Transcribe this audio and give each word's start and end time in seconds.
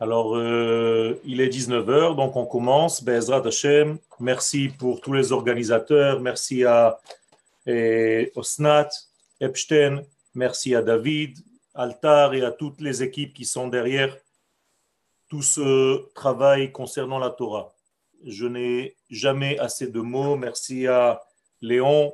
Alors, 0.00 0.36
euh, 0.36 1.20
il 1.24 1.40
est 1.40 1.48
19h, 1.48 2.14
donc 2.14 2.36
on 2.36 2.46
commence. 2.46 3.02
Bezrat 3.02 3.44
Hashem, 3.44 3.98
merci 4.20 4.68
pour 4.68 5.00
tous 5.00 5.12
les 5.12 5.32
organisateurs, 5.32 6.20
merci 6.20 6.64
à 6.64 7.00
Osnat, 8.36 8.88
Epstein, 9.40 10.02
merci 10.34 10.74
à 10.74 10.82
David, 10.82 11.38
Altar 11.74 12.34
et 12.34 12.44
à 12.44 12.52
toutes 12.52 12.80
les 12.80 13.02
équipes 13.02 13.34
qui 13.34 13.44
sont 13.44 13.66
derrière 13.66 14.16
tout 15.28 15.42
ce 15.42 16.08
travail 16.14 16.72
concernant 16.72 17.18
la 17.18 17.30
Torah. 17.30 17.74
Je 18.24 18.46
n'ai 18.46 18.96
jamais 19.10 19.58
assez 19.58 19.88
de 19.88 20.00
mots. 20.00 20.36
Merci 20.36 20.86
à 20.86 21.20
Léon 21.60 22.12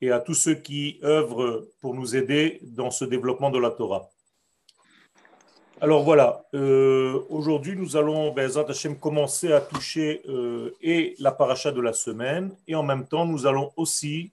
et 0.00 0.10
à 0.10 0.18
tous 0.18 0.34
ceux 0.34 0.54
qui 0.54 0.98
œuvrent 1.04 1.66
pour 1.80 1.94
nous 1.94 2.16
aider 2.16 2.58
dans 2.62 2.90
ce 2.90 3.04
développement 3.04 3.50
de 3.50 3.58
la 3.58 3.70
Torah. 3.70 4.10
Alors 5.82 6.04
voilà, 6.04 6.46
euh, 6.54 7.26
aujourd'hui 7.28 7.74
nous 7.74 7.96
allons, 7.96 8.32
Bezat 8.32 8.66
commencer 9.00 9.52
à 9.52 9.60
toucher 9.60 10.22
euh, 10.28 10.70
et 10.80 11.16
la 11.18 11.32
paracha 11.32 11.72
de 11.72 11.80
la 11.80 11.92
semaine 11.92 12.54
et 12.68 12.76
en 12.76 12.84
même 12.84 13.04
temps 13.04 13.26
nous 13.26 13.48
allons 13.48 13.72
aussi 13.76 14.30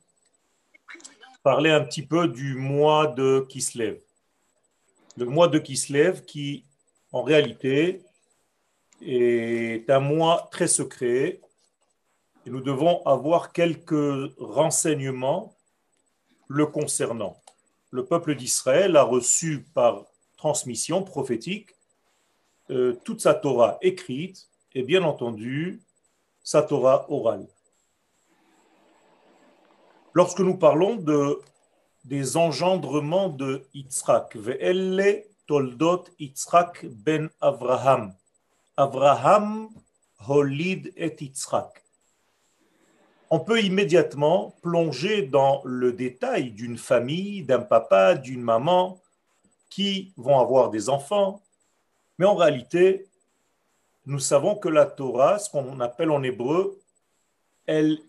parler 1.42 1.72
un 1.72 1.82
petit 1.82 2.04
peu 2.04 2.28
du 2.28 2.54
mois 2.54 3.08
de 3.08 3.48
Kislev. 3.50 3.98
Le 5.18 5.26
mois 5.26 5.48
de 5.48 5.58
Kislev 5.58 6.22
qui 6.24 6.66
en 7.12 7.24
réalité 7.24 8.04
est 9.02 9.90
un 9.90 10.02
mois 10.02 10.50
très 10.52 10.68
secret 10.68 11.40
et 12.46 12.52
nous 12.52 12.62
devons 12.62 13.04
avoir 13.08 13.54
quelques 13.54 14.36
renseignements 14.38 15.56
le 16.48 16.68
concernant. 16.68 17.42
Le 17.90 18.06
peuple 18.06 18.36
d'Israël 18.36 18.96
a 18.96 19.02
reçu 19.02 19.66
par 19.74 20.06
transmission 20.40 21.04
prophétique, 21.04 21.76
euh, 22.70 22.94
toute 23.04 23.20
sa 23.20 23.34
Torah 23.34 23.78
écrite 23.82 24.48
et 24.74 24.84
bien 24.84 25.04
entendu 25.04 25.82
sa 26.44 26.62
Torah 26.62 27.06
orale. 27.12 27.46
Lorsque 30.14 30.40
nous 30.40 30.56
parlons 30.56 30.96
de, 30.96 31.42
des 32.06 32.38
engendrements 32.38 33.28
de 33.28 33.68
Yitzhak, 33.74 34.38
Ve'elle 34.38 35.26
toldot 35.46 36.06
Yitzhak 36.20 36.86
ben 36.86 37.30
Avraham. 37.42 38.16
Avraham 38.78 39.70
holid 40.26 40.94
et 40.96 41.14
Yitzhak. 41.20 41.84
On 43.30 43.42
peut 43.42 43.62
immédiatement 43.62 44.56
plonger 44.62 45.24
dans 45.24 45.62
le 45.66 45.92
détail 45.92 46.52
d'une 46.52 46.78
famille, 46.78 47.44
d'un 47.44 47.60
papa, 47.60 48.16
d'une 48.16 48.42
maman, 48.42 49.02
qui 49.70 50.14
vont 50.18 50.40
avoir 50.40 50.70
des 50.70 50.90
enfants, 50.90 51.42
mais 52.18 52.26
en 52.26 52.36
réalité, 52.36 53.08
nous 54.06 54.20
savons 54.20 54.56
que 54.56 54.70
la 54.70 54.86
Torah, 54.86 55.40
ce 55.40 55.50
qu'on 55.50 55.80
appelle 55.80 56.12
en 56.12 56.24
hébreu, 56.24 56.80
elle 57.66 58.00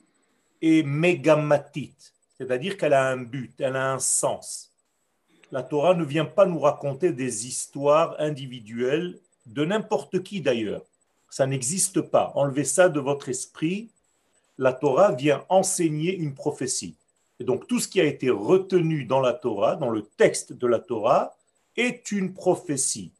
est 0.63 0.83
mégamatite, 0.83 2.15
c'est-à-dire 2.39 2.77
qu'elle 2.77 2.95
a 2.95 3.09
un 3.09 3.19
but, 3.19 3.53
elle 3.61 3.77
a 3.77 3.93
un 3.93 3.99
sens. 3.99 4.71
La 5.53 5.63
Torah 5.63 5.95
ne 5.95 6.05
vient 6.05 6.25
pas 6.25 6.47
nous 6.47 6.61
raconter 6.61 7.13
des 7.13 7.47
histoires 7.47 8.15
individuelles 8.19 9.19
de 9.47 9.65
n'importe 9.65 10.23
qui 10.23 10.41
d'ailleurs. 10.41 10.83
Ça 11.29 11.47
n'existe 11.47 12.01
pas. 12.01 12.33
Enlevez 12.35 12.65
ça 12.65 12.89
de 12.89 13.01
votre 13.01 13.29
esprit. 13.29 13.91
La 14.59 14.73
Torah 14.73 15.13
vient 15.13 15.45
enseigner 15.49 16.15
une 16.17 16.35
prophétie. 16.35 16.97
Et 17.41 17.45
donc 17.45 17.67
tout 17.67 17.81
ce 17.81 17.89
qui 17.89 18.01
a 18.01 18.05
été 18.05 18.31
retenu 18.31 19.05
dans 19.05 19.21
la 19.21 19.33
Torah, 19.33 19.77
dans 19.77 19.91
le 19.91 20.03
texte 20.03 20.53
de 20.53 20.67
la 20.67 20.79
Torah, 20.79 21.37
est 21.77 22.13
une 22.13 22.35
prophétie. 22.35 23.13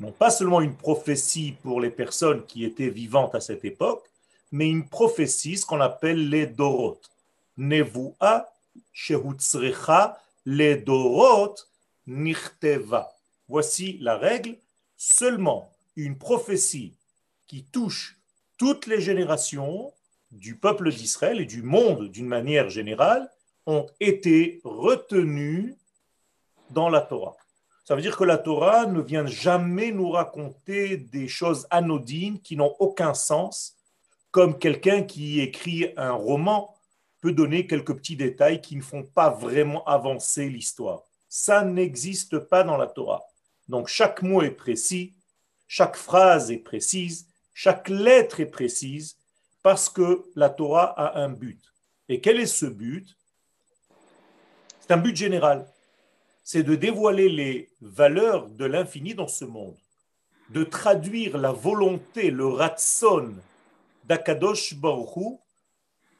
Non 0.00 0.12
pas 0.12 0.30
seulement 0.30 0.60
une 0.60 0.74
prophétie 0.74 1.54
pour 1.62 1.80
les 1.80 1.90
personnes 1.90 2.44
qui 2.46 2.64
étaient 2.64 2.88
vivantes 2.88 3.34
à 3.34 3.40
cette 3.40 3.64
époque, 3.64 4.04
mais 4.50 4.68
une 4.68 4.88
prophétie, 4.88 5.56
ce 5.56 5.66
qu'on 5.66 5.80
appelle 5.80 6.28
les 6.28 6.46
dorot. 6.46 7.00
Nevua 7.56 8.52
shehutzrecha 8.92 10.20
les 10.44 10.76
dorot 10.76 11.54
nichteva. 12.06 13.12
Voici 13.48 13.98
la 14.00 14.16
règle. 14.16 14.56
Seulement 14.96 15.72
une 15.96 16.16
prophétie 16.16 16.94
qui 17.48 17.64
touche 17.64 18.16
toutes 18.56 18.86
les 18.86 19.00
générations 19.00 19.92
du 20.30 20.56
peuple 20.56 20.90
d'Israël 20.90 21.40
et 21.40 21.44
du 21.44 21.62
monde 21.62 22.08
d'une 22.08 22.26
manière 22.26 22.70
générale 22.70 23.28
ont 23.66 23.86
été 24.00 24.60
retenues 24.64 25.76
dans 26.70 26.88
la 26.88 27.00
Torah. 27.00 27.36
Ça 27.92 27.96
veut 27.96 28.00
dire 28.00 28.16
que 28.16 28.24
la 28.24 28.38
Torah 28.38 28.86
ne 28.86 29.02
vient 29.02 29.26
jamais 29.26 29.92
nous 29.92 30.08
raconter 30.08 30.96
des 30.96 31.28
choses 31.28 31.66
anodines 31.68 32.40
qui 32.40 32.56
n'ont 32.56 32.74
aucun 32.78 33.12
sens, 33.12 33.76
comme 34.30 34.58
quelqu'un 34.58 35.02
qui 35.02 35.40
écrit 35.40 35.92
un 35.98 36.12
roman 36.12 36.74
peut 37.20 37.32
donner 37.32 37.66
quelques 37.66 37.94
petits 37.94 38.16
détails 38.16 38.62
qui 38.62 38.76
ne 38.76 38.80
font 38.80 39.02
pas 39.02 39.28
vraiment 39.28 39.84
avancer 39.84 40.48
l'histoire. 40.48 41.02
Ça 41.28 41.64
n'existe 41.64 42.38
pas 42.38 42.64
dans 42.64 42.78
la 42.78 42.86
Torah. 42.86 43.24
Donc 43.68 43.88
chaque 43.88 44.22
mot 44.22 44.40
est 44.40 44.52
précis, 44.52 45.12
chaque 45.68 45.96
phrase 45.96 46.50
est 46.50 46.64
précise, 46.64 47.26
chaque 47.52 47.90
lettre 47.90 48.40
est 48.40 48.46
précise, 48.46 49.18
parce 49.62 49.90
que 49.90 50.24
la 50.34 50.48
Torah 50.48 50.98
a 50.98 51.20
un 51.20 51.28
but. 51.28 51.60
Et 52.08 52.22
quel 52.22 52.40
est 52.40 52.46
ce 52.46 52.64
but? 52.64 53.06
C'est 54.80 54.92
un 54.92 54.96
but 54.96 55.14
général 55.14 55.66
c'est 56.42 56.62
de 56.62 56.74
dévoiler 56.74 57.28
les 57.28 57.70
valeurs 57.80 58.48
de 58.48 58.64
l'infini 58.64 59.14
dans 59.14 59.28
ce 59.28 59.44
monde, 59.44 59.76
de 60.50 60.64
traduire 60.64 61.38
la 61.38 61.52
volonté, 61.52 62.30
le 62.30 62.46
ratson 62.46 63.34
d'Akadosh 64.04 64.74
Baruch 64.74 65.38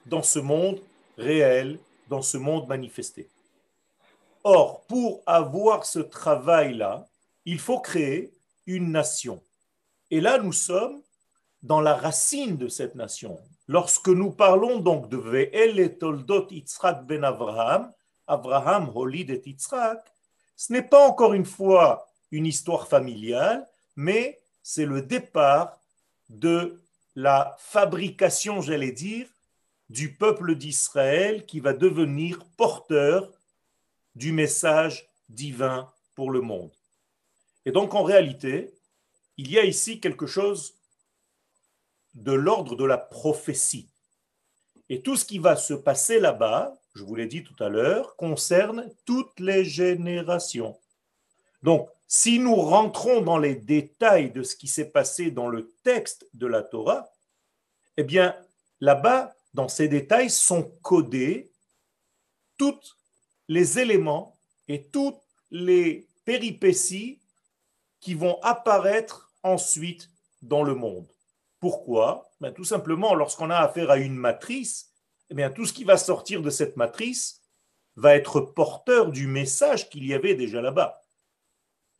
dans 0.06 0.22
ce 0.22 0.38
monde 0.38 0.80
réel, 1.18 1.78
dans 2.08 2.22
ce 2.22 2.36
monde 2.36 2.68
manifesté. 2.68 3.28
Or, 4.44 4.82
pour 4.86 5.22
avoir 5.26 5.84
ce 5.84 6.00
travail-là, 6.00 7.06
il 7.44 7.58
faut 7.58 7.80
créer 7.80 8.32
une 8.66 8.90
nation. 8.90 9.42
Et 10.10 10.20
là, 10.20 10.38
nous 10.38 10.52
sommes 10.52 11.00
dans 11.62 11.80
la 11.80 11.94
racine 11.94 12.56
de 12.56 12.68
cette 12.68 12.94
nation. 12.94 13.38
Lorsque 13.68 14.08
nous 14.08 14.30
parlons 14.30 14.78
donc 14.80 15.08
de 15.08 15.16
Ve'el 15.16 15.78
et 15.78 15.96
Toldot 15.96 16.48
Yitzhak 16.50 17.06
ben 17.06 17.24
Avraham, 17.24 17.92
Abraham 18.26 18.90
holid 18.94 19.30
et 19.30 19.42
Yitzhak, 19.44 20.11
ce 20.62 20.72
n'est 20.72 20.82
pas 20.82 21.08
encore 21.08 21.34
une 21.34 21.44
fois 21.44 22.08
une 22.30 22.46
histoire 22.46 22.86
familiale, 22.86 23.68
mais 23.96 24.40
c'est 24.62 24.86
le 24.86 25.02
départ 25.02 25.80
de 26.28 26.80
la 27.16 27.56
fabrication, 27.58 28.60
j'allais 28.60 28.92
dire, 28.92 29.26
du 29.88 30.14
peuple 30.14 30.54
d'Israël 30.54 31.46
qui 31.46 31.58
va 31.58 31.72
devenir 31.72 32.44
porteur 32.56 33.28
du 34.14 34.30
message 34.30 35.10
divin 35.28 35.92
pour 36.14 36.30
le 36.30 36.40
monde. 36.40 36.70
Et 37.66 37.72
donc 37.72 37.96
en 37.96 38.04
réalité, 38.04 38.72
il 39.38 39.50
y 39.50 39.58
a 39.58 39.64
ici 39.64 39.98
quelque 39.98 40.28
chose 40.28 40.74
de 42.14 42.32
l'ordre 42.32 42.76
de 42.76 42.84
la 42.84 42.98
prophétie. 42.98 43.88
Et 44.92 45.00
tout 45.00 45.16
ce 45.16 45.24
qui 45.24 45.38
va 45.38 45.56
se 45.56 45.72
passer 45.72 46.20
là-bas, 46.20 46.78
je 46.94 47.02
vous 47.02 47.14
l'ai 47.14 47.26
dit 47.26 47.42
tout 47.42 47.56
à 47.64 47.70
l'heure, 47.70 48.14
concerne 48.16 48.92
toutes 49.06 49.40
les 49.40 49.64
générations. 49.64 50.78
Donc, 51.62 51.88
si 52.06 52.38
nous 52.38 52.56
rentrons 52.56 53.22
dans 53.22 53.38
les 53.38 53.54
détails 53.54 54.32
de 54.32 54.42
ce 54.42 54.54
qui 54.54 54.68
s'est 54.68 54.90
passé 54.90 55.30
dans 55.30 55.48
le 55.48 55.72
texte 55.82 56.26
de 56.34 56.46
la 56.46 56.62
Torah, 56.62 57.10
eh 57.96 58.04
bien, 58.04 58.36
là-bas, 58.82 59.34
dans 59.54 59.66
ces 59.66 59.88
détails, 59.88 60.28
sont 60.28 60.70
codés 60.82 61.50
tous 62.58 62.98
les 63.48 63.78
éléments 63.78 64.38
et 64.68 64.88
toutes 64.88 65.22
les 65.50 66.06
péripéties 66.26 67.18
qui 67.98 68.12
vont 68.12 68.38
apparaître 68.42 69.32
ensuite 69.42 70.10
dans 70.42 70.62
le 70.62 70.74
monde. 70.74 71.08
Pourquoi? 71.62 72.28
Ben, 72.40 72.52
Tout 72.52 72.64
simplement, 72.64 73.14
lorsqu'on 73.14 73.48
a 73.48 73.58
affaire 73.58 73.88
à 73.88 73.96
une 73.96 74.16
matrice, 74.16 74.90
eh 75.30 75.34
bien, 75.34 75.48
tout 75.48 75.64
ce 75.64 75.72
qui 75.72 75.84
va 75.84 75.96
sortir 75.96 76.42
de 76.42 76.50
cette 76.50 76.76
matrice 76.76 77.40
va 77.94 78.16
être 78.16 78.40
porteur 78.40 79.12
du 79.12 79.28
message 79.28 79.88
qu'il 79.88 80.04
y 80.04 80.12
avait 80.12 80.34
déjà 80.34 80.60
là-bas. 80.60 81.04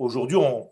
Aujourd'hui, 0.00 0.36
on, 0.36 0.68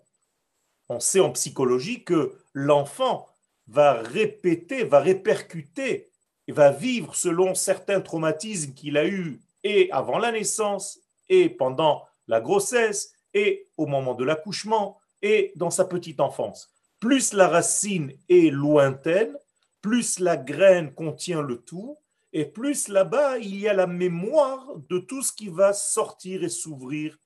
sait 0.98 1.20
en 1.20 1.31
psychologie 1.31 2.02
que 2.02 2.37
l'enfant 2.52 3.28
va 3.69 3.92
répéter, 3.92 4.82
va 4.82 4.98
répercuter, 4.98 6.10
et 6.48 6.52
va 6.52 6.72
vivre 6.72 7.14
selon 7.14 7.54
certains 7.54 8.00
traumatismes 8.00 8.75
qu'il 8.75 8.96
a 8.96 9.06
eus 9.06 9.40
et 9.62 9.88
avant 9.92 10.19
la 10.19 10.32
naissance, 10.32 10.98
et 11.28 11.48
pendant 11.48 12.08
la 12.26 12.40
grossesse, 12.40 13.12
et 13.34 13.69
au 13.76 13.87
moment 13.87 14.14
de 14.14 14.25
l'accouchement, 14.25 14.98
et 15.22 15.52
dans 15.54 15.70
sa 15.70 15.84
petite 15.84 16.19
enfance. 16.19 16.72
Plus 17.00 17.32
la 17.32 17.49
racine 17.49 18.12
est 18.29 18.50
lointaine, 18.50 19.35
plus 19.81 20.19
la 20.19 20.37
graine 20.37 20.94
contient 20.94 21.41
le 21.41 21.62
tout, 21.62 21.97
et 22.32 22.44
plus 22.44 22.88
là-bas, 22.88 23.38
il 23.38 23.58
y 23.58 23.69
a 23.69 23.73
la 23.73 23.87
mémoire 23.87 24.76
de 24.88 24.99
tout 24.99 25.23
ce 25.23 25.32
qui 25.32 25.49
va 25.49 25.73
sortir 25.73 26.44
et 26.44 26.49
s'ouvrir 26.49 27.19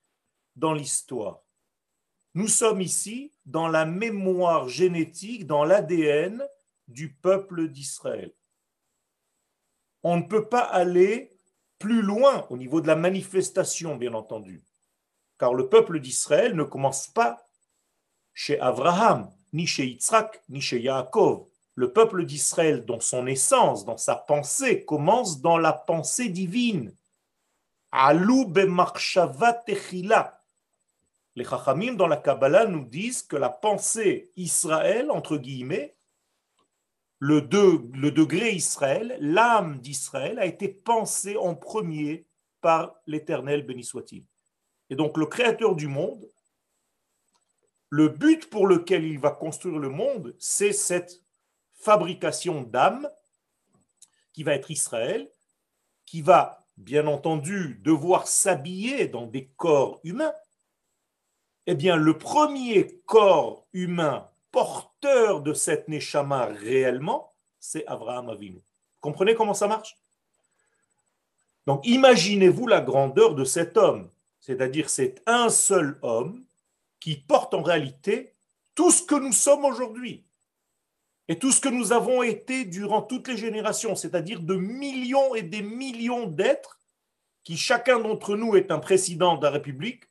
dans 0.56 0.72
l'histoire. 0.72 1.40
Nous 2.34 2.48
sommes 2.48 2.80
ici 2.80 3.32
dans 3.44 3.68
la 3.68 3.84
mémoire 3.84 4.68
génétique, 4.68 5.46
dans 5.46 5.64
l'ADN 5.64 6.42
du 6.88 7.12
peuple 7.12 7.68
d'Israël. 7.68 8.32
On 10.02 10.16
ne 10.16 10.22
peut 10.22 10.48
pas 10.48 10.62
aller 10.62 11.30
plus 11.78 12.02
loin 12.02 12.46
au 12.50 12.56
niveau 12.56 12.80
de 12.80 12.86
la 12.86 12.96
manifestation, 12.96 13.96
bien 13.96 14.14
entendu. 14.14 14.62
Car 15.38 15.52
le 15.54 15.68
peuple 15.68 16.00
d'Israël 16.00 16.54
ne 16.54 16.62
commence 16.62 17.08
pas 17.08 17.46
chez 18.32 18.58
Abraham, 18.60 19.30
ni 19.54 19.66
chez 19.66 19.86
Yitzhak, 19.86 20.42
ni 20.50 20.60
chez 20.60 20.80
Yaakov. 20.80 21.46
Le 21.76 21.92
peuple 21.92 22.24
d'Israël, 22.24 22.84
dans 22.84 23.00
son 23.00 23.26
essence, 23.26 23.84
dans 23.84 23.96
sa 23.96 24.16
pensée, 24.16 24.84
commence 24.84 25.40
dans 25.40 25.58
la 25.58 25.72
pensée 25.72 26.28
divine. 26.28 26.92
Alou 27.90 28.52
techila. 29.64 30.40
Les 31.36 31.44
Chachamim 31.44 31.94
dans 31.94 32.06
la 32.06 32.16
Kabbalah 32.16 32.66
nous 32.66 32.84
disent 32.84 33.22
que 33.22 33.36
la 33.36 33.48
pensée 33.48 34.30
Israël, 34.36 35.10
entre 35.10 35.36
guillemets, 35.36 35.96
le, 37.18 37.40
le 37.40 38.10
degré 38.10 38.52
Israël, 38.52 39.16
l'âme 39.20 39.78
d'Israël 39.78 40.38
a 40.38 40.46
été 40.46 40.68
pensée 40.68 41.36
en 41.36 41.54
premier 41.54 42.26
par 42.60 42.96
l'Éternel, 43.06 43.64
béni 43.64 43.84
soit-il. 43.84 44.24
Et 44.90 44.96
donc 44.96 45.16
le 45.16 45.26
Créateur 45.26 45.74
du 45.74 45.88
monde, 45.88 46.28
le 47.90 48.08
but 48.08 48.50
pour 48.50 48.66
lequel 48.66 49.04
il 49.04 49.18
va 49.18 49.30
construire 49.30 49.78
le 49.78 49.88
monde, 49.88 50.34
c'est 50.38 50.72
cette 50.72 51.22
fabrication 51.74 52.62
d'âme 52.62 53.08
qui 54.32 54.42
va 54.42 54.54
être 54.54 54.70
Israël, 54.70 55.30
qui 56.06 56.22
va 56.22 56.66
bien 56.76 57.06
entendu 57.06 57.80
devoir 57.82 58.26
s'habiller 58.26 59.06
dans 59.06 59.26
des 59.26 59.46
corps 59.56 60.00
humains. 60.02 60.34
Eh 61.66 61.74
bien, 61.74 61.96
le 61.96 62.18
premier 62.18 63.00
corps 63.06 63.66
humain 63.72 64.28
porteur 64.50 65.40
de 65.40 65.52
cette 65.54 65.88
Neshama 65.88 66.46
réellement, 66.46 67.32
c'est 67.58 67.86
Abraham 67.86 68.28
Avinu. 68.28 68.60
Comprenez 69.00 69.34
comment 69.34 69.54
ça 69.54 69.66
marche? 69.66 69.96
Donc 71.66 71.86
imaginez-vous 71.86 72.66
la 72.66 72.80
grandeur 72.80 73.34
de 73.34 73.44
cet 73.44 73.76
homme, 73.76 74.10
c'est-à-dire 74.40 74.90
c'est 74.90 75.22
un 75.26 75.48
seul 75.48 75.98
homme 76.02 76.44
qui 77.04 77.16
porte 77.16 77.52
en 77.52 77.60
réalité 77.60 78.32
tout 78.74 78.90
ce 78.90 79.02
que 79.02 79.14
nous 79.14 79.34
sommes 79.34 79.66
aujourd'hui 79.66 80.24
et 81.28 81.38
tout 81.38 81.52
ce 81.52 81.60
que 81.60 81.68
nous 81.68 81.92
avons 81.92 82.22
été 82.22 82.64
durant 82.64 83.02
toutes 83.02 83.28
les 83.28 83.36
générations, 83.36 83.94
c'est-à-dire 83.94 84.40
de 84.40 84.54
millions 84.54 85.34
et 85.34 85.42
des 85.42 85.60
millions 85.60 86.26
d'êtres 86.26 86.80
qui 87.42 87.58
chacun 87.58 88.00
d'entre 88.00 88.36
nous 88.36 88.56
est 88.56 88.70
un 88.70 88.78
président 88.78 89.36
de 89.36 89.42
la 89.42 89.50
République. 89.50 90.04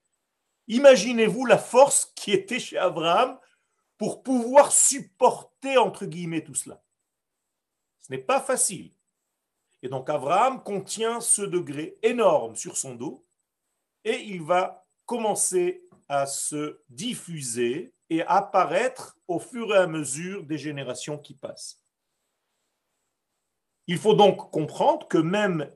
Imaginez-vous 0.67 1.47
la 1.47 1.57
force 1.57 2.13
qui 2.13 2.31
était 2.31 2.59
chez 2.59 2.77
Abraham 2.77 3.39
pour 3.97 4.21
pouvoir 4.21 4.71
supporter, 4.71 5.79
entre 5.79 6.05
guillemets, 6.05 6.43
tout 6.43 6.53
cela. 6.53 6.83
Ce 8.01 8.11
n'est 8.11 8.19
pas 8.19 8.39
facile. 8.39 8.91
Et 9.81 9.89
donc 9.89 10.11
Abraham 10.11 10.61
contient 10.61 11.21
ce 11.21 11.41
degré 11.41 11.97
énorme 12.03 12.55
sur 12.55 12.77
son 12.77 12.93
dos 12.93 13.25
et 14.03 14.21
il 14.21 14.43
va 14.43 14.85
commencer 15.07 15.87
à 16.13 16.25
se 16.27 16.79
diffuser 16.89 17.93
et 18.09 18.21
apparaître 18.23 19.17
au 19.27 19.39
fur 19.39 19.73
et 19.73 19.79
à 19.79 19.87
mesure 19.87 20.43
des 20.43 20.59
générations 20.59 21.17
qui 21.17 21.33
passent. 21.33 21.81
Il 23.87 23.97
faut 23.97 24.13
donc 24.13 24.51
comprendre 24.51 25.07
que 25.07 25.17
même 25.17 25.69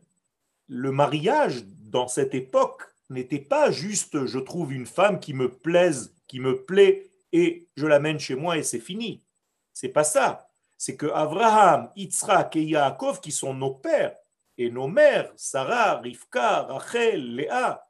le 0.68 0.92
mariage 0.92 1.64
dans 1.66 2.08
cette 2.08 2.36
époque 2.36 2.84
n'était 3.10 3.40
pas 3.40 3.72
juste 3.72 4.26
je 4.26 4.38
trouve 4.38 4.74
une 4.74 4.86
femme 4.86 5.20
qui 5.20 5.34
me 5.34 5.52
plaise, 5.52 6.14
qui 6.28 6.40
me 6.40 6.64
plaît 6.64 7.10
et 7.32 7.68
je 7.76 7.88
l'amène 7.88 8.20
chez 8.20 8.36
moi 8.36 8.58
et 8.58 8.64
c'est 8.64 8.80
fini. 8.80 9.24
C'est 9.74 9.90
pas 9.90 10.04
ça. 10.04 10.50
C'est 10.78 10.96
que 10.96 11.08
Abraham, 11.08 11.90
Yitzhak 11.96 12.56
et 12.56 12.64
Yaakov, 12.64 13.20
qui 13.22 13.32
sont 13.32 13.56
nos 13.56 13.72
pères 13.72 14.16
et 14.58 14.70
nos 14.70 14.88
mères, 14.88 15.32
Sarah, 15.36 16.00
Rivka, 16.00 16.64
Rachel, 16.64 17.36
Léa, 17.36 17.87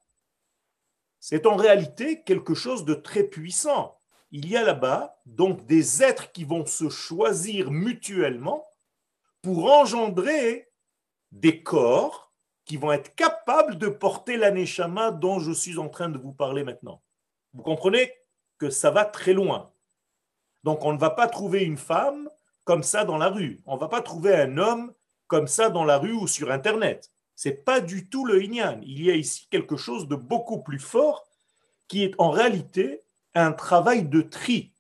c'est 1.30 1.46
en 1.46 1.58
réalité 1.58 2.24
quelque 2.24 2.54
chose 2.54 2.86
de 2.86 2.94
très 2.94 3.24
puissant. 3.24 4.00
Il 4.32 4.48
y 4.48 4.56
a 4.56 4.64
là-bas 4.64 5.20
donc 5.26 5.66
des 5.66 6.02
êtres 6.02 6.32
qui 6.32 6.46
vont 6.46 6.66
se 6.66 6.88
choisir 6.88 7.70
mutuellement 7.70 8.66
pour 9.42 9.70
engendrer 9.70 10.72
des 11.34 11.62
corps 11.64 12.32
qui 12.64 12.78
vont 12.78 12.94
être 12.94 13.14
capables 13.14 13.78
de 13.78 13.90
porter 13.90 14.38
l'aneshama 14.38 15.12
dont 15.12 15.42
je 15.42 15.52
suis 15.52 15.78
en 15.78 15.90
train 15.90 16.08
de 16.08 16.18
vous 16.18 16.32
parler 16.32 16.64
maintenant. 16.64 17.04
Vous 17.52 17.62
comprenez 17.62 18.10
que 18.58 18.70
ça 18.70 18.90
va 18.90 19.04
très 19.04 19.34
loin. 19.34 19.70
Donc 20.64 20.86
on 20.86 20.94
ne 20.94 20.98
va 20.98 21.10
pas 21.10 21.28
trouver 21.28 21.66
une 21.66 21.76
femme 21.76 22.30
comme 22.64 22.84
ça 22.84 23.04
dans 23.04 23.18
la 23.18 23.28
rue. 23.28 23.62
On 23.66 23.76
ne 23.76 23.82
va 23.82 23.90
pas 23.90 24.02
trouver 24.02 24.34
un 24.34 24.58
homme 24.58 24.94
comme 25.28 25.48
ça 25.48 25.70
dans 25.70 25.84
la 25.84 25.98
rue 25.98 26.14
ou 26.14 26.26
sur 26.26 26.52
Internet. 26.52 27.12
C'est 27.38 27.64
pas 27.64 27.82
du 27.82 28.10
tout 28.10 28.26
le 28.26 28.44
Inyan. 28.44 28.82
Il 28.82 29.04
y 29.04 29.12
a 29.12 29.16
ici 29.16 29.48
quelque 29.52 29.78
chose 29.78 30.08
de 30.08 30.16
beaucoup 30.16 30.64
plus 30.64 30.80
fort 30.80 31.30
qui 31.88 32.04
est 32.04 32.16
en 32.18 32.32
réalité 32.32 33.04
un 33.36 33.54
travail 33.54 34.10
de 34.10 34.22
tri. 34.22 34.74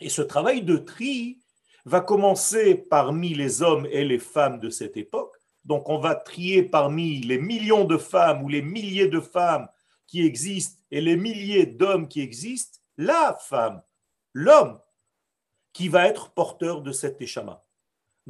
Et 0.00 0.08
ce 0.08 0.20
travail 0.20 0.62
de 0.62 0.76
tri 0.76 1.38
va 1.84 2.00
commencer 2.00 2.74
parmi 2.74 3.34
les 3.34 3.62
hommes 3.62 3.86
et 3.92 4.04
les 4.04 4.18
femmes 4.18 4.58
de 4.58 4.68
cette 4.68 4.96
époque. 4.96 5.36
Donc 5.64 5.88
on 5.88 6.00
va 6.00 6.16
trier 6.16 6.64
parmi 6.64 7.20
les 7.20 7.38
millions 7.38 7.84
de 7.84 7.98
femmes 7.98 8.42
ou 8.42 8.48
les 8.48 8.62
milliers 8.62 9.06
de 9.06 9.20
femmes 9.20 9.68
qui 10.08 10.26
existent 10.26 10.82
et 10.90 11.00
les 11.00 11.16
milliers 11.16 11.66
d'hommes 11.66 12.08
qui 12.08 12.20
existent, 12.20 12.80
la 12.96 13.38
femme, 13.40 13.80
l'homme, 14.32 14.80
qui 15.72 15.88
va 15.88 16.08
être 16.08 16.32
porteur 16.32 16.82
de 16.82 16.90
cet 16.90 17.22
échama. 17.22 17.62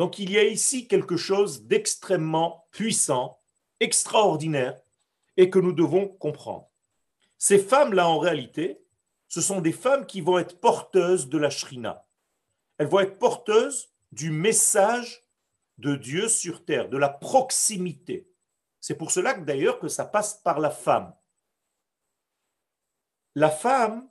Donc 0.01 0.19
il 0.19 0.31
y 0.31 0.39
a 0.39 0.45
ici 0.45 0.89
quelque 0.89 1.19
chose 1.19 1.67
d'extrêmement 1.67 2.67
puissant, 2.71 3.39
extraordinaire, 3.81 4.81
et 5.37 5.51
que 5.51 5.59
nous 5.59 5.75
devons 5.75 6.09
comprendre. 6.09 6.71
Ces 7.37 7.59
femmes-là, 7.59 8.09
en 8.09 8.19
réalité, 8.19 8.83
ce 9.29 9.43
sont 9.43 9.61
des 9.61 9.73
femmes 9.73 10.07
qui 10.07 10.23
vont 10.23 10.39
être 10.39 10.59
porteuses 10.59 11.29
de 11.29 11.37
la 11.37 11.51
shrina. 11.51 12.07
Elles 12.79 12.87
vont 12.87 13.01
être 13.01 13.19
porteuses 13.19 13.91
du 14.11 14.31
message 14.31 15.23
de 15.77 15.97
Dieu 15.97 16.29
sur 16.29 16.65
terre, 16.65 16.89
de 16.89 16.97
la 16.97 17.11
proximité. 17.11 18.27
C'est 18.81 18.97
pour 18.97 19.11
cela 19.11 19.35
d'ailleurs 19.35 19.79
que 19.79 19.89
ça 19.89 20.07
passe 20.07 20.41
par 20.43 20.61
la 20.61 20.71
femme. 20.71 21.15
La 23.35 23.51
femme 23.51 24.09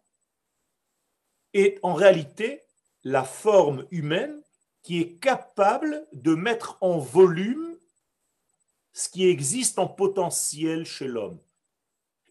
est 1.53 1.79
en 1.81 1.95
réalité 1.95 2.61
la 3.03 3.23
forme 3.23 3.87
humaine 3.89 4.39
qui 4.81 4.99
est 4.99 5.19
capable 5.19 6.07
de 6.13 6.35
mettre 6.35 6.77
en 6.81 6.97
volume 6.97 7.77
ce 8.93 9.09
qui 9.09 9.27
existe 9.27 9.79
en 9.79 9.87
potentiel 9.87 10.85
chez 10.85 11.07
l'homme. 11.07 11.39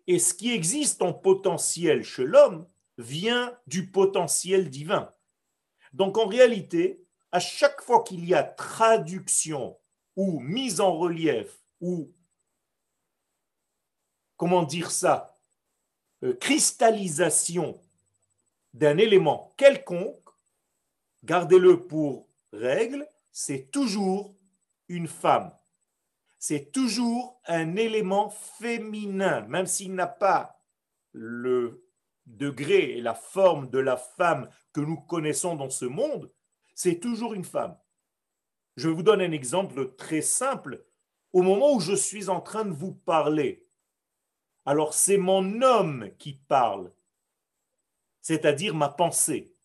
Et 0.06 0.18
ce 0.18 0.34
qui 0.34 0.52
existe 0.52 1.02
en 1.02 1.12
potentiel 1.12 2.02
chez 2.02 2.24
l'homme 2.24 2.66
vient 2.96 3.56
du 3.66 3.90
potentiel 3.90 4.70
divin. 4.70 5.12
Donc 5.92 6.18
en 6.18 6.26
réalité, 6.26 7.04
à 7.32 7.40
chaque 7.40 7.82
fois 7.82 8.02
qu'il 8.02 8.24
y 8.24 8.34
a 8.34 8.42
traduction 8.42 9.78
ou 10.16 10.40
mise 10.40 10.80
en 10.80 10.96
relief 10.96 11.62
ou, 11.80 12.12
comment 14.36 14.62
dire 14.62 14.90
ça, 14.90 15.38
euh, 16.24 16.34
cristallisation 16.34 17.80
d'un 18.74 18.98
élément 18.98 19.54
quelconque, 19.56 20.28
gardez-le 21.22 21.86
pour 21.86 22.27
règle, 22.52 23.06
c'est 23.32 23.70
toujours 23.70 24.34
une 24.88 25.08
femme. 25.08 25.52
C'est 26.38 26.72
toujours 26.72 27.40
un 27.46 27.76
élément 27.76 28.30
féminin, 28.30 29.42
même 29.42 29.66
s'il 29.66 29.94
n'a 29.94 30.06
pas 30.06 30.62
le 31.12 31.84
degré 32.26 32.96
et 32.96 33.00
la 33.00 33.14
forme 33.14 33.70
de 33.70 33.78
la 33.78 33.96
femme 33.96 34.48
que 34.72 34.80
nous 34.80 35.00
connaissons 35.00 35.56
dans 35.56 35.70
ce 35.70 35.84
monde, 35.84 36.30
c'est 36.74 37.00
toujours 37.00 37.34
une 37.34 37.44
femme. 37.44 37.76
Je 38.76 38.88
vous 38.88 39.02
donne 39.02 39.20
un 39.20 39.32
exemple 39.32 39.96
très 39.96 40.22
simple. 40.22 40.84
Au 41.32 41.42
moment 41.42 41.74
où 41.74 41.80
je 41.80 41.94
suis 41.94 42.28
en 42.28 42.40
train 42.40 42.64
de 42.64 42.72
vous 42.72 42.92
parler, 42.92 43.66
alors 44.64 44.94
c'est 44.94 45.16
mon 45.16 45.62
homme 45.62 46.10
qui 46.18 46.34
parle, 46.34 46.92
c'est-à-dire 48.20 48.74
ma 48.74 48.88
pensée. 48.88 49.57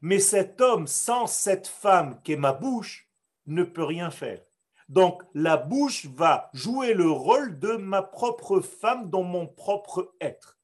Mais 0.00 0.18
cet 0.18 0.60
homme 0.60 0.86
sans 0.86 1.26
cette 1.26 1.66
femme 1.66 2.20
qui 2.22 2.32
est 2.32 2.36
ma 2.36 2.52
bouche 2.52 3.10
ne 3.46 3.64
peut 3.64 3.84
rien 3.84 4.10
faire. 4.10 4.42
Donc 4.88 5.22
la 5.34 5.56
bouche 5.56 6.06
va 6.06 6.50
jouer 6.52 6.94
le 6.94 7.10
rôle 7.10 7.58
de 7.58 7.76
ma 7.76 8.02
propre 8.02 8.60
femme 8.60 9.08
dans 9.08 9.22
mon 9.22 9.46
propre 9.46 10.14
être. 10.20 10.58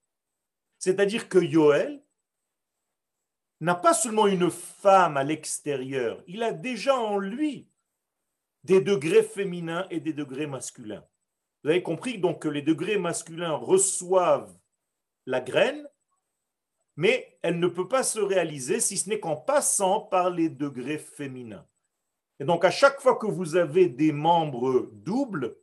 C'est-à-dire 0.79 1.29
que 1.29 1.39
Yoel 1.39 2.03
n'a 3.61 3.75
pas 3.75 3.95
seulement 3.95 4.27
une 4.27 4.51
femme 4.51 5.17
à 5.17 5.25
l'extérieur, 5.25 6.23
il 6.27 6.43
a 6.43 6.53
déjà 6.53 6.97
en 6.97 7.19
lui 7.19 7.69
des 8.65 8.81
degrés 8.81 9.23
féminins 9.23 9.87
et 9.91 10.01
des 10.01 10.13
degrés 10.13 10.47
masculins. 10.47 11.07
Vous 11.63 11.71
avez 11.71 11.83
compris 11.83 12.19
donc 12.19 12.43
que 12.43 12.49
les 12.49 12.63
degrés 12.63 12.99
masculins 12.99 13.55
reçoivent 13.55 14.57
la 15.25 15.41
graine 15.41 15.89
mais 16.97 17.39
elle 17.43 17.61
ne 17.61 17.69
peut 17.69 17.89
pas 17.89 18.03
se 18.03 18.19
réaliser 18.19 18.81
si 18.81 18.97
ce 18.97 19.09
n'est 19.09 19.21
qu'en 19.21 19.37
passant 19.37 20.01
par 20.01 20.31
les 20.31 20.49
degrés 20.49 20.99
féminins. 20.99 21.67
Et 22.41 22.45
donc 22.45 22.65
à 22.65 22.71
chaque 22.71 23.01
fois 23.01 23.17
que 23.17 23.27
vous 23.27 23.57
avez 23.57 23.89
des 23.89 24.13
membres 24.13 24.91
doubles, 24.93 25.57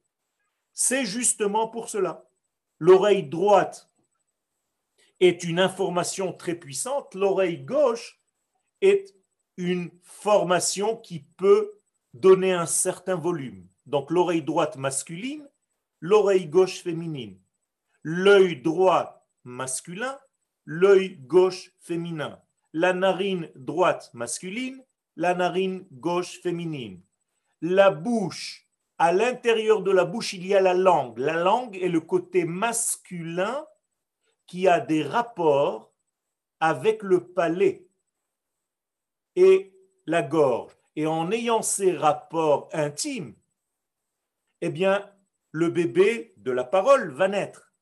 c'est 0.73 1.05
justement 1.05 1.67
pour 1.67 1.89
cela. 1.89 2.27
L'oreille 2.79 3.23
droite 3.23 3.89
est 5.19 5.43
une 5.43 5.59
information 5.59 6.33
très 6.33 6.55
puissante, 6.55 7.13
l'oreille 7.15 7.59
gauche 7.59 8.19
est 8.81 9.15
une 9.57 9.91
formation 10.01 10.97
qui 10.97 11.19
peut 11.37 11.79
donner 12.13 12.53
un 12.53 12.65
certain 12.65 13.15
volume. 13.15 13.67
Donc 13.85 14.11
l'oreille 14.11 14.41
droite 14.41 14.77
masculine, 14.77 15.47
l'oreille 15.99 16.47
gauche 16.47 16.81
féminine. 16.81 17.39
L'œil 18.03 18.61
droit 18.61 19.27
masculin, 19.43 20.19
l'œil 20.65 21.17
gauche 21.17 21.72
féminin. 21.79 22.39
La 22.74 22.93
narine 22.93 23.50
droite 23.55 24.10
masculine, 24.13 24.84
la 25.15 25.36
narine 25.36 25.86
gauche 25.91 26.41
féminine. 26.41 27.01
La 27.62 27.91
bouche, 27.91 28.67
à 28.98 29.12
l'intérieur 29.12 29.82
de 29.82 29.91
la 29.91 30.05
bouche, 30.05 30.34
il 30.34 30.46
y 30.46 30.55
a 30.55 30.62
la 30.62 30.74
langue. 30.74 31.17
La 31.17 31.36
langue 31.36 31.77
est 31.77 31.89
le 31.89 32.01
côté 32.01 32.46
masculin 32.46 33.65
qui 34.46 34.67
a 34.67 34.79
des 34.79 35.03
rapports 35.03 35.93
avec 36.60 37.03
le 37.03 37.27
palais 37.27 37.88
et 39.36 39.74
la 40.05 40.22
gorge. 40.22 40.74
Et 40.96 41.08
en 41.08 41.32
ayant 41.32 41.62
ces 41.62 41.96
rapports 41.96 42.70
intimes, 42.72 43.36
eh 44.62 44.70
bien, 44.70 45.10
le 45.51 45.70
bébé 45.70 46.34
de 46.38 46.51
la 46.51 46.63
parole 46.63 47.12
va 47.12 47.27
naître. 47.27 47.72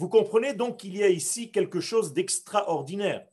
Vous 0.00 0.08
comprenez 0.08 0.54
donc 0.54 0.78
qu'il 0.78 0.96
y 0.96 1.02
a 1.02 1.10
ici 1.10 1.52
quelque 1.52 1.80
chose 1.80 2.14
d'extraordinaire. 2.14 3.28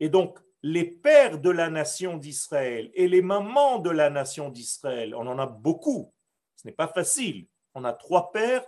Et 0.00 0.08
donc, 0.08 0.40
les 0.64 0.84
pères 0.84 1.38
de 1.38 1.48
la 1.48 1.70
nation 1.70 2.16
d'Israël 2.16 2.90
et 2.92 3.06
les 3.06 3.22
mamans 3.22 3.78
de 3.78 3.90
la 3.90 4.10
nation 4.10 4.48
d'Israël, 4.48 5.14
on 5.14 5.28
en 5.28 5.38
a 5.38 5.46
beaucoup. 5.46 6.12
Ce 6.56 6.66
n'est 6.66 6.74
pas 6.74 6.88
facile. 6.88 7.46
On 7.74 7.84
a 7.84 7.92
trois 7.92 8.32
pères 8.32 8.66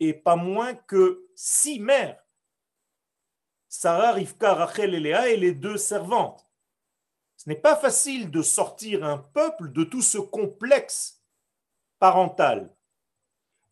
et 0.00 0.12
pas 0.12 0.36
moins 0.36 0.74
que 0.74 1.26
six 1.34 1.80
mères. 1.80 2.22
Sarah, 3.70 4.12
Rivka, 4.12 4.52
Rachel 4.52 4.94
et 4.94 5.00
Léa 5.00 5.30
et 5.30 5.38
les 5.38 5.54
deux 5.54 5.78
servantes. 5.78 6.46
Ce 7.38 7.48
n'est 7.48 7.56
pas 7.56 7.74
facile 7.74 8.30
de 8.30 8.42
sortir 8.42 9.02
un 9.02 9.16
peuple 9.16 9.72
de 9.72 9.82
tout 9.82 10.02
ce 10.02 10.18
complexe 10.18 11.22
parental. 11.98 12.76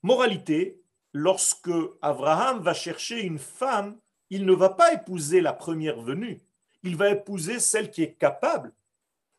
Moralité, 0.00 0.81
lorsque 1.12 1.70
Abraham 2.00 2.60
va 2.60 2.74
chercher 2.74 3.22
une 3.22 3.38
femme, 3.38 3.98
il 4.30 4.46
ne 4.46 4.52
va 4.52 4.70
pas 4.70 4.92
épouser 4.94 5.40
la 5.40 5.52
première 5.52 6.00
venue 6.00 6.42
il 6.82 6.96
va 6.96 7.10
épouser 7.10 7.60
celle 7.60 7.90
qui 7.90 8.02
est 8.02 8.14
capable 8.14 8.72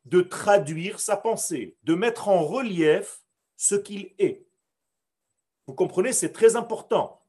de 0.06 0.22
traduire 0.22 1.00
sa 1.00 1.18
pensée, 1.18 1.78
de 1.84 1.94
mettre 1.94 2.28
en 2.28 2.44
relief 2.44 3.24
ce 3.56 3.76
qu'il 3.76 4.14
est. 4.18 4.46
Vous 5.68 5.74
comprenez, 5.74 6.12
c'est 6.12 6.34
très 6.34 6.56
important. 6.56 7.22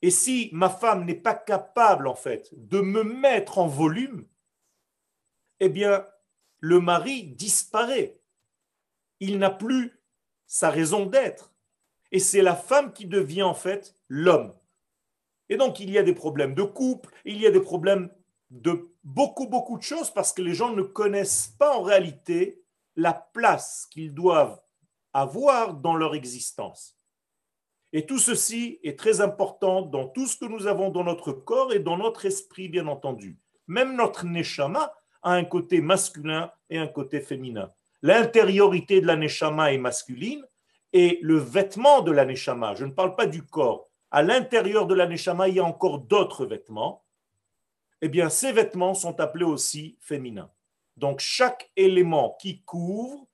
Et 0.00 0.10
si 0.10 0.48
ma 0.52 0.70
femme 0.70 1.04
n'est 1.04 1.14
pas 1.14 1.34
capable, 1.34 2.06
en 2.06 2.14
fait, 2.14 2.48
de 2.52 2.80
me 2.80 3.02
mettre 3.02 3.58
en 3.58 3.66
volume, 3.66 4.26
eh 5.60 5.68
bien, 5.68 6.06
le 6.60 6.80
mari 6.80 7.24
disparaît. 7.24 8.20
Il 9.20 9.38
n'a 9.38 9.50
plus 9.50 10.00
sa 10.46 10.70
raison 10.70 11.04
d'être. 11.04 11.52
Et 12.12 12.18
c'est 12.18 12.42
la 12.42 12.56
femme 12.56 12.92
qui 12.92 13.06
devient, 13.06 13.42
en 13.42 13.54
fait, 13.54 13.94
l'homme. 14.08 14.54
Et 15.48 15.56
donc, 15.56 15.80
il 15.80 15.90
y 15.90 15.98
a 15.98 16.02
des 16.02 16.14
problèmes 16.14 16.54
de 16.54 16.62
couple, 16.62 17.10
il 17.24 17.40
y 17.40 17.46
a 17.46 17.50
des 17.50 17.60
problèmes 17.60 18.10
de 18.50 18.90
beaucoup, 19.04 19.46
beaucoup 19.46 19.76
de 19.76 19.82
choses 19.82 20.10
parce 20.10 20.32
que 20.32 20.42
les 20.42 20.54
gens 20.54 20.74
ne 20.74 20.82
connaissent 20.82 21.54
pas 21.58 21.76
en 21.76 21.82
réalité 21.82 22.62
la 22.96 23.12
place 23.12 23.86
qu'ils 23.90 24.14
doivent 24.14 24.60
avoir 25.12 25.74
dans 25.74 25.94
leur 25.94 26.14
existence. 26.14 26.96
Et 27.92 28.04
tout 28.04 28.18
ceci 28.18 28.78
est 28.82 28.98
très 28.98 29.20
important 29.20 29.82
dans 29.82 30.08
tout 30.08 30.26
ce 30.26 30.36
que 30.36 30.44
nous 30.44 30.66
avons 30.66 30.90
dans 30.90 31.04
notre 31.04 31.32
corps 31.32 31.72
et 31.72 31.78
dans 31.78 31.96
notre 31.96 32.26
esprit, 32.26 32.68
bien 32.68 32.86
entendu. 32.86 33.38
Même 33.66 33.96
notre 33.96 34.26
neshama 34.26 34.92
a 35.22 35.32
un 35.32 35.44
côté 35.44 35.80
masculin 35.80 36.52
et 36.68 36.78
un 36.78 36.86
côté 36.86 37.20
féminin. 37.20 37.72
L'intériorité 38.02 39.00
de 39.00 39.06
la 39.06 39.16
neshama 39.16 39.72
est 39.72 39.78
masculine 39.78 40.44
et 40.92 41.18
le 41.22 41.38
vêtement 41.38 42.00
de 42.00 42.10
la 42.10 42.24
neshama, 42.24 42.74
je 42.74 42.84
ne 42.84 42.92
parle 42.92 43.14
pas 43.16 43.26
du 43.26 43.42
corps, 43.42 43.90
à 44.10 44.22
l'intérieur 44.22 44.86
de 44.86 44.94
la 44.94 45.06
neshama, 45.06 45.48
il 45.48 45.56
y 45.56 45.60
a 45.60 45.64
encore 45.64 45.98
d'autres 46.00 46.46
vêtements 46.46 47.04
eh 48.00 48.08
bien, 48.08 48.28
ces 48.28 48.52
vêtements 48.52 48.94
sont 48.94 49.18
appelés 49.20 49.44
aussi 49.44 49.98
féminins. 50.00 50.50
Donc, 50.96 51.20
chaque 51.20 51.70
élément 51.76 52.36
qui 52.40 52.62
couvre, 52.62 53.26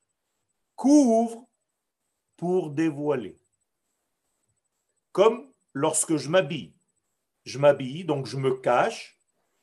couvre 0.75 1.47
pour 2.37 2.71
dévoiler. 2.71 3.39
Comme 5.13 5.53
lorsque 5.73 6.17
je 6.17 6.29
m'habille. 6.29 6.75
Je 7.45 7.59
m'habille, 7.59 8.05
donc 8.05 8.27
je 8.27 8.39
me 8.39 8.55
cache, 8.55 9.19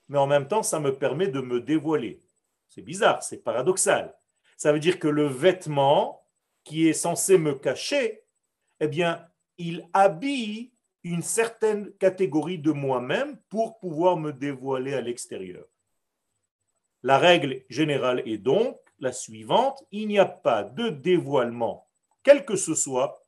mais 0.08 0.20
en 0.20 0.28
même 0.28 0.48
temps, 0.48 0.64
ça 0.64 0.80
me 0.80 0.96
permet 0.98 1.28
de 1.28 1.42
me 1.42 1.60
dévoiler. 1.62 2.22
C'est 2.70 2.84
bizarre, 2.84 3.24
c'est 3.24 3.44
paradoxal. 3.44 4.16
Ça 4.56 4.72
veut 4.72 4.80
dire 4.80 5.00
que 5.00 5.08
le 5.08 5.26
vêtement 5.26 6.21
qui 6.64 6.88
est 6.88 6.94
censé 6.94 7.38
me 7.38 7.54
cacher, 7.56 8.24
eh 8.80 8.88
bien, 8.88 9.28
il 9.58 9.88
habille 9.94 10.72
une 11.04 11.24
certaine 11.24 11.92
catégorie 11.94 12.60
de 12.60 12.72
moi-même 12.72 13.38
pour 13.50 13.80
pouvoir 13.80 14.18
me 14.18 14.32
dévoiler 14.32 14.94
à 14.94 15.02
l'extérieur. 15.02 15.66
La 17.04 17.18
règle 17.18 17.64
générale 17.70 18.22
est 18.28 18.38
donc 18.38 18.80
la 19.00 19.12
suivante, 19.12 19.84
il 19.92 20.08
n'y 20.08 20.20
a 20.20 20.26
pas 20.26 20.64
de 20.64 20.90
dévoilement, 20.90 21.88
quel 22.22 22.46
que 22.46 22.56
ce 22.56 22.76
soit, 22.76 23.26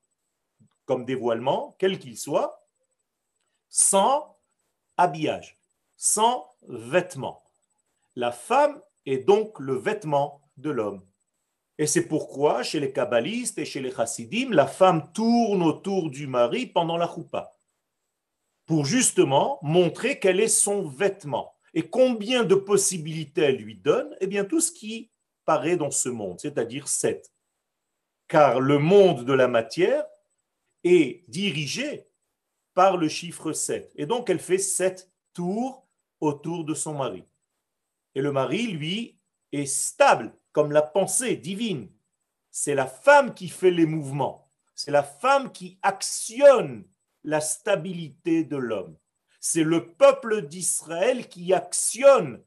comme 0.86 1.06
dévoilement, 1.06 1.76
quel 1.80 1.98
qu'il 1.98 2.18
soit, 2.18 2.68
sans 3.70 4.38
habillage, 4.98 5.58
sans 5.98 6.48
vêtement. 6.68 7.44
La 8.16 8.32
femme 8.32 8.80
est 9.08 9.26
donc 9.26 9.60
le 9.60 9.74
vêtement 9.74 10.42
de 10.58 10.70
l'homme. 10.70 11.04
Et 11.78 11.88
c'est 11.88 12.08
pourquoi, 12.08 12.64
chez 12.64 12.80
les 12.80 12.92
kabbalistes 12.92 13.58
et 13.58 13.66
chez 13.66 13.82
les 13.82 13.92
chassidim, 13.92 14.52
la 14.52 14.68
femme 14.68 15.12
tourne 15.12 15.64
autour 15.64 16.10
du 16.10 16.28
mari 16.28 16.68
pendant 16.68 16.98
la 16.98 17.08
choupa 17.08 17.52
pour 18.66 18.86
justement 18.86 19.60
montrer 19.62 20.20
quel 20.20 20.40
est 20.40 20.48
son 20.48 20.88
vêtement 20.88 21.54
et 21.74 21.90
combien 21.90 22.44
de 22.44 22.56
possibilités 22.56 23.42
elle 23.42 23.58
lui 23.58 23.76
donne, 23.76 24.16
eh 24.22 24.28
bien 24.28 24.46
tout 24.46 24.62
ce 24.62 24.72
qui 24.72 25.12
paraît 25.46 25.76
dans 25.76 25.92
ce 25.92 26.10
monde, 26.10 26.40
c'est-à-dire 26.40 26.88
sept. 26.88 27.34
Car 28.28 28.60
le 28.60 28.78
monde 28.78 29.26
de 29.26 29.34
la 29.34 29.48
matière 29.48 30.06
est 30.84 31.24
dirigé 31.28 32.08
par 32.74 32.98
le 32.98 33.10
chiffre 33.10 33.52
7. 33.52 33.92
Et 33.96 34.06
donc 34.06 34.30
elle 34.30 34.40
fait 34.40 34.58
sept 34.58 35.12
tours 35.34 35.86
autour 36.20 36.64
de 36.64 36.74
son 36.74 36.94
mari. 36.94 37.26
Et 38.16 38.22
le 38.22 38.32
mari, 38.32 38.68
lui, 38.68 39.18
est 39.52 39.66
stable, 39.66 40.34
comme 40.54 40.72
la 40.72 40.82
pensée 40.82 41.36
divine. 41.36 41.90
C'est 42.52 42.76
la 42.76 42.88
femme 42.88 43.34
qui 43.34 43.50
fait 43.50 43.72
les 43.72 43.86
mouvements. 43.86 44.50
C'est 44.76 44.92
la 44.92 45.04
femme 45.04 45.52
qui 45.52 45.78
actionne 45.82 46.86
la 47.24 47.42
stabilité 47.42 48.44
de 48.44 48.58
l'homme. 48.58 48.96
C'est 49.40 49.64
le 49.64 49.94
peuple 49.94 50.44
d'Israël 50.44 51.28
qui 51.28 51.54
actionne 51.54 52.42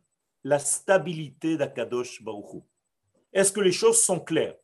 la 0.44 0.58
stabilité 0.58 1.56
d'Akadosh 1.56 2.22
Baruch 2.22 2.62
Est-ce 3.32 3.52
que 3.52 3.60
les 3.60 3.72
choses 3.72 4.00
sont 4.02 4.20
claires? 4.20 4.56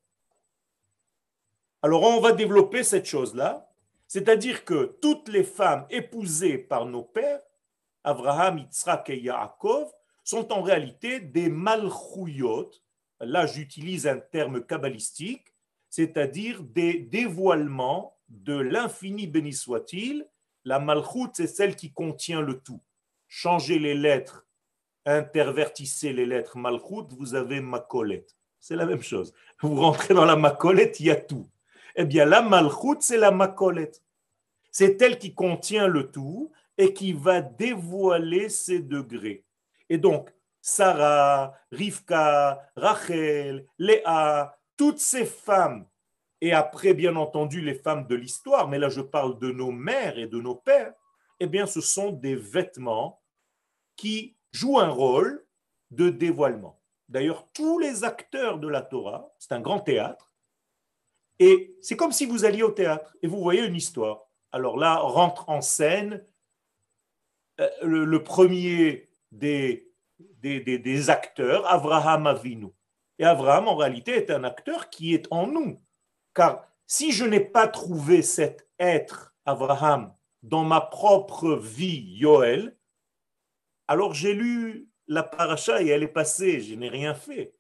Alors 1.83 2.05
on 2.05 2.21
va 2.21 2.33
développer 2.33 2.85
cette 2.85 3.07
chose-là, 3.07 3.69
c'est-à-dire 4.07 4.65
que 4.65 4.97
toutes 5.03 5.29
les 5.29 5.43
femmes 5.43 5.87
épousées 5.91 6.59
par 6.59 6.87
nos 6.87 7.03
pères, 7.03 7.43
Abraham, 8.05 8.59
Yitzhak 8.59 9.11
et 9.11 9.21
Yaakov, 9.21 9.93
sont 10.23 10.53
en 10.53 10.63
réalité 10.63 11.19
des 11.19 11.49
malchouyot. 11.49 12.71
Là, 13.23 13.47
j'utilise 13.47 14.09
un 14.09 14.19
terme 14.19 14.65
kabbalistique, 14.65 15.55
c'est-à-dire 15.89 16.63
des 16.63 16.95
dévoilements 16.95 18.19
de 18.29 18.55
l'infini 18.55 19.29
béni 19.29 19.53
soit-il, 19.53 20.27
la 20.65 20.81
malchoute, 20.81 21.31
c'est 21.35 21.47
celle 21.47 21.77
qui 21.77 21.93
contient 21.93 22.41
le 22.41 22.59
tout. 22.59 22.81
Changez 23.29 23.79
les 23.79 23.95
lettres, 23.95 24.45
intervertissez 25.07 26.13
les 26.13 26.27
lettres 26.27 26.59
malchoute, 26.59 27.13
vous 27.13 27.35
avez 27.35 27.61
macolette. 27.61 28.37
C'est 28.59 28.77
la 28.77 28.87
même 28.87 29.03
chose. 29.03 29.33
Vous 29.61 29.77
rentrez 29.77 30.15
dans 30.15 30.25
la 30.25 30.37
macolette, 30.37 30.99
il 30.99 31.07
y 31.07 31.11
a 31.11 31.17
tout. 31.17 31.49
Eh 31.95 32.05
bien, 32.05 32.25
la 32.25 32.43
malchoute, 32.43 33.03
c'est 33.03 33.19
la 33.19 33.31
macolette. 33.31 34.03
C'est 34.73 35.01
elle 35.01 35.19
qui 35.19 35.35
contient 35.35 35.87
le 35.87 36.11
tout 36.11 36.51
et 36.77 36.93
qui 36.93 37.13
va 37.13 37.41
dévoiler 37.41 38.49
ses 38.49 38.81
degrés. 38.81 39.45
Et 39.89 39.99
donc, 39.99 40.33
Sarah, 40.63 41.53
Rivka, 41.71 42.71
Rachel, 42.77 43.67
Léa, 43.79 44.57
toutes 44.77 45.01
ces 45.01 45.27
femmes 45.27 45.87
et 46.43 46.53
après, 46.53 46.93
bien 46.93 47.15
entendu, 47.15 47.61
les 47.61 47.77
femmes 47.77 48.09
de 48.09 48.17
l'histoire, 48.17 48.67
mais 48.67 48.81
là 48.81 48.89
je 48.89 49.01
parle 49.01 49.39
de 49.39 49.53
nos 49.53 49.71
mères 49.71 50.19
et 50.19 50.27
de 50.27 50.41
nos 50.41 50.57
pères, 50.57 50.93
eh 51.39 51.47
bien 51.47 51.67
ce 51.67 51.81
sont 51.81 52.11
des 52.11 52.35
vêtements 52.35 53.23
qui 53.95 54.37
joue 54.51 54.81
un 54.81 54.89
rôle 54.89 55.47
de 55.93 56.11
dévoilement. 56.11 56.81
D'ailleurs, 57.09 57.47
tous 57.53 57.79
les 57.79 58.03
acteurs 58.03 58.59
de 58.59 58.67
la 58.67 58.83
Torah, 58.83 59.33
c'est 59.39 59.53
un 59.53 59.61
grand 59.61 59.79
théâtre, 59.79 60.35
et 61.39 61.77
c'est 61.81 61.97
comme 61.97 62.11
si 62.11 62.27
vous 62.27 62.45
alliez 62.45 62.65
au 62.65 62.73
théâtre 62.73 63.17
et 63.23 63.29
vous 63.29 63.41
voyez 63.41 63.65
une 63.65 63.77
histoire. 63.77 64.27
Alors 64.51 64.77
là, 64.77 64.97
rentre 64.97 65.49
en 65.49 65.61
scène 65.61 66.27
euh, 67.61 67.69
le, 67.83 68.23
premier 68.25 69.09
des, 69.31 69.92
des, 70.43 70.79
des, 70.79 71.11
acteurs, 71.11 71.71
Abraham 71.73 72.27
Avinu. 72.27 72.69
Et 73.19 73.25
Abraham, 73.25 73.69
en 73.69 73.77
réalité, 73.77 74.13
est 74.13 74.31
un 74.31 74.45
acteur 74.45 74.91
qui 74.91 75.15
est 75.15 75.27
en 75.31 75.47
nous. 75.47 75.81
Car 76.35 76.67
si 76.87 77.13
je 77.13 77.25
n'ai 77.25 77.41
pas 77.41 77.69
trouvé 77.69 78.23
cet 78.23 78.69
être, 78.79 79.35
Abraham, 79.45 80.15
dans 80.43 80.65
ma 80.65 80.81
propre 80.81 81.55
vie, 81.55 82.17
Yoel, 82.17 82.77
alors 83.87 84.15
j'ai 84.15 84.35
lu 84.35 84.89
la 85.07 85.23
paracha 85.23 85.83
et 85.83 85.89
elle 85.89 86.03
est 86.03 86.09
passée, 86.09 86.61
je 86.61 86.75
n'ai 86.75 86.89
rien 86.89 87.15
fait. 87.15 87.55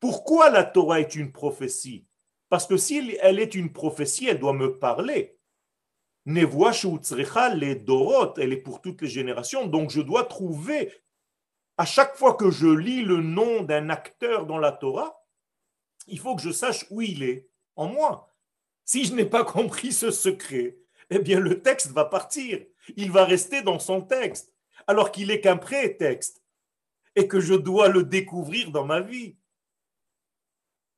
Pourquoi 0.00 0.50
la 0.50 0.62
Torah 0.62 1.00
est 1.00 1.16
une 1.16 1.32
prophétie? 1.32 2.06
Parce 2.48 2.66
que 2.66 2.76
si 2.76 3.16
elle 3.20 3.40
est 3.40 3.54
une 3.54 3.72
prophétie, 3.72 4.28
elle 4.28 4.38
doit 4.38 4.52
me 4.52 4.78
parler. 4.78 5.36
les 6.24 7.74
dorot, 7.74 8.34
elle 8.36 8.52
est 8.52 8.62
pour 8.62 8.80
toutes 8.80 9.02
les 9.02 9.08
générations, 9.08 9.66
donc 9.66 9.90
je 9.90 10.00
dois 10.00 10.24
trouver, 10.24 10.92
à 11.78 11.84
chaque 11.84 12.16
fois 12.16 12.34
que 12.34 12.50
je 12.50 12.66
lis 12.66 13.02
le 13.02 13.22
nom 13.22 13.62
d'un 13.62 13.88
acteur 13.88 14.46
dans 14.46 14.58
la 14.58 14.72
Torah, 14.72 15.24
il 16.08 16.18
faut 16.18 16.34
que 16.34 16.42
je 16.42 16.50
sache 16.50 16.84
où 16.90 17.00
il 17.00 17.22
est, 17.22 17.48
en 17.76 17.86
moi. 17.86 18.34
Si 18.84 19.04
je 19.04 19.14
n'ai 19.14 19.24
pas 19.24 19.44
compris 19.44 19.92
ce 19.92 20.10
secret, 20.10 20.76
eh 21.10 21.20
bien 21.20 21.38
le 21.38 21.62
texte 21.62 21.92
va 21.92 22.04
partir. 22.04 22.64
Il 22.96 23.12
va 23.12 23.24
rester 23.24 23.62
dans 23.62 23.78
son 23.78 24.02
texte, 24.02 24.52
alors 24.88 25.12
qu'il 25.12 25.30
est 25.30 25.40
qu'un 25.40 25.56
prétexte 25.56 26.42
et 27.14 27.28
que 27.28 27.38
je 27.38 27.54
dois 27.54 27.88
le 27.88 28.02
découvrir 28.02 28.72
dans 28.72 28.84
ma 28.84 29.00
vie. 29.00 29.36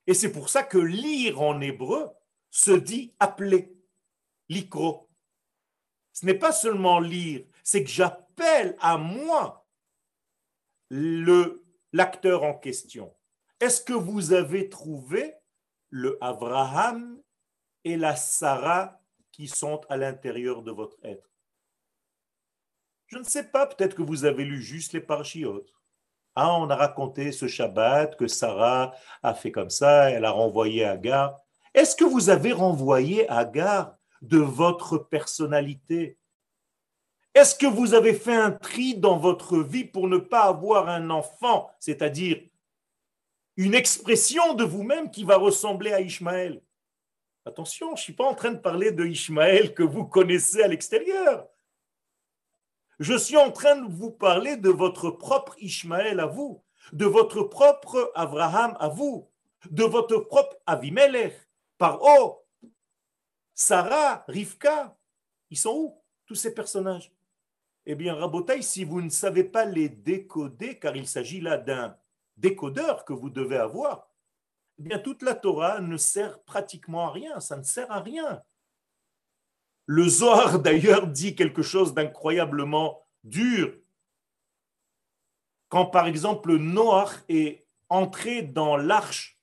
Et 0.07 0.15
c'est 0.15 0.33
pour 0.33 0.49
ça 0.49 0.63
que 0.63 0.79
lire 0.79 1.43
en 1.43 1.61
hébreu 1.61 2.09
se 2.51 2.71
dit 2.71 3.15
appeler, 3.21 3.77
l'icro. 4.49 5.11
Ce 6.15 6.25
n'est 6.25 6.35
pas 6.35 6.53
seulement 6.53 7.01
lire, 7.01 7.45
c'est 7.63 7.85
que 7.85 7.91
j'appelle 7.91 8.77
à 8.81 8.97
moi 8.97 9.60
l'acteur 10.91 12.43
en 12.43 12.55
question. 12.55 13.15
Est-ce 13.61 13.83
que 13.83 13.93
vous 13.93 14.33
avez 14.33 14.69
trouvé 14.69 15.35
le 15.91 16.19
Abraham 16.21 17.21
et 17.85 17.97
la 17.97 18.17
Sarah 18.17 19.01
qui 19.33 19.49
sont 19.49 19.81
à 19.89 19.97
l'intérieur 19.97 20.63
de 20.63 20.73
votre 20.73 20.97
être? 21.05 21.31
Je 23.07 23.19
ne 23.19 23.25
sais 23.25 23.51
pas, 23.51 23.67
peut-être 23.67 23.97
que 23.97 24.03
vous 24.03 24.25
avez 24.25 24.45
lu 24.45 24.63
juste 24.63 24.93
les 24.93 25.01
parchiotes. 25.01 25.73
Ah, 26.37 26.55
on 26.57 26.71
a 26.71 26.77
raconté 26.77 27.33
ce 27.33 27.49
Shabbat 27.49 28.17
que 28.17 28.29
Sarah 28.29 28.95
a 29.23 29.35
fait 29.35 29.51
comme 29.51 29.71
ça, 29.71 30.11
elle 30.11 30.25
a 30.25 30.31
renvoyé 30.31 30.85
Agar. 30.85 31.37
Est-ce 31.75 31.97
que 31.97 32.05
vous 32.05 32.31
avez 32.31 32.53
renvoyé 32.53 33.29
Agar 33.29 33.97
de 34.23 34.39
votre 34.39 34.99
personnalité? 34.99 36.20
Est-ce 37.35 37.55
que 37.55 37.67
vous 37.67 37.95
avez 37.95 38.15
fait 38.15 38.35
un 38.35 38.51
tri 38.51 38.97
dans 38.97 39.17
votre 39.17 39.59
vie 39.59 39.85
pour 39.85 40.09
ne 40.09 40.19
pas 40.19 40.43
avoir 40.43 40.89
un 40.89 41.11
enfant, 41.11 41.71
c'est-à-dire 41.79 42.43
une 43.57 43.75
expression 43.75 44.55
de 44.55 44.65
vous-même 44.65 45.11
qui 45.11 45.23
va 45.23 45.37
ressembler 45.37 45.93
à 45.93 46.01
Ishmaël 46.01 46.61
Attention, 47.47 47.89
je 47.89 47.93
ne 47.93 48.05
suis 48.05 48.13
pas 48.13 48.25
en 48.25 48.35
train 48.35 48.53
de 48.53 48.59
parler 48.59 48.93
de 48.93 49.07
Ishmaël 49.07 49.75
que 49.75 49.83
vous 49.83 50.05
connaissez 50.05 50.63
à 50.63 50.69
l'extérieur. 50.69 51.47
Je 52.99 53.17
suis 53.17 53.37
en 53.37 53.51
train 53.51 53.77
de 53.77 53.91
vous 53.91 54.11
parler 54.11 54.57
de 54.57 54.69
votre 54.69 55.11
propre 55.11 55.55
Ishmaël 55.59 56.21
à 56.21 56.27
vous, 56.27 56.63
de 56.93 57.07
votre 57.07 57.43
propre 57.43 58.13
Abraham 58.15 58.77
à 58.79 58.89
vous, 58.89 59.31
de 59.71 59.85
votre 59.85 60.19
propre 60.19 60.57
Avimelech, 60.67 61.35
Paro, 61.79 62.45
Sarah, 63.55 64.25
Rivka. 64.29 64.97
Ils 65.49 65.59
sont 65.59 65.75
où, 65.75 66.03
tous 66.27 66.35
ces 66.35 66.55
personnages? 66.55 67.11
Eh 67.93 67.97
bien, 67.97 68.15
Rabotaï, 68.15 68.63
si 68.63 68.85
vous 68.85 69.03
ne 69.03 69.09
savez 69.09 69.43
pas 69.43 69.65
les 69.65 69.89
décoder, 69.89 70.79
car 70.79 70.95
il 70.95 71.09
s'agit 71.09 71.41
là 71.41 71.59
d'un 71.59 71.97
décodeur 72.37 73.05
que 73.05 73.13
vous 73.13 73.31
devez 73.31 73.57
avoir, 73.57 74.09
eh 74.79 74.83
bien 74.85 75.01
toute 75.01 75.23
la 75.23 75.35
Torah 75.35 75.81
ne 75.81 75.97
sert 75.97 76.41
pratiquement 76.45 77.09
à 77.09 77.11
rien, 77.11 77.41
ça 77.41 77.57
ne 77.57 77.65
sert 77.65 77.91
à 77.91 77.99
rien. 77.99 78.43
Le 79.87 80.09
Zohar 80.09 80.61
d'ailleurs 80.61 81.09
dit 81.09 81.35
quelque 81.35 81.63
chose 81.63 81.93
d'incroyablement 81.93 83.05
dur. 83.25 83.77
Quand 85.69 85.87
par 85.87 86.07
exemple 86.07 86.59
Noach 86.59 87.25
est 87.29 87.67
entré 87.89 88.43
dans 88.43 88.77
l'arche 88.77 89.41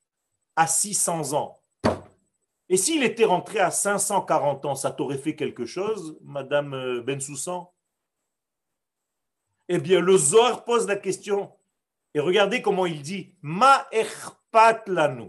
à 0.55 0.67
600 0.67 1.33
ans, 1.33 1.61
et 2.69 2.77
s'il 2.77 3.03
était 3.03 3.25
rentré 3.25 3.59
à 3.59 3.71
540 3.71 4.63
ans, 4.63 4.75
ça 4.75 4.91
t'aurait 4.91 5.17
fait 5.17 5.35
quelque 5.35 5.65
chose, 5.65 6.17
Madame 6.21 6.73
euh, 6.73 7.01
Bensoussan 7.01 7.73
Eh 9.69 9.79
bien, 9.79 9.99
le 9.99 10.17
Zohar 10.17 10.63
pose 10.63 10.87
la 10.87 10.95
question. 10.95 11.51
Et 12.13 12.19
regardez 12.19 12.61
comment 12.61 12.85
il 12.85 13.01
dit 13.01 13.35
Ma 13.41 13.87
je 13.91 15.27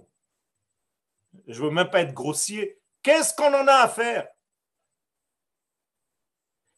Je 1.47 1.63
veux 1.63 1.71
même 1.71 1.91
pas 1.91 2.01
être 2.01 2.15
grossier. 2.15 2.81
Qu'est-ce 3.03 3.35
qu'on 3.35 3.53
en 3.53 3.67
a 3.67 3.75
à 3.75 3.89
faire? 3.89 4.29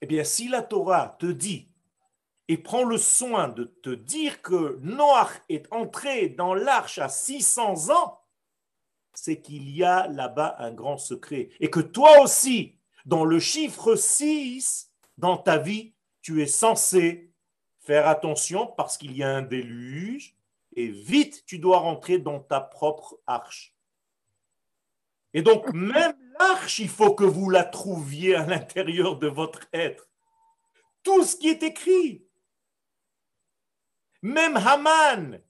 Eh 0.00 0.06
bien, 0.06 0.24
si 0.24 0.48
la 0.48 0.62
Torah 0.62 1.16
te 1.18 1.26
dit 1.26 1.68
et 2.48 2.56
prend 2.56 2.82
le 2.82 2.98
soin 2.98 3.48
de 3.48 3.64
te 3.64 3.90
dire 3.90 4.42
que 4.42 4.78
Noach 4.80 5.42
est 5.48 5.70
entré 5.70 6.30
dans 6.30 6.54
l'arche 6.54 6.98
à 6.98 7.08
600 7.08 7.90
ans, 7.90 8.20
c'est 9.12 9.40
qu'il 9.40 9.70
y 9.70 9.84
a 9.84 10.08
là-bas 10.08 10.56
un 10.58 10.72
grand 10.72 10.98
secret. 10.98 11.50
Et 11.60 11.70
que 11.70 11.80
toi 11.80 12.20
aussi, 12.22 12.78
dans 13.04 13.24
le 13.24 13.38
chiffre 13.38 13.94
6, 13.94 14.90
dans 15.18 15.36
ta 15.36 15.58
vie, 15.58 15.94
tu 16.22 16.42
es 16.42 16.46
censé 16.46 17.29
faire 17.90 18.06
attention 18.06 18.68
parce 18.68 18.96
qu'il 18.96 19.16
y 19.16 19.24
a 19.24 19.34
un 19.34 19.42
déluge 19.42 20.36
et 20.76 20.86
vite 20.86 21.44
tu 21.44 21.58
dois 21.58 21.80
rentrer 21.80 22.20
dans 22.20 22.38
ta 22.38 22.60
propre 22.60 23.18
arche. 23.26 23.74
Et 25.34 25.42
donc 25.42 25.72
même 25.72 26.14
l'arche, 26.38 26.78
il 26.78 26.88
faut 26.88 27.16
que 27.16 27.24
vous 27.24 27.50
la 27.50 27.64
trouviez 27.64 28.36
à 28.36 28.46
l'intérieur 28.46 29.18
de 29.18 29.26
votre 29.26 29.66
être. 29.72 30.08
Tout 31.02 31.24
ce 31.24 31.34
qui 31.34 31.48
est 31.48 31.64
écrit, 31.64 32.24
même 34.22 34.56
Haman, 34.56 35.42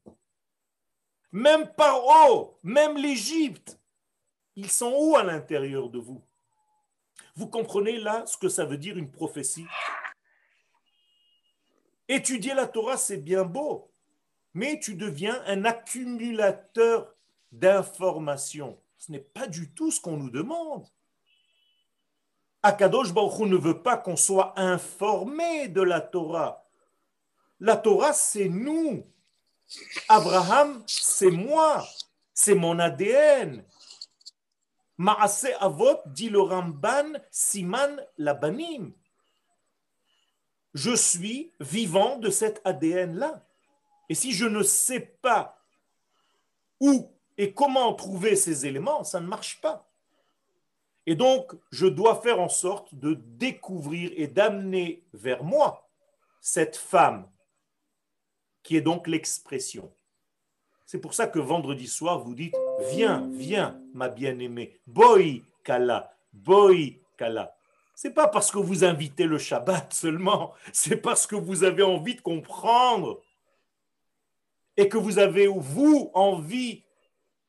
même 1.33 1.71
Paro, 1.75 2.59
même 2.63 2.97
l'Égypte, 2.97 3.79
ils 4.57 4.71
sont 4.71 4.95
où 4.99 5.15
à 5.15 5.23
l'intérieur 5.23 5.91
de 5.91 5.99
vous? 5.99 6.25
Vous 7.37 7.49
comprenez 7.49 7.99
là 7.99 8.25
ce 8.25 8.39
que 8.39 8.49
ça 8.49 8.65
veut 8.65 8.79
dire 8.79 8.97
une 8.97 9.11
prophétie? 9.11 9.67
Étudier 12.11 12.53
la 12.53 12.67
Torah, 12.67 12.99
c'est 12.99 13.17
bien 13.17 13.45
beau 13.45 13.91
mais 14.55 14.81
tu 14.81 14.95
deviens 14.95 15.43
un 15.47 15.65
accumulateur 15.65 17.15
d'informations. 17.53 18.79
Ce 18.99 19.13
n'est 19.13 19.19
pas 19.19 19.47
du 19.47 19.73
tout 19.73 19.91
ce 19.91 20.01
qu'on 20.01 20.17
nous 20.17 20.31
demande. 20.31 20.87
Akadosh 22.63 23.13
Baruch 23.13 23.49
ne 23.49 23.57
veut 23.57 23.83
pas 23.83 23.97
qu'on 23.97 24.17
soit 24.17 24.59
informé 24.59 25.69
de 25.69 25.81
la 25.81 26.01
Torah. 26.01 26.67
La 27.59 27.77
Torah, 27.77 28.13
c'est 28.13 28.49
nous. 28.49 29.07
Abraham, 30.09 30.83
c'est 30.87 31.31
moi. 31.31 31.87
C'est 32.35 32.55
mon 32.55 32.79
ADN. 32.79 33.65
Maase 34.99 35.49
Avot, 35.61 36.01
dit 36.07 36.29
le 36.29 36.41
Ramban, 36.41 37.13
Siman 37.31 38.05
Labanim. 38.19 38.93
Je 40.75 40.95
suis 40.95 41.53
vivant 41.61 42.17
de 42.19 42.31
cet 42.31 42.61
ADN-là. 42.65 43.45
Et 44.09 44.15
si 44.15 44.33
je 44.33 44.47
ne 44.47 44.63
sais 44.63 45.01
pas 45.01 45.65
où 46.81 47.11
et 47.39 47.53
comment 47.53 47.93
trouver 47.95 48.37
ces 48.37 48.67
éléments, 48.67 49.05
ça 49.05 49.21
ne 49.21 49.27
marche 49.27 49.61
pas. 49.61 49.89
Et 51.07 51.15
donc, 51.15 51.55
je 51.71 51.87
dois 51.87 52.21
faire 52.21 52.41
en 52.41 52.49
sorte 52.49 52.95
de 52.95 53.15
découvrir 53.15 54.13
et 54.15 54.27
d'amener 54.27 55.03
vers 55.13 55.43
moi 55.43 55.89
cette 56.41 56.77
femme 56.77 57.29
qui 58.63 58.77
est 58.77 58.81
donc 58.81 59.07
l'expression. 59.07 59.91
C'est 60.87 61.01
pour 61.01 61.15
ça 61.15 61.27
que 61.27 61.39
vendredi 61.39 61.87
soir, 61.87 62.19
vous 62.19 62.35
dites, 62.35 62.57
viens, 62.91 63.29
viens, 63.33 63.81
ma 63.95 64.09
bien-aimée, 64.09 64.81
boy 64.87 65.43
kala, 65.65 66.13
boy 66.33 67.01
kala. 67.17 67.57
C'est 68.03 68.15
pas 68.15 68.29
parce 68.29 68.51
que 68.51 68.57
vous 68.57 68.83
invitez 68.83 69.27
le 69.27 69.37
Shabbat 69.37 69.93
seulement, 69.93 70.55
c'est 70.73 70.97
parce 70.97 71.27
que 71.27 71.37
vous 71.37 71.65
avez 71.65 71.83
envie 71.83 72.15
de 72.15 72.23
comprendre 72.23 73.23
et 74.79 74.89
que 74.89 74.97
vous 74.97 75.19
avez, 75.19 75.49
vous, 75.49 76.11
envie 76.15 76.83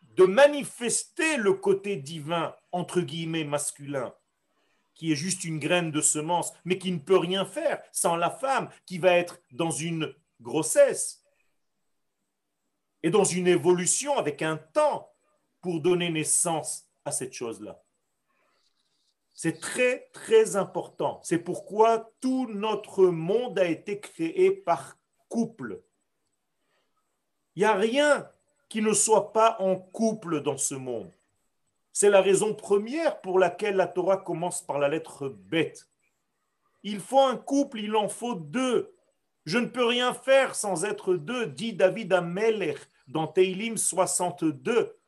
de 0.02 0.26
manifester 0.26 1.38
le 1.38 1.54
côté 1.54 1.96
divin, 1.96 2.54
entre 2.74 3.00
guillemets, 3.00 3.46
masculin, 3.46 4.14
qui 4.94 5.14
est 5.14 5.16
juste 5.16 5.46
une 5.46 5.58
graine 5.58 5.90
de 5.90 6.02
semence, 6.02 6.52
mais 6.66 6.78
qui 6.78 6.92
ne 6.92 7.00
peut 7.00 7.18
rien 7.18 7.46
faire 7.46 7.82
sans 7.94 8.18
la 8.18 8.30
femme 8.30 8.70
qui 8.86 8.98
va 8.98 9.14
être 9.14 9.40
dans 9.54 9.72
une 9.72 10.14
grossesse 10.42 11.24
et 13.04 13.10
dans 13.10 13.24
une 13.24 13.48
évolution 13.48 14.18
avec 14.18 14.42
un 14.42 14.58
temps 14.58 15.14
pour 15.62 15.80
donner 15.80 16.10
naissance 16.10 16.90
à 17.06 17.14
cette 17.14 17.32
chose-là. 17.32 17.82
C'est 19.44 19.60
très, 19.60 20.08
très 20.14 20.56
important. 20.56 21.20
C'est 21.24 21.40
pourquoi 21.40 22.12
tout 22.20 22.48
notre 22.52 23.08
monde 23.08 23.58
a 23.58 23.66
été 23.66 24.00
créé 24.00 24.52
par 24.52 25.00
couple. 25.30 25.82
Il 27.56 27.62
n'y 27.62 27.66
a 27.66 27.74
rien 27.74 28.30
qui 28.70 28.84
ne 28.84 28.94
soit 28.94 29.34
pas 29.34 29.56
en 29.58 29.78
couple 29.78 30.44
dans 30.44 30.60
ce 30.60 30.76
monde. 30.76 31.12
C'est 31.92 32.12
la 32.12 32.22
raison 32.22 32.54
première 32.54 33.20
pour 33.22 33.40
laquelle 33.40 33.78
la 33.78 33.88
Torah 33.88 34.18
commence 34.18 34.62
par 34.62 34.78
la 34.78 34.90
lettre 34.90 35.28
bête. 35.28 35.90
Il 36.84 37.00
faut 37.00 37.22
un 37.22 37.36
couple, 37.36 37.80
il 37.80 37.96
en 37.96 38.10
faut 38.10 38.36
deux. 38.36 38.94
Je 39.46 39.58
ne 39.58 39.66
peux 39.66 39.86
rien 39.86 40.14
faire 40.14 40.54
sans 40.54 40.86
être 40.86 41.16
deux, 41.16 41.48
dit 41.48 41.74
David 41.74 42.14
Amelech 42.14 42.78
dans 43.08 43.26
Teilim 43.26 43.76
62. 43.76 45.01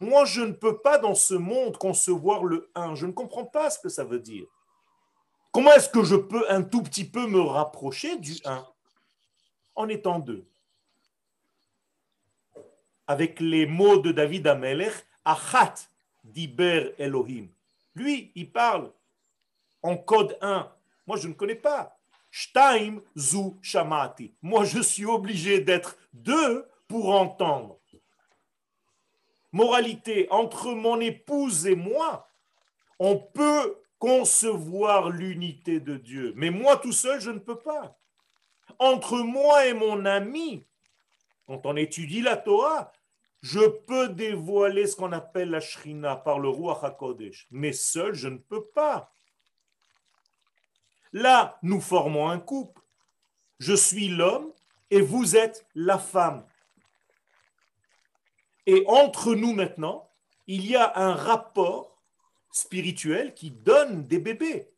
Moi, 0.00 0.24
je 0.24 0.42
ne 0.42 0.52
peux 0.52 0.78
pas 0.78 0.98
dans 0.98 1.14
ce 1.14 1.34
monde 1.34 1.76
concevoir 1.78 2.44
le 2.44 2.70
un. 2.74 2.94
Je 2.94 3.06
ne 3.06 3.12
comprends 3.12 3.44
pas 3.44 3.70
ce 3.70 3.78
que 3.78 3.88
ça 3.88 4.04
veut 4.04 4.20
dire. 4.20 4.46
Comment 5.52 5.72
est-ce 5.72 5.88
que 5.88 6.02
je 6.02 6.16
peux 6.16 6.50
un 6.50 6.62
tout 6.62 6.82
petit 6.82 7.04
peu 7.04 7.26
me 7.26 7.40
rapprocher 7.40 8.16
du 8.16 8.34
un 8.44 8.66
en 9.76 9.88
étant 9.88 10.18
deux? 10.18 10.44
Avec 13.06 13.38
les 13.38 13.66
mots 13.66 13.98
de 13.98 14.10
David 14.10 14.46
Amelech, 14.46 14.94
Achat 15.24 15.74
diber 16.24 16.94
Elohim. 16.98 17.48
Lui, 17.94 18.32
il 18.34 18.50
parle 18.50 18.90
en 19.82 19.96
code 19.96 20.36
1. 20.40 20.70
Moi, 21.06 21.16
je 21.18 21.28
ne 21.28 21.34
connais 21.34 21.54
pas. 21.54 21.96
Shtaim 22.30 23.00
zu 23.16 23.56
shamati. 23.62 24.34
Moi, 24.42 24.64
je 24.64 24.80
suis 24.80 25.06
obligé 25.06 25.60
d'être 25.60 25.96
deux 26.12 26.68
pour 26.88 27.14
entendre. 27.14 27.78
Moralité, 29.54 30.26
entre 30.30 30.72
mon 30.72 30.98
épouse 30.98 31.68
et 31.68 31.76
moi, 31.76 32.28
on 32.98 33.16
peut 33.16 33.76
concevoir 34.00 35.10
l'unité 35.10 35.78
de 35.78 35.96
Dieu, 35.96 36.32
mais 36.34 36.50
moi 36.50 36.76
tout 36.76 36.90
seul, 36.90 37.20
je 37.20 37.30
ne 37.30 37.38
peux 37.38 37.60
pas. 37.60 37.96
Entre 38.80 39.18
moi 39.18 39.66
et 39.66 39.72
mon 39.72 40.06
ami, 40.06 40.64
quand 41.46 41.66
on 41.66 41.76
étudie 41.76 42.20
la 42.20 42.36
Torah, 42.36 42.92
je 43.42 43.60
peux 43.60 44.08
dévoiler 44.08 44.88
ce 44.88 44.96
qu'on 44.96 45.12
appelle 45.12 45.50
la 45.50 45.60
Shrina 45.60 46.16
par 46.16 46.40
le 46.40 46.48
roi 46.48 46.84
HaKodesh, 46.84 47.46
mais 47.52 47.72
seul, 47.72 48.12
je 48.12 48.26
ne 48.26 48.38
peux 48.38 48.64
pas. 48.64 49.12
Là, 51.12 51.60
nous 51.62 51.80
formons 51.80 52.28
un 52.28 52.40
couple. 52.40 52.82
Je 53.60 53.74
suis 53.74 54.08
l'homme 54.08 54.50
et 54.90 55.00
vous 55.00 55.36
êtes 55.36 55.64
la 55.76 55.98
femme. 55.98 56.44
Et 58.66 58.84
entre 58.86 59.34
nous 59.34 59.52
maintenant, 59.52 60.10
il 60.46 60.66
y 60.66 60.76
a 60.76 60.92
un 60.98 61.14
rapport 61.14 62.02
spirituel 62.50 63.34
qui 63.34 63.50
donne 63.50 64.06
des 64.06 64.18
bébés. 64.18 64.70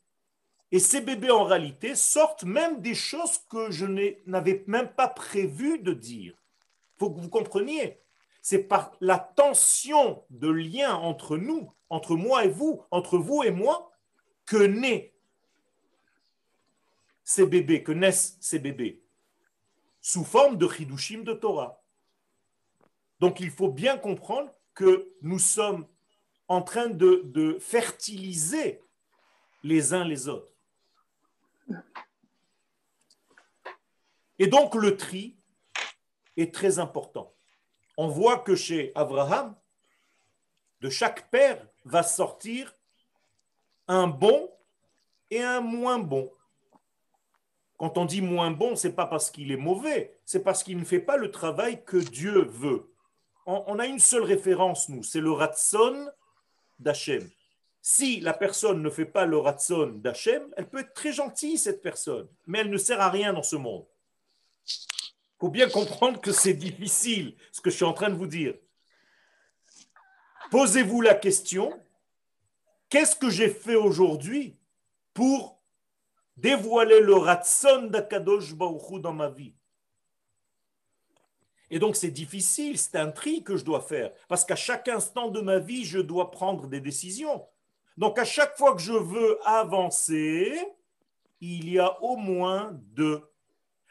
Et 0.72 0.78
ces 0.78 1.00
bébés, 1.00 1.30
en 1.30 1.44
réalité, 1.44 1.94
sortent 1.94 2.44
même 2.44 2.80
des 2.80 2.94
choses 2.94 3.38
que 3.50 3.70
je 3.70 3.86
n'avais 4.26 4.64
même 4.66 4.88
pas 4.88 5.08
prévu 5.08 5.78
de 5.78 5.92
dire. 5.92 6.34
Il 6.34 6.98
faut 6.98 7.10
que 7.10 7.20
vous 7.20 7.28
compreniez. 7.28 8.00
C'est 8.42 8.64
par 8.64 8.92
la 9.00 9.18
tension 9.18 10.24
de 10.30 10.48
lien 10.48 10.94
entre 10.94 11.36
nous, 11.36 11.72
entre 11.90 12.16
moi 12.16 12.44
et 12.44 12.48
vous, 12.48 12.82
entre 12.90 13.18
vous 13.18 13.42
et 13.42 13.50
moi, 13.50 13.92
que 14.44 14.56
naissent 14.56 15.10
ces 17.24 17.46
bébés, 17.46 17.82
que 17.82 17.92
naissent 17.92 18.38
ces 18.40 18.58
bébés, 18.58 19.02
sous 20.00 20.24
forme 20.24 20.56
de 20.56 20.68
chidushim 20.68 21.24
de 21.24 21.32
Torah. 21.32 21.82
Donc 23.20 23.40
il 23.40 23.50
faut 23.50 23.70
bien 23.70 23.96
comprendre 23.96 24.52
que 24.74 25.12
nous 25.22 25.38
sommes 25.38 25.86
en 26.48 26.62
train 26.62 26.88
de, 26.88 27.58
fertiliser 27.60 28.80
les 29.62 29.94
uns 29.94 30.04
les 30.04 30.28
autres. 30.28 30.52
Et 34.38 34.46
donc 34.46 34.74
le 34.74 34.96
tri 34.96 35.36
est 36.36 36.54
très 36.54 36.78
important. 36.78 37.34
On 37.96 38.08
voit 38.08 38.38
que 38.38 38.54
chez 38.54 38.92
Abraham, 38.94 39.56
de 40.80 40.90
chaque 40.90 41.30
père 41.30 41.66
va 41.84 42.02
sortir 42.02 42.76
un 43.88 44.06
bon 44.06 44.50
et 45.30 45.42
un 45.42 45.60
moins 45.60 45.98
bon. 45.98 46.30
Quand 47.78 47.96
on 47.96 48.04
dit 48.04 48.20
moins 48.20 48.50
bon, 48.50 48.76
c'est 48.76 48.94
pas 48.94 49.06
parce 49.06 49.30
qu'il 49.30 49.50
est 49.50 49.56
mauvais, 49.56 50.20
c'est 50.26 50.44
parce 50.44 50.62
qu'il 50.62 50.78
ne 50.78 50.84
fait 50.84 51.00
pas 51.00 51.16
le 51.16 51.30
travail 51.30 51.82
que 51.84 51.96
Dieu 51.96 52.44
veut 52.44 52.92
on, 53.46 53.78
a 53.78 53.86
une 53.86 54.00
seule 54.00 54.24
référence, 54.24 54.88
nous, 54.88 55.02
c'est 55.02 55.20
le 55.20 55.30
ratson 55.30 56.10
d'Hachem. 56.78 57.28
Si 57.80 58.20
la 58.20 58.32
personne 58.32 58.82
ne 58.82 58.90
fait 58.90 59.04
pas 59.04 59.24
le 59.24 59.38
ratson 59.38 59.86
d'Hachem, 59.86 60.52
elle 60.56 60.68
peut 60.68 60.80
être 60.80 60.92
très 60.92 61.12
gentille, 61.12 61.56
cette 61.56 61.80
personne, 61.80 62.28
mais 62.46 62.58
elle 62.58 62.70
ne 62.70 62.76
sert 62.78 63.00
à 63.00 63.08
rien 63.08 63.32
dans 63.32 63.44
ce 63.44 63.54
monde. 63.54 63.86
Il 64.66 65.38
faut 65.38 65.48
bien 65.48 65.68
comprendre 65.68 66.20
que 66.20 66.32
c'est 66.32 66.54
difficile, 66.54 67.36
ce 67.52 67.60
que 67.60 67.70
je 67.70 67.76
suis 67.76 67.84
en 67.84 67.92
train 67.92 68.10
de 68.10 68.16
vous 68.16 68.26
dire. 68.26 68.54
Posez-vous 70.50 71.00
la 71.00 71.14
question, 71.14 71.80
qu'est-ce 72.88 73.14
que 73.14 73.30
j'ai 73.30 73.50
fait 73.50 73.76
aujourd'hui 73.76 74.56
pour 75.14 75.60
dévoiler 76.36 77.00
le 77.00 77.14
ratson 77.14 77.82
d'Akadosh 77.82 78.54
Baruch 78.54 79.00
dans 79.00 79.12
ma 79.12 79.28
vie? 79.28 79.54
Et 81.70 81.78
donc 81.78 81.96
c'est 81.96 82.10
difficile, 82.10 82.78
c'est 82.78 82.96
un 82.96 83.10
tri 83.10 83.42
que 83.42 83.56
je 83.56 83.64
dois 83.64 83.80
faire, 83.80 84.12
parce 84.28 84.44
qu'à 84.44 84.56
chaque 84.56 84.88
instant 84.88 85.28
de 85.28 85.40
ma 85.40 85.58
vie, 85.58 85.84
je 85.84 85.98
dois 85.98 86.30
prendre 86.30 86.66
des 86.66 86.80
décisions. 86.80 87.44
Donc 87.96 88.18
à 88.18 88.24
chaque 88.24 88.56
fois 88.56 88.74
que 88.74 88.80
je 88.82 88.92
veux 88.92 89.38
avancer, 89.46 90.60
il 91.40 91.68
y 91.70 91.78
a 91.78 92.02
au 92.02 92.16
moins 92.16 92.72
deux. 92.94 93.22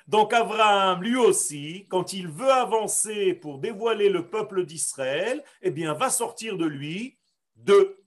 Donc 0.08 0.34
Abraham, 0.34 1.02
lui 1.02 1.16
aussi, 1.16 1.88
quand 1.90 2.14
il 2.14 2.28
veut 2.28 2.52
avancer 2.52 3.34
pour 3.34 3.58
dévoiler 3.58 4.10
le 4.10 4.30
peuple 4.30 4.66
d'Israël, 4.66 5.44
eh 5.64 5.72
bien, 5.72 5.94
va 5.94 6.10
sortir 6.10 6.58
de 6.58 6.66
lui 6.66 7.18
deux. 7.56 8.04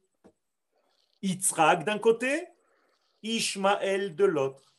Yitzhak 1.22 1.84
d'un 1.84 1.98
côté, 1.98 2.46
Ishmaël 3.24 4.14
de 4.14 4.24
l'autre. 4.24 4.76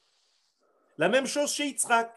La 0.98 1.10
même 1.10 1.26
chose 1.26 1.54
chez 1.54 1.68
Yitzhak. 1.68 2.14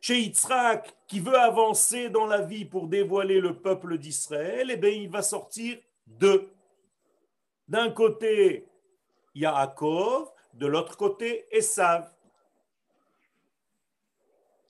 Chez 0.00 0.20
Yitzhak, 0.20 0.96
qui 1.06 1.18
veut 1.18 1.38
avancer 1.38 2.08
dans 2.08 2.26
la 2.26 2.42
vie 2.42 2.64
pour 2.64 2.86
dévoiler 2.86 3.40
le 3.40 3.56
peuple 3.56 3.98
d'Israël, 3.98 4.70
eh 4.70 4.76
bien, 4.76 4.90
il 4.90 5.10
va 5.10 5.22
sortir 5.22 5.78
deux. 6.06 6.52
D'un 7.66 7.90
côté, 7.90 8.66
Yaakov, 9.34 10.30
de 10.54 10.66
l'autre 10.66 10.96
côté, 10.96 11.46
Esav. 11.50 12.10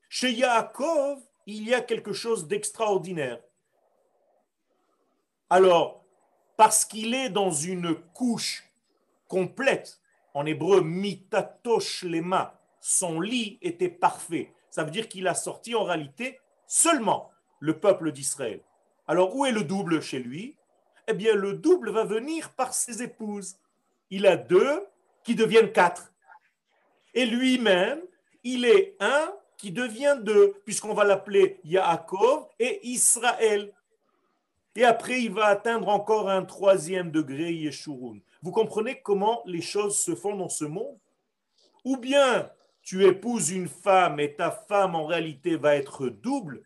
Chez 0.08 0.32
Yaakov, 0.32 1.20
il 1.46 1.68
y 1.68 1.74
a 1.74 1.82
quelque 1.82 2.12
chose 2.12 2.48
d'extraordinaire. 2.48 3.40
Alors, 5.50 6.04
parce 6.56 6.84
qu'il 6.84 7.14
est 7.14 7.30
dans 7.30 7.50
une 7.50 7.94
couche 8.14 8.64
complète, 9.28 10.00
en 10.34 10.46
hébreu, 10.46 10.80
mitatosh 10.80 12.02
lema, 12.02 12.60
son 12.80 13.20
lit 13.20 13.58
était 13.60 13.88
parfait 13.88 14.52
ça 14.78 14.84
veut 14.84 14.92
dire 14.92 15.08
qu'il 15.08 15.26
a 15.26 15.34
sorti 15.34 15.74
en 15.74 15.82
réalité 15.82 16.38
seulement 16.68 17.32
le 17.58 17.80
peuple 17.80 18.12
d'Israël. 18.12 18.60
Alors 19.08 19.34
où 19.34 19.44
est 19.44 19.50
le 19.50 19.64
double 19.64 20.00
chez 20.00 20.20
lui? 20.20 20.56
Eh 21.08 21.14
bien 21.14 21.34
le 21.34 21.54
double 21.54 21.90
va 21.90 22.04
venir 22.04 22.50
par 22.50 22.72
ses 22.72 23.02
épouses. 23.02 23.56
Il 24.10 24.24
a 24.24 24.36
deux 24.36 24.86
qui 25.24 25.34
deviennent 25.34 25.72
quatre. 25.72 26.12
Et 27.12 27.26
lui-même, 27.26 28.00
il 28.44 28.64
est 28.64 28.94
un 29.00 29.34
qui 29.56 29.72
devient 29.72 30.16
deux, 30.22 30.54
puisqu'on 30.64 30.94
va 30.94 31.02
l'appeler 31.02 31.58
Yaakov 31.64 32.46
et 32.60 32.78
Israël. 32.86 33.72
Et 34.76 34.84
après, 34.84 35.22
il 35.22 35.32
va 35.32 35.46
atteindre 35.46 35.88
encore 35.88 36.30
un 36.30 36.44
troisième 36.44 37.10
degré, 37.10 37.52
Yeshurun. 37.52 38.20
Vous 38.42 38.52
comprenez 38.52 39.00
comment 39.00 39.42
les 39.44 39.60
choses 39.60 39.98
se 39.98 40.14
font 40.14 40.36
dans 40.36 40.48
ce 40.48 40.66
monde? 40.66 41.00
Ou 41.84 41.96
bien 41.96 42.48
tu 42.88 43.05
épouses 43.05 43.51
une 43.51 43.68
femme 43.68 44.18
et 44.18 44.35
ta 44.35 44.51
femme 44.51 44.94
en 44.94 45.05
réalité 45.05 45.57
va 45.57 45.77
être 45.77 46.09
double 46.09 46.62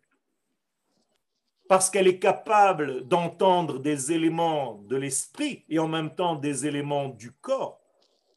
parce 1.69 1.91
qu'elle 1.91 2.07
est 2.07 2.21
capable 2.21 3.09
d'entendre 3.09 3.81
des 3.81 4.13
éléments 4.13 4.85
de 4.87 4.95
l'esprit 4.95 5.65
et 5.69 5.81
en 5.81 5.89
même 5.89 6.15
temps 6.15 6.37
des 6.37 6.65
éléments 6.65 7.09
du 7.09 7.33
corps. 7.33 7.81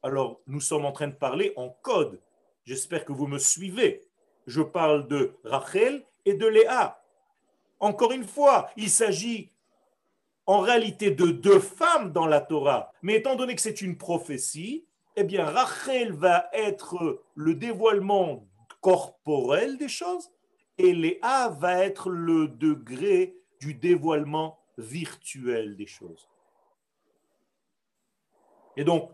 Alors, 0.01 0.41
nous 0.47 0.61
sommes 0.61 0.83
en 0.83 0.91
train 0.91 1.09
de 1.09 1.13
parler 1.13 1.53
en 1.57 1.69
code. 1.69 2.19
J'espère 2.63 3.05
que 3.05 3.13
vous 3.13 3.27
me 3.27 3.37
suivez. 3.37 4.01
Je 4.47 4.63
parle 4.63 5.07
de 5.07 5.35
Rachel 5.43 6.03
et 6.25 6.33
de 6.33 6.47
Léa. 6.47 6.99
Encore 7.79 8.13
une 8.13 8.25
fois, 8.25 8.67
il 8.77 8.89
s'agit 8.89 9.51
en 10.47 10.57
réalité 10.57 11.11
de 11.11 11.27
deux 11.27 11.59
femmes 11.59 12.11
dans 12.11 12.25
la 12.25 12.41
Torah, 12.41 12.91
mais 13.03 13.17
étant 13.17 13.35
donné 13.35 13.53
que 13.53 13.61
c'est 13.61 13.83
une 13.83 13.95
prophétie, 13.95 14.87
eh 15.15 15.23
bien 15.23 15.45
Rachel 15.45 16.11
va 16.13 16.49
être 16.53 17.23
le 17.35 17.55
dévoilement 17.55 18.47
corporel 18.81 19.77
des 19.77 19.87
choses 19.87 20.31
et 20.77 20.93
Léa 20.93 21.49
va 21.49 21.83
être 21.83 22.09
le 22.09 22.47
degré 22.47 23.37
du 23.59 23.73
dévoilement 23.73 24.59
virtuel 24.77 25.75
des 25.75 25.87
choses. 25.87 26.29
Et 28.77 28.83
donc, 28.83 29.11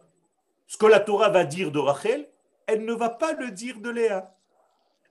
ce 0.67 0.77
que 0.77 0.87
la 0.87 0.99
Torah 0.99 1.29
va 1.29 1.45
dire 1.45 1.71
de 1.71 1.79
Rachel, 1.79 2.27
elle 2.65 2.85
ne 2.85 2.93
va 2.93 3.09
pas 3.09 3.33
le 3.33 3.51
dire 3.51 3.79
de 3.79 3.89
Léa. 3.89 4.35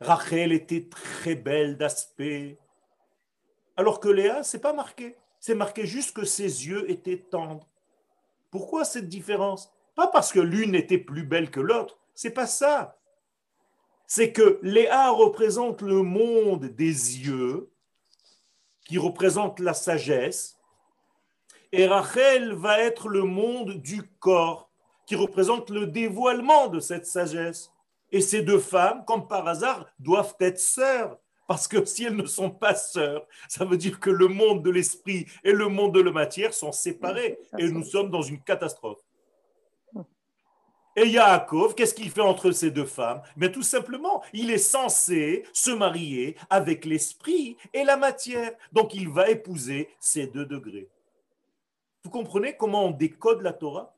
Rachel 0.00 0.52
était 0.52 0.88
très 0.88 1.34
belle 1.34 1.76
d'aspect, 1.76 2.58
alors 3.76 4.00
que 4.00 4.08
Léa, 4.08 4.42
c'est 4.42 4.60
pas 4.60 4.72
marqué. 4.72 5.16
C'est 5.38 5.54
marqué 5.54 5.86
juste 5.86 6.14
que 6.14 6.24
ses 6.24 6.66
yeux 6.66 6.90
étaient 6.90 7.18
tendres. 7.30 7.66
Pourquoi 8.50 8.84
cette 8.84 9.08
différence? 9.08 9.72
Pas 10.00 10.06
parce 10.06 10.32
que 10.32 10.40
l'une 10.40 10.74
était 10.74 10.96
plus 10.96 11.24
belle 11.24 11.50
que 11.50 11.60
l'autre, 11.60 11.98
c'est 12.14 12.30
pas 12.30 12.46
ça. 12.46 12.96
C'est 14.06 14.32
que 14.32 14.58
Léa 14.62 15.10
représente 15.10 15.82
le 15.82 16.00
monde 16.00 16.64
des 16.64 17.18
yeux, 17.18 17.70
qui 18.86 18.96
représente 18.96 19.60
la 19.60 19.74
sagesse, 19.74 20.56
et 21.70 21.86
Rachel 21.86 22.54
va 22.54 22.80
être 22.80 23.10
le 23.10 23.24
monde 23.24 23.72
du 23.72 24.02
corps, 24.20 24.70
qui 25.04 25.16
représente 25.16 25.68
le 25.68 25.86
dévoilement 25.86 26.68
de 26.68 26.80
cette 26.80 27.04
sagesse. 27.04 27.70
Et 28.10 28.22
ces 28.22 28.40
deux 28.40 28.58
femmes, 28.58 29.04
comme 29.04 29.28
par 29.28 29.46
hasard, 29.46 29.86
doivent 29.98 30.34
être 30.40 30.58
sœurs. 30.58 31.18
Parce 31.46 31.68
que 31.68 31.84
si 31.84 32.04
elles 32.04 32.16
ne 32.16 32.24
sont 32.24 32.50
pas 32.50 32.74
sœurs, 32.74 33.26
ça 33.50 33.66
veut 33.66 33.76
dire 33.76 34.00
que 34.00 34.08
le 34.08 34.28
monde 34.28 34.62
de 34.62 34.70
l'esprit 34.70 35.26
et 35.44 35.52
le 35.52 35.68
monde 35.68 35.92
de 35.92 36.00
la 36.00 36.10
matière 36.10 36.54
sont 36.54 36.72
séparés. 36.72 37.38
Et 37.58 37.68
nous 37.68 37.84
sommes 37.84 38.08
dans 38.08 38.22
une 38.22 38.42
catastrophe. 38.42 39.02
Et 40.96 41.08
Yaakov, 41.08 41.74
qu'est-ce 41.74 41.94
qu'il 41.94 42.10
fait 42.10 42.20
entre 42.20 42.50
ces 42.50 42.70
deux 42.70 42.84
femmes? 42.84 43.22
Mais 43.36 43.52
tout 43.52 43.62
simplement, 43.62 44.22
il 44.32 44.50
est 44.50 44.58
censé 44.58 45.44
se 45.52 45.70
marier 45.70 46.36
avec 46.50 46.84
l'esprit 46.84 47.56
et 47.72 47.84
la 47.84 47.96
matière. 47.96 48.52
Donc 48.72 48.94
il 48.94 49.08
va 49.08 49.30
épouser 49.30 49.88
ces 50.00 50.26
deux 50.26 50.46
degrés. 50.46 50.88
Vous 52.02 52.10
comprenez 52.10 52.56
comment 52.56 52.86
on 52.86 52.90
décode 52.90 53.42
la 53.42 53.52
Torah? 53.52 53.94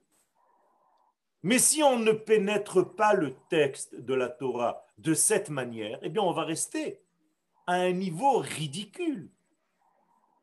Mais 1.43 1.59
si 1.59 1.83
on 1.83 1.99
ne 1.99 2.13
pénètre 2.13 2.95
pas 2.95 3.15
le 3.15 3.35
texte 3.49 3.97
de 3.97 4.15
la 4.15 4.29
Torah 4.29 4.85
de 4.99 5.15
cette 5.15 5.51
manière, 5.51 5.99
eh 6.03 6.09
bien 6.09 6.23
on 6.23 6.33
va 6.33 6.45
rester 6.45 7.01
à 7.67 7.75
un 7.75 7.93
niveau 7.93 8.39
ridicule, 8.39 9.29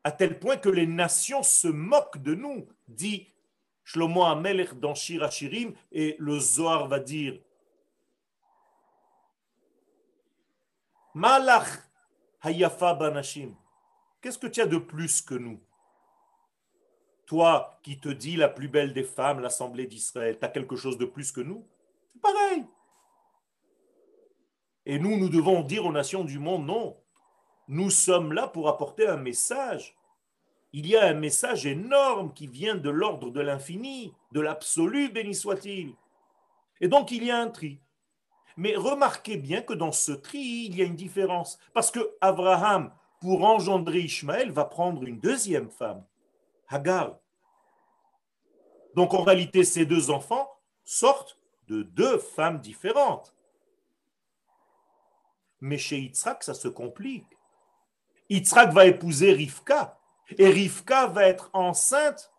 à 0.04 0.10
tel 0.10 0.38
point 0.38 0.56
que 0.56 0.68
les 0.68 0.86
nations 0.86 1.42
se 1.42 1.68
moquent 1.68 2.22
de 2.22 2.34
nous, 2.34 2.66
dit 2.88 3.28
Et 5.92 6.16
le 6.18 6.38
Zohar 6.38 6.86
va 6.88 7.00
dire 7.00 7.40
Malach 11.14 11.66
Hayafa 12.42 12.94
Banashim. 12.94 13.54
Qu'est-ce 14.20 14.38
que 14.38 14.46
tu 14.46 14.60
as 14.60 14.66
de 14.66 14.78
plus 14.78 15.22
que 15.22 15.34
nous? 15.34 15.60
Toi 17.26 17.78
qui 17.82 17.98
te 17.98 18.08
dis 18.08 18.36
la 18.36 18.48
plus 18.48 18.68
belle 18.68 18.92
des 18.92 19.04
femmes, 19.04 19.40
l'Assemblée 19.40 19.86
d'Israël, 19.86 20.38
tu 20.38 20.44
as 20.44 20.48
quelque 20.48 20.76
chose 20.76 20.98
de 20.98 21.04
plus 21.04 21.32
que 21.32 21.40
nous? 21.40 21.66
C'est 22.12 22.20
pareil. 22.20 22.66
Et 24.86 24.98
nous, 24.98 25.16
nous 25.16 25.28
devons 25.28 25.62
dire 25.62 25.86
aux 25.86 25.92
nations 25.92 26.24
du 26.24 26.38
monde, 26.38 26.66
non, 26.66 26.96
nous 27.68 27.90
sommes 27.90 28.32
là 28.32 28.48
pour 28.48 28.68
apporter 28.68 29.06
un 29.06 29.16
message. 29.16 29.96
Il 30.72 30.86
y 30.86 30.96
a 30.96 31.06
un 31.06 31.14
message 31.14 31.66
énorme 31.66 32.32
qui 32.32 32.46
vient 32.46 32.76
de 32.76 32.90
l'ordre 32.90 33.30
de 33.30 33.40
l'infini, 33.40 34.14
de 34.32 34.40
l'absolu, 34.40 35.10
béni 35.10 35.34
soit-il. 35.34 35.94
Et 36.80 36.88
donc 36.88 37.10
il 37.10 37.24
y 37.24 37.30
a 37.30 37.38
un 37.38 37.48
tri. 37.48 37.80
Mais 38.56 38.76
remarquez 38.76 39.36
bien 39.36 39.62
que 39.62 39.72
dans 39.72 39.92
ce 39.92 40.12
tri, 40.12 40.66
il 40.68 40.76
y 40.76 40.82
a 40.82 40.84
une 40.84 40.96
différence. 40.96 41.58
Parce 41.72 41.90
que 41.90 42.16
Abraham, 42.20 42.92
pour 43.20 43.44
engendrer 43.44 44.00
Ishmaël, 44.00 44.50
va 44.50 44.64
prendre 44.64 45.02
une 45.04 45.18
deuxième 45.18 45.70
femme. 45.70 46.04
Hagar. 46.68 47.18
Donc 48.94 49.14
en 49.14 49.22
réalité, 49.22 49.64
ces 49.64 49.86
deux 49.86 50.10
enfants 50.10 50.50
sortent 50.84 51.38
de 51.68 51.82
deux 51.82 52.18
femmes 52.18 52.60
différentes. 52.60 53.34
Mais 55.60 55.78
chez 55.78 55.98
Yitzhak, 55.98 56.42
ça 56.42 56.54
se 56.54 56.68
complique. 56.68 57.26
Yitzhak 58.28 58.72
va 58.72 58.86
épouser 58.86 59.32
Rivka. 59.32 59.99
Et 60.38 60.48
Rivka 60.48 61.06
va 61.06 61.26
être 61.26 61.50
enceinte 61.52 62.30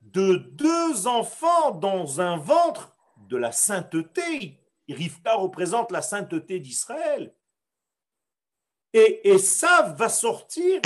de 0.00 0.36
deux 0.36 1.06
enfants 1.06 1.70
dans 1.72 2.20
un 2.20 2.36
ventre 2.36 2.96
de 3.28 3.36
la 3.36 3.52
sainteté. 3.52 4.58
Rivka 4.88 5.34
représente 5.34 5.90
la 5.90 6.02
sainteté 6.02 6.60
d'Israël. 6.60 7.34
Et, 8.92 9.38
ça 9.38 9.94
va 9.96 10.08
sortir 10.10 10.82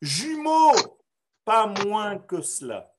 jumeaux 0.00 1.00
pas 1.44 1.66
moins 1.66 2.18
que 2.18 2.40
cela. 2.40 2.94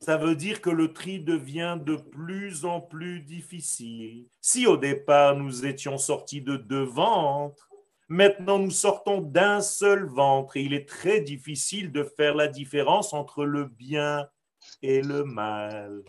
Ça 0.00 0.16
veut 0.16 0.34
dire 0.34 0.60
que 0.60 0.70
le 0.70 0.92
tri 0.92 1.20
devient 1.20 1.78
de 1.80 1.94
plus 1.94 2.64
en 2.64 2.80
plus 2.80 3.20
difficile. 3.20 4.26
Si 4.40 4.66
au 4.66 4.76
départ 4.76 5.36
nous 5.36 5.66
étions 5.66 5.98
sortis 5.98 6.40
de 6.40 6.56
deux 6.56 6.84
ventres, 6.84 7.69
maintenant 8.10 8.58
nous 8.58 8.72
sortons 8.72 9.20
d'un 9.20 9.62
seul 9.62 10.04
ventre 10.04 10.56
et 10.56 10.62
il 10.62 10.74
est 10.74 10.86
très 10.86 11.20
difficile 11.20 11.92
de 11.92 12.02
faire 12.02 12.34
la 12.34 12.48
différence 12.48 13.14
entre 13.14 13.44
le 13.44 13.64
bien 13.64 14.28
et 14.82 15.00
le 15.00 15.24
mal. 15.24 16.02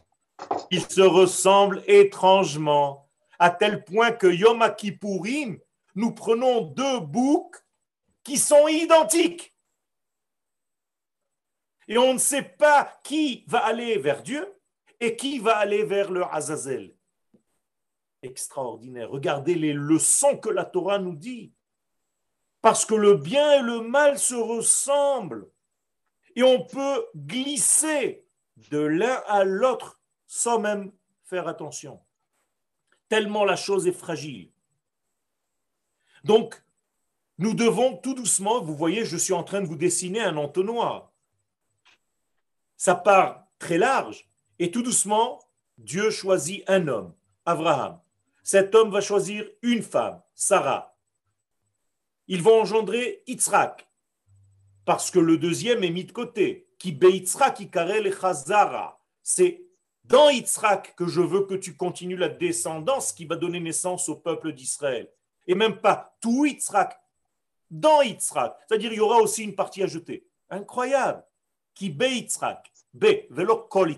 Ils 0.71 0.81
se 0.81 1.01
ressemblent 1.01 1.83
étrangement, 1.85 3.07
à 3.37 3.51
tel 3.51 3.85
point 3.85 4.11
que 4.11 4.27
Yom 4.27 4.67
Kippourim, 4.75 5.59
nous 5.93 6.11
prenons 6.11 6.61
deux 6.61 6.99
boucs 6.99 7.57
qui 8.23 8.37
sont 8.37 8.67
identiques. 8.67 9.55
Et 11.87 11.99
on 11.99 12.13
ne 12.13 12.19
sait 12.19 12.43
pas 12.43 12.99
qui 13.03 13.43
va 13.47 13.59
aller 13.59 13.97
vers 13.99 14.23
Dieu 14.23 14.51
et 14.99 15.15
qui 15.15 15.37
va 15.37 15.57
aller 15.57 15.83
vers 15.83 16.09
le 16.09 16.23
Azazel. 16.25 16.95
Extraordinaire. 18.23 19.11
Regardez 19.11 19.53
les 19.55 19.73
leçons 19.73 20.37
que 20.37 20.49
la 20.49 20.65
Torah 20.65 20.97
nous 20.97 21.15
dit. 21.15 21.53
Parce 22.61 22.85
que 22.85 22.95
le 22.95 23.15
bien 23.15 23.53
et 23.53 23.61
le 23.61 23.81
mal 23.81 24.19
se 24.19 24.35
ressemblent. 24.35 25.49
Et 26.35 26.43
on 26.43 26.63
peut 26.65 27.05
glisser 27.15 28.25
de 28.69 28.79
l'un 28.79 29.21
à 29.27 29.43
l'autre 29.43 29.99
sans 30.27 30.59
même 30.59 30.91
faire 31.23 31.47
attention. 31.47 31.99
Tellement 33.09 33.43
la 33.43 33.55
chose 33.55 33.87
est 33.87 33.91
fragile. 33.91 34.51
Donc, 36.23 36.63
nous 37.37 37.53
devons 37.53 37.97
tout 37.97 38.13
doucement, 38.13 38.61
vous 38.61 38.75
voyez, 38.75 39.03
je 39.03 39.17
suis 39.17 39.33
en 39.33 39.43
train 39.43 39.61
de 39.61 39.65
vous 39.65 39.75
dessiner 39.75 40.21
un 40.21 40.37
entonnoir 40.37 41.11
ça 42.81 42.95
part 42.95 43.45
très 43.59 43.77
large 43.77 44.27
et 44.57 44.71
tout 44.71 44.81
doucement, 44.81 45.39
Dieu 45.77 46.09
choisit 46.09 46.67
un 46.67 46.87
homme, 46.87 47.13
Abraham. 47.45 47.99
Cet 48.41 48.73
homme 48.73 48.89
va 48.89 49.01
choisir 49.01 49.47
une 49.61 49.83
femme, 49.83 50.19
Sarah. 50.33 50.90
Ils 52.27 52.41
vont 52.41 52.61
engendrer 52.61 53.23
Yitzhak, 53.27 53.87
parce 54.85 55.11
que 55.11 55.19
le 55.19 55.37
deuxième 55.37 55.83
est 55.83 55.89
mis 55.89 56.05
de 56.05 56.11
côté. 56.11 56.67
Qui 56.77 56.97
chazara. 57.69 58.99
C'est 59.21 59.63
dans 60.03 60.29
Yitzhak 60.29 60.95
que 60.95 61.07
je 61.07 61.21
veux 61.21 61.45
que 61.45 61.53
tu 61.53 61.75
continues 61.75 62.17
la 62.17 62.29
descendance 62.29 63.13
qui 63.13 63.25
va 63.25 63.35
donner 63.35 63.59
naissance 63.59 64.09
au 64.09 64.15
peuple 64.15 64.51
d'Israël. 64.51 65.07
Et 65.45 65.53
même 65.53 65.79
pas 65.79 66.17
tout 66.21 66.45
Yitzhak, 66.45 66.99
dans 67.69 68.01
Yitzhak. 68.01 68.55
C'est-à-dire, 68.67 68.91
il 68.91 68.97
y 68.97 69.01
aura 69.01 69.17
aussi 69.17 69.43
une 69.43 69.55
partie 69.55 69.83
ajoutée. 69.83 70.27
Incroyable. 70.49 71.23
Qui 71.75 71.95
Yitzhak. 71.99 72.71
B, 72.93 73.05
velo 73.29 73.57
kol 73.69 73.95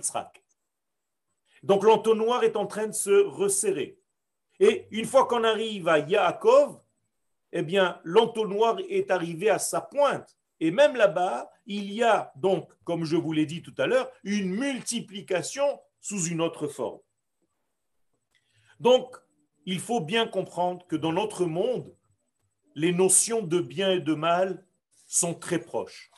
Donc 1.63 1.83
l'entonnoir 1.83 2.43
est 2.43 2.55
en 2.55 2.67
train 2.67 2.87
de 2.87 2.93
se 2.93 3.25
resserrer. 3.25 3.97
Et 4.59 4.87
une 4.91 5.05
fois 5.05 5.25
qu'on 5.25 5.43
arrive 5.43 5.87
à 5.87 5.99
Yaakov, 5.99 6.79
eh 7.55 7.61
bien, 7.61 8.01
l'entonnoir 8.03 8.77
est 8.89 9.11
arrivé 9.11 9.49
à 9.49 9.59
sa 9.59 9.79
pointe. 9.79 10.37
Et 10.59 10.71
même 10.71 10.95
là-bas, 10.95 11.51
il 11.67 11.93
y 11.93 12.03
a 12.03 12.31
donc, 12.35 12.71
comme 12.83 13.05
je 13.05 13.15
vous 13.15 13.31
l'ai 13.31 13.45
dit 13.45 13.61
tout 13.61 13.75
à 13.77 13.85
l'heure, 13.85 14.11
une 14.23 14.49
multiplication 14.49 15.79
sous 16.01 16.25
une 16.25 16.41
autre 16.41 16.67
forme. 16.67 16.99
Donc, 18.79 19.15
il 19.65 19.79
faut 19.79 20.01
bien 20.01 20.27
comprendre 20.27 20.85
que 20.87 20.95
dans 20.95 21.13
notre 21.13 21.45
monde, 21.45 21.95
les 22.75 22.91
notions 22.91 23.43
de 23.43 23.59
bien 23.59 23.91
et 23.91 23.99
de 23.99 24.15
mal 24.15 24.65
sont 25.07 25.35
très 25.35 25.59
proches. 25.59 26.09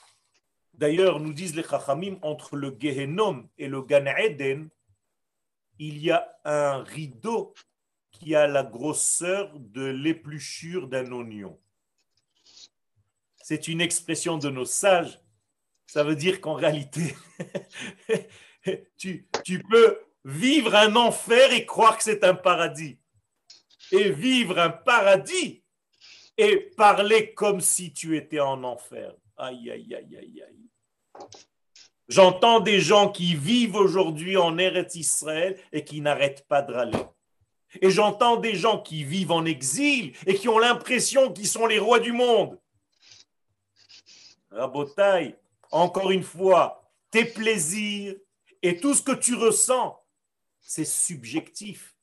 D'ailleurs, 0.73 1.19
nous 1.19 1.33
disent 1.33 1.55
les 1.55 1.63
Chachamim, 1.63 2.17
entre 2.21 2.55
le 2.55 2.75
Gehenom 2.79 3.49
et 3.57 3.67
le 3.67 3.81
Gan 3.81 4.05
Eden, 4.17 4.69
il 5.79 5.97
y 5.97 6.11
a 6.11 6.33
un 6.45 6.81
rideau 6.83 7.53
qui 8.19 8.35
a 8.35 8.47
la 8.47 8.63
grosseur 8.63 9.51
de 9.59 9.85
l'épluchure 9.85 10.87
d'un 10.87 11.11
oignon. 11.11 11.59
C'est 13.43 13.67
une 13.67 13.81
expression 13.81 14.37
de 14.37 14.49
nos 14.49 14.65
sages 14.65 15.19
Ça 15.87 16.03
veut 16.03 16.15
dire 16.15 16.41
qu'en 16.41 16.55
réalité, 16.55 17.15
tu, 18.97 19.63
peux 19.69 19.99
vivre 20.23 20.73
un 20.75 20.95
enfer 20.95 21.53
et 21.53 21.65
croire 21.65 21.97
que 21.97 22.03
c'est 22.03 22.23
un 22.23 22.33
paradis. 22.33 22.97
Et 23.91 24.09
vivre 24.09 24.57
un 24.57 24.71
paradis 24.71 25.63
et 26.37 26.71
parler 26.75 27.33
comme 27.33 27.61
si 27.61 27.93
tu 27.93 28.17
étais 28.17 28.39
en 28.39 28.63
enfer. 28.63 29.13
Aïe, 29.37 29.69
aïe, 29.69 29.93
aïe, 29.93 30.17
aïe, 30.17 30.43
aïe. 30.43 31.29
J'entends 32.07 32.59
des 32.59 32.79
gens 32.79 33.09
qui 33.09 33.35
vivent 33.35 33.75
aujourd'hui 33.75 34.37
en 34.37 34.57
Eretz 34.57 34.95
Israël 34.95 35.57
et 35.71 35.83
qui 35.83 36.01
n'arrêtent 36.01 36.47
pas 36.47 36.61
de 36.61 36.73
râler. 36.73 37.05
Et 37.81 37.89
j'entends 37.89 38.37
des 38.37 38.55
gens 38.55 38.81
qui 38.81 39.03
vivent 39.03 39.31
en 39.31 39.45
exil 39.45 40.13
et 40.25 40.35
qui 40.35 40.47
ont 40.47 40.59
l'impression 40.59 41.31
qu'ils 41.31 41.47
sont 41.47 41.65
les 41.65 41.79
rois 41.79 41.99
du 41.99 42.11
monde. 42.11 42.59
Rabotaille, 44.51 45.35
encore 45.71 46.11
une 46.11 46.23
fois, 46.23 46.89
tes 47.11 47.25
plaisirs 47.25 48.15
et 48.61 48.77
tout 48.77 48.93
ce 48.93 49.01
que 49.01 49.11
tu 49.11 49.35
ressens, 49.35 49.99
c'est 50.61 50.85
subjectif. 50.85 51.95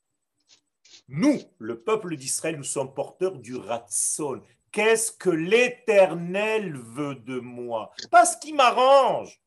Nous, 1.09 1.41
le 1.59 1.81
peuple 1.81 2.17
d'Israël, 2.17 2.57
nous 2.57 2.65
sommes 2.65 2.95
porteurs 2.95 3.37
du 3.37 3.57
Ratson. 3.57 4.41
Qu'est-ce 4.71 5.13
que 5.13 5.31
l'Éternel 5.31 6.77
veut 6.77 7.17
de 7.17 7.41
moi? 7.41 7.93
Pas 8.11 8.25
ce 8.25 8.39
qui 8.39 8.53
m'arrange. 8.53 9.41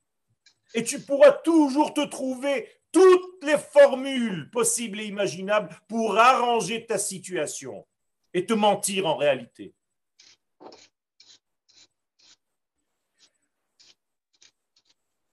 Et 0.74 0.84
tu 0.84 1.00
pourras 1.00 1.32
toujours 1.32 1.94
te 1.94 2.02
trouver 2.02 2.70
toutes 2.96 3.44
les 3.44 3.58
formules 3.58 4.50
possibles 4.52 5.02
et 5.02 5.06
imaginables 5.06 5.78
pour 5.90 6.18
arranger 6.18 6.86
ta 6.86 6.98
situation 6.98 7.86
et 8.34 8.46
te 8.46 8.54
mentir 8.54 9.06
en 9.06 9.18
réalité. 9.18 9.76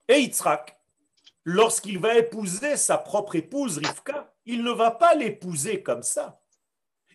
Et 0.09 0.23
Yitzhak, 0.23 0.77
lorsqu'il 1.45 2.01
va 2.01 2.17
épouser 2.17 2.77
sa 2.77 2.99
propre 2.99 3.37
épouse 3.37 3.79
Rivka, 3.79 4.35
il 4.45 4.65
ne 4.65 4.73
va 4.73 4.91
pas 4.91 5.15
l'épouser 5.15 5.85
comme 5.85 6.03
ça. 6.03 6.43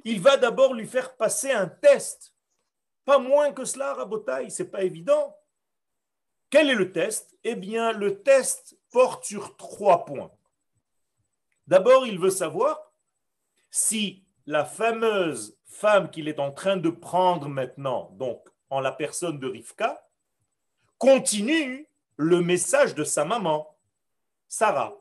Il 0.06 0.22
va 0.22 0.38
d'abord 0.38 0.74
lui 0.74 0.88
faire 0.88 1.18
passer 1.18 1.52
un 1.52 1.68
test. 1.68 2.34
Pas 3.04 3.20
moins 3.20 3.52
que 3.52 3.66
cela, 3.66 3.96
Rabotaï, 3.96 4.50
c'est 4.50 4.72
pas 4.72 4.84
évident. 4.84 5.36
Quel 6.50 6.70
est 6.70 6.76
le 6.76 6.94
test? 6.94 7.38
Eh 7.44 7.56
bien, 7.56 7.92
le 7.92 8.24
test 8.24 8.78
porte 8.92 9.26
sur 9.26 9.58
trois 9.58 10.06
points. 10.06 10.32
D'abord, 11.68 12.08
il 12.08 12.20
veut 12.20 12.30
savoir 12.30 12.80
si 13.70 14.24
la 14.46 14.64
fameuse 14.64 15.58
femme 15.66 16.10
qu'il 16.10 16.28
est 16.28 16.40
en 16.40 16.52
train 16.52 16.78
de 16.78 16.90
prendre 16.90 17.50
maintenant, 17.50 18.12
donc 18.14 18.48
en 18.70 18.80
la 18.80 18.92
personne 18.92 19.40
de 19.40 19.48
Rivka, 19.48 20.02
continue 20.98 21.88
le 22.16 22.42
message 22.42 22.96
de 22.96 23.04
sa 23.04 23.26
maman, 23.26 23.78
Sarah. 24.48 24.96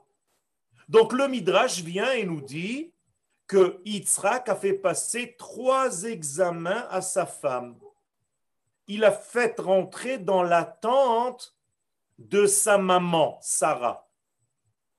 Donc 0.88 1.12
le 1.12 1.28
Midrash 1.28 1.80
vient 1.82 2.12
et 2.12 2.24
nous 2.24 2.40
dit 2.40 2.92
que 3.46 3.80
Yitzhak 3.84 4.48
a 4.48 4.56
fait 4.56 4.74
passer 4.74 5.36
trois 5.38 6.02
examens 6.02 6.86
à 6.90 7.00
sa 7.00 7.26
femme. 7.26 7.78
Il 8.88 9.04
a 9.04 9.12
fait 9.12 9.58
rentrer 9.58 10.18
dans 10.18 10.42
la 10.42 10.64
tente 10.64 11.56
de 12.18 12.46
sa 12.46 12.76
maman, 12.76 13.38
Sarah. 13.40 14.08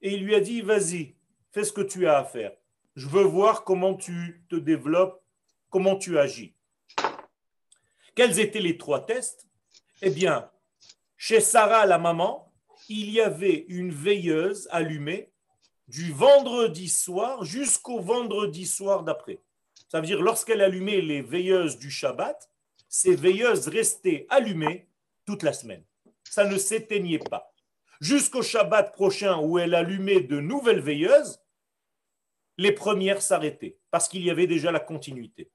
Et 0.01 0.13
il 0.13 0.23
lui 0.23 0.35
a 0.35 0.39
dit, 0.39 0.61
vas-y, 0.61 1.16
fais 1.57 1.63
ce 1.63 1.73
que 1.73 1.81
tu 1.81 2.07
as 2.07 2.19
à 2.19 2.23
faire. 2.23 2.51
Je 2.95 3.07
veux 3.07 3.23
voir 3.23 3.63
comment 3.63 3.95
tu 3.95 4.43
te 4.47 4.55
développes, 4.55 5.23
comment 5.71 5.95
tu 5.95 6.19
agis. 6.19 6.53
Quels 8.13 8.39
étaient 8.39 8.61
les 8.61 8.77
trois 8.77 9.03
tests? 9.03 9.47
Eh 10.03 10.11
bien, 10.11 10.51
chez 11.17 11.39
Sarah, 11.39 11.87
la 11.87 11.97
maman, 11.97 12.53
il 12.89 13.09
y 13.09 13.21
avait 13.21 13.65
une 13.69 13.91
veilleuse 13.91 14.67
allumée 14.69 15.31
du 15.87 16.11
vendredi 16.11 16.89
soir 16.89 17.43
jusqu'au 17.43 18.01
vendredi 18.01 18.67
soir 18.67 19.01
d'après. 19.01 19.39
Ça 19.89 19.99
veut 19.99 20.05
dire 20.05 20.21
lorsqu'elle 20.21 20.61
allumait 20.61 21.01
les 21.01 21.23
veilleuses 21.23 21.79
du 21.79 21.89
Shabbat, 21.89 22.51
ces 22.87 23.15
veilleuses 23.15 23.67
restaient 23.67 24.27
allumées 24.29 24.87
toute 25.25 25.41
la 25.41 25.53
semaine. 25.53 25.83
Ça 26.23 26.45
ne 26.45 26.59
s'éteignait 26.59 27.17
pas. 27.17 27.51
Jusqu'au 27.99 28.43
Shabbat 28.43 28.93
prochain 28.93 29.39
où 29.39 29.57
elle 29.57 29.73
allumait 29.73 30.21
de 30.21 30.39
nouvelles 30.39 30.81
veilleuses, 30.81 31.39
les 32.57 32.71
premières 32.71 33.21
s'arrêtaient 33.21 33.77
parce 33.91 34.07
qu'il 34.07 34.23
y 34.23 34.31
avait 34.31 34.47
déjà 34.47 34.71
la 34.71 34.79
continuité. 34.79 35.51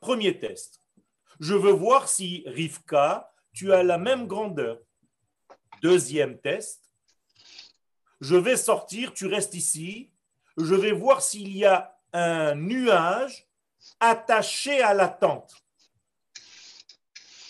Premier 0.00 0.38
test. 0.38 0.80
Je 1.40 1.54
veux 1.54 1.72
voir 1.72 2.08
si 2.08 2.44
Rivka, 2.46 3.32
tu 3.52 3.72
as 3.72 3.82
la 3.82 3.98
même 3.98 4.26
grandeur. 4.26 4.78
Deuxième 5.82 6.38
test. 6.38 6.82
Je 8.20 8.36
vais 8.36 8.56
sortir, 8.56 9.12
tu 9.12 9.26
restes 9.26 9.54
ici. 9.54 10.12
Je 10.56 10.74
vais 10.74 10.92
voir 10.92 11.20
s'il 11.22 11.56
y 11.56 11.64
a 11.64 11.98
un 12.12 12.54
nuage 12.54 13.46
attaché 13.98 14.80
à 14.80 14.94
la 14.94 15.08
tente. 15.08 15.52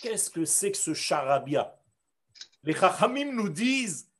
Qu'est-ce 0.02 0.30
que 0.30 0.44
c'est 0.44 0.72
que 0.72 0.78
ce 0.78 0.94
charabia? 0.94 1.78
Les 2.62 2.74
chachamim 2.74 3.32
nous 3.32 3.50
disent 3.50 4.10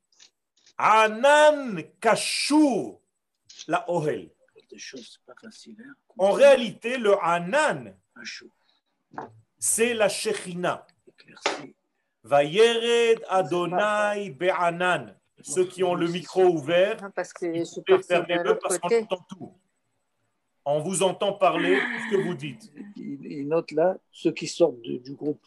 Anan 0.77 1.83
kashur 2.01 3.01
la 3.67 3.91
ohel. 3.91 4.31
Hein, 4.75 5.75
en 6.19 6.33
réalité, 6.33 6.99
le 6.99 7.15
Anan, 7.23 7.95
c'est 9.59 9.95
la 9.95 10.09
Shechina. 10.09 10.87
Vayered 12.23 13.23
Adonai 13.29 14.31
Be'anan. 14.31 15.15
Ceux 15.43 15.67
qui 15.67 15.85
ont 15.85 15.95
le 15.95 16.09
micro 16.09 16.45
ouvert, 16.45 17.13
parce 17.15 17.33
que 17.33 17.65
fermez-le 18.09 18.59
parce 18.59 18.79
qu'on 18.79 19.03
entend 19.03 19.27
tout. 19.29 19.53
On 20.65 20.81
vous 20.81 21.03
entend 21.03 21.35
parler 21.35 21.77
ce 21.77 22.17
que 22.17 22.23
vous 22.23 22.35
dites. 22.35 22.73
Il 22.97 23.49
note 23.49 23.71
là 23.73 23.99
ceux 24.11 24.33
qui 24.33 24.47
sortent 24.47 24.81
du 24.81 25.13
groupe. 25.13 25.45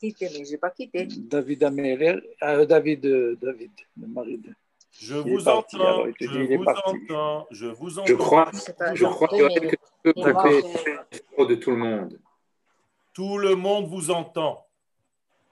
Quitté, 0.00 0.28
mais 0.32 0.44
je 0.44 0.50
n'ai 0.50 0.58
pas 0.58 0.70
quitté. 0.70 1.06
David 1.06 1.62
Améler, 1.64 2.18
euh, 2.42 2.66
David, 2.66 3.06
euh, 3.06 3.38
David, 3.40 3.70
le 3.96 4.06
mari 4.08 4.38
de. 4.38 4.50
Je 5.00 5.14
vous 5.14 5.48
entends, 5.48 6.06
je 6.20 6.56
vous 6.56 6.64
entends, 6.64 7.46
je 7.50 7.66
vous 7.66 7.98
entends. 7.98 8.06
Je 8.06 8.14
crois, 8.14 8.50
je 8.94 9.04
crois 9.04 9.28
que 9.28 9.68
tu 9.68 9.76
peux 10.02 10.14
taper 10.14 10.62
de 11.38 11.54
tout 11.54 11.70
le 11.70 11.76
monde. 11.76 12.20
Tout 13.12 13.38
le 13.38 13.54
monde 13.54 13.86
vous 13.88 14.10
entend 14.10 14.66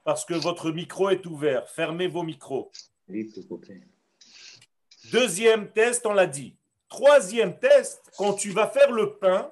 parce 0.03 0.25
que 0.25 0.33
votre 0.33 0.71
micro 0.71 1.09
est 1.09 1.25
ouvert. 1.25 1.67
Fermez 1.69 2.07
vos 2.07 2.23
micros. 2.23 2.71
Deuxième 5.11 5.71
test, 5.71 6.05
on 6.05 6.13
l'a 6.13 6.27
dit. 6.27 6.55
Troisième 6.89 7.57
test, 7.59 8.11
quand 8.17 8.33
tu 8.33 8.51
vas 8.51 8.67
faire 8.67 8.91
le 8.91 9.15
pain, 9.15 9.51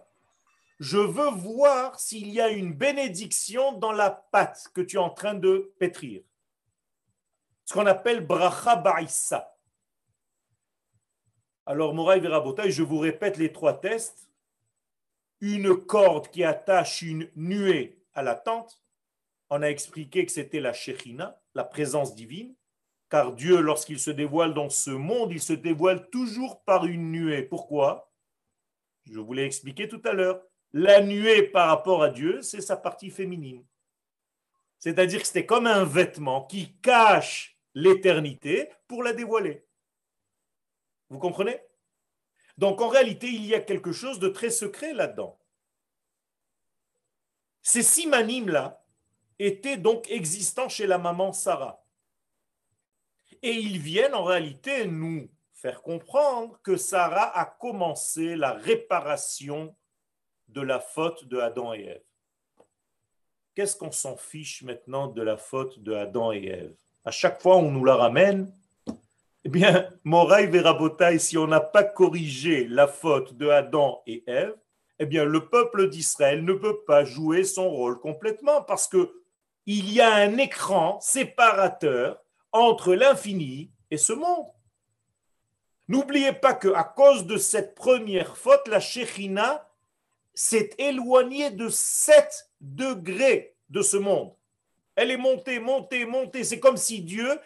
je 0.80 0.98
veux 0.98 1.30
voir 1.30 2.00
s'il 2.00 2.30
y 2.30 2.42
a 2.42 2.50
une 2.50 2.74
bénédiction 2.74 3.74
dans 3.74 3.92
la 3.92 4.10
pâte 4.10 4.70
que 4.74 4.82
tu 4.82 4.98
es 4.98 5.00
en 5.00 5.10
train 5.10 5.34
de 5.34 5.72
pétrir. 5.80 6.22
Ce 7.66 7.74
qu'on 7.74 7.86
appelle 7.86 8.26
bracha 8.26 8.76
ba'issa. 8.76 9.53
Alors, 11.66 11.94
Moraï 11.94 12.20
Verabotaï, 12.20 12.72
je 12.72 12.84
vous 12.84 13.00
répète 13.00 13.38
les 13.38 13.54
trois 13.54 13.80
tests. 13.80 14.30
Une 15.40 15.76
corde 15.76 16.30
qui 16.30 16.44
attache 16.44 17.02
une 17.02 17.30
nuée 17.36 18.02
à 18.14 18.22
la 18.22 18.36
tente. 18.36 18.82
On 19.50 19.62
a 19.62 19.68
expliqué 19.68 20.26
que 20.26 20.32
c'était 20.32 20.60
la 20.60 20.74
Shechina, 20.74 21.42
la 21.54 21.64
présence 21.64 22.16
divine. 22.16 22.56
Car 23.10 23.34
Dieu, 23.34 23.62
lorsqu'il 23.62 24.00
se 24.00 24.12
dévoile 24.12 24.54
dans 24.54 24.70
ce 24.70 24.90
monde, 24.90 25.32
il 25.32 25.42
se 25.42 25.54
dévoile 25.54 26.10
toujours 26.10 26.64
par 26.64 26.86
une 26.86 27.12
nuée. 27.12 27.44
Pourquoi? 27.44 28.12
Je 29.06 29.20
vous 29.20 29.34
l'ai 29.34 29.46
expliqué 29.46 29.88
tout 29.88 30.02
à 30.06 30.14
l'heure. 30.14 30.42
La 30.74 31.02
nuée 31.02 31.44
par 31.44 31.68
rapport 31.68 32.02
à 32.04 32.10
Dieu, 32.10 32.42
c'est 32.42 32.62
sa 32.62 32.76
partie 32.76 33.12
féminine. 33.12 33.64
C'est-à-dire 34.80 35.22
que 35.22 35.28
c'était 35.28 35.46
comme 35.46 35.68
un 35.68 35.86
vêtement 35.86 36.46
qui 36.46 36.76
cache 36.82 37.58
l'éternité 37.74 38.70
pour 38.88 39.04
la 39.04 39.14
dévoiler. 39.14 39.66
Vous 41.14 41.20
comprenez? 41.20 41.62
Donc 42.58 42.82
en 42.82 42.88
réalité, 42.88 43.28
il 43.28 43.46
y 43.46 43.54
a 43.54 43.62
quelque 43.62 43.92
chose 43.92 44.18
de 44.18 44.30
très 44.30 44.50
secret 44.50 44.94
là-dedans. 44.94 45.40
Ces 47.62 47.84
simanim-là 47.84 48.84
étaient 49.38 49.78
donc 49.78 50.10
existants 50.10 50.70
chez 50.70 50.88
la 50.88 50.98
maman 50.98 51.32
Sarah. 51.32 51.86
Et 53.44 53.52
ils 53.52 53.78
viennent 53.78 54.16
en 54.16 54.24
réalité 54.24 54.88
nous 54.88 55.30
faire 55.54 55.84
comprendre 55.84 56.60
que 56.64 56.78
Sarah 56.78 57.38
a 57.38 57.46
commencé 57.46 58.36
la 58.36 58.54
réparation 58.54 59.76
de 60.48 60.62
la 60.62 60.80
faute 60.80 61.26
de 61.26 61.38
Adam 61.38 61.76
et 61.76 61.84
Ève. 61.84 62.04
Qu'est-ce 63.54 63.78
qu'on 63.78 63.92
s'en 63.92 64.18
fiche 64.18 64.64
maintenant 64.64 65.08
de 65.08 65.22
la 65.22 65.38
faute 65.38 65.78
de 65.78 65.94
Adam 65.94 66.32
et 66.32 66.46
Ève? 66.46 66.76
À 67.06 67.12
chaque 67.12 67.40
fois, 67.40 67.58
on 67.58 67.70
nous 67.72 67.86
la 67.86 67.98
ramène 67.98 68.52
eh 69.46 69.50
bien, 69.50 69.90
Moraï 70.04 70.48
Verabotaï, 70.48 71.20
si 71.20 71.38
on 71.38 71.48
n'a 71.48 71.60
pas 71.60 71.84
corrigé 71.84 72.66
la 72.68 72.88
faute 72.88 73.34
de 73.36 73.50
Adam 73.50 74.02
et 74.08 74.24
Ève, 74.28 74.56
eh 75.00 75.06
bien, 75.06 75.26
le 75.26 75.50
peuple 75.50 75.90
d'Israël 75.90 76.46
ne 76.46 76.54
peut 76.54 76.84
pas 76.86 77.04
jouer 77.04 77.44
son 77.44 77.70
rôle 77.70 78.00
complètement 78.00 78.62
parce 78.62 78.88
que 78.88 79.14
il 79.66 79.92
y 79.92 80.02
a 80.02 80.14
un 80.14 80.38
écran 80.38 81.00
séparateur 81.02 82.22
entre 82.52 82.94
l'infini 82.94 83.72
et 83.92 83.98
ce 83.98 84.14
monde. 84.14 84.48
N'oubliez 85.88 86.34
pas 86.34 86.54
que 86.54 86.70
à 86.70 86.84
cause 86.84 87.26
de 87.26 87.38
cette 87.38 87.76
première 87.76 88.38
faute, 88.38 88.68
la 88.68 88.80
Shekhinah 88.80 89.68
s'est 90.34 90.72
éloignée 90.78 91.52
de 91.52 91.70
7 91.70 92.50
degrés 92.62 93.56
de 93.70 93.82
ce 93.82 93.98
monde. 93.98 94.34
Elle 94.96 95.12
est 95.12 95.18
montée, 95.18 95.60
montée, 95.60 96.06
montée. 96.06 96.44
C'est 96.44 96.60
comme 96.60 96.78
si 96.78 97.02
Dieu 97.02 97.40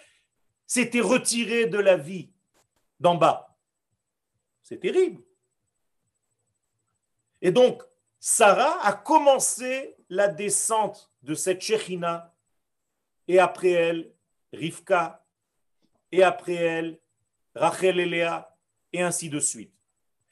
s'était 0.68 1.02
retiré 1.02 1.66
de 1.66 1.80
la 1.80 1.98
vie 1.98 2.30
d'en 3.00 3.16
bas. 3.16 3.58
C'est 4.62 4.80
terrible. 4.80 5.24
Et 7.42 7.52
donc, 7.52 7.82
Sarah 8.20 8.86
a 8.86 8.94
commencé 8.94 9.96
la 10.10 10.28
descente 10.28 11.12
de 11.24 11.34
cette 11.34 11.62
Shechina, 11.62 12.34
et 13.28 13.40
après 13.40 13.72
elle, 13.72 14.12
Rivka, 14.54 15.26
et 16.12 16.24
après 16.24 16.56
elle, 16.56 17.00
Rachel 17.56 18.00
et 18.00 18.06
Léa, 18.06 18.56
et 18.94 19.02
ainsi 19.02 19.30
de 19.30 19.40
suite. 19.40 19.74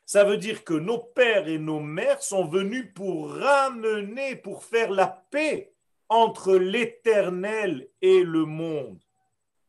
Ça 0.06 0.24
veut 0.24 0.38
dire 0.38 0.64
que 0.64 0.74
nos 0.74 1.00
pères 1.00 1.48
et 1.48 1.58
nos 1.58 1.80
mères 1.80 2.22
sont 2.22 2.46
venus 2.46 2.92
pour 2.94 3.32
ramener, 3.32 4.36
pour 4.36 4.64
faire 4.64 4.92
la 4.92 5.08
paix 5.08 5.74
entre 6.10 6.56
l'éternel 6.56 7.90
et 8.02 8.24
le 8.24 8.46
monde. 8.46 9.05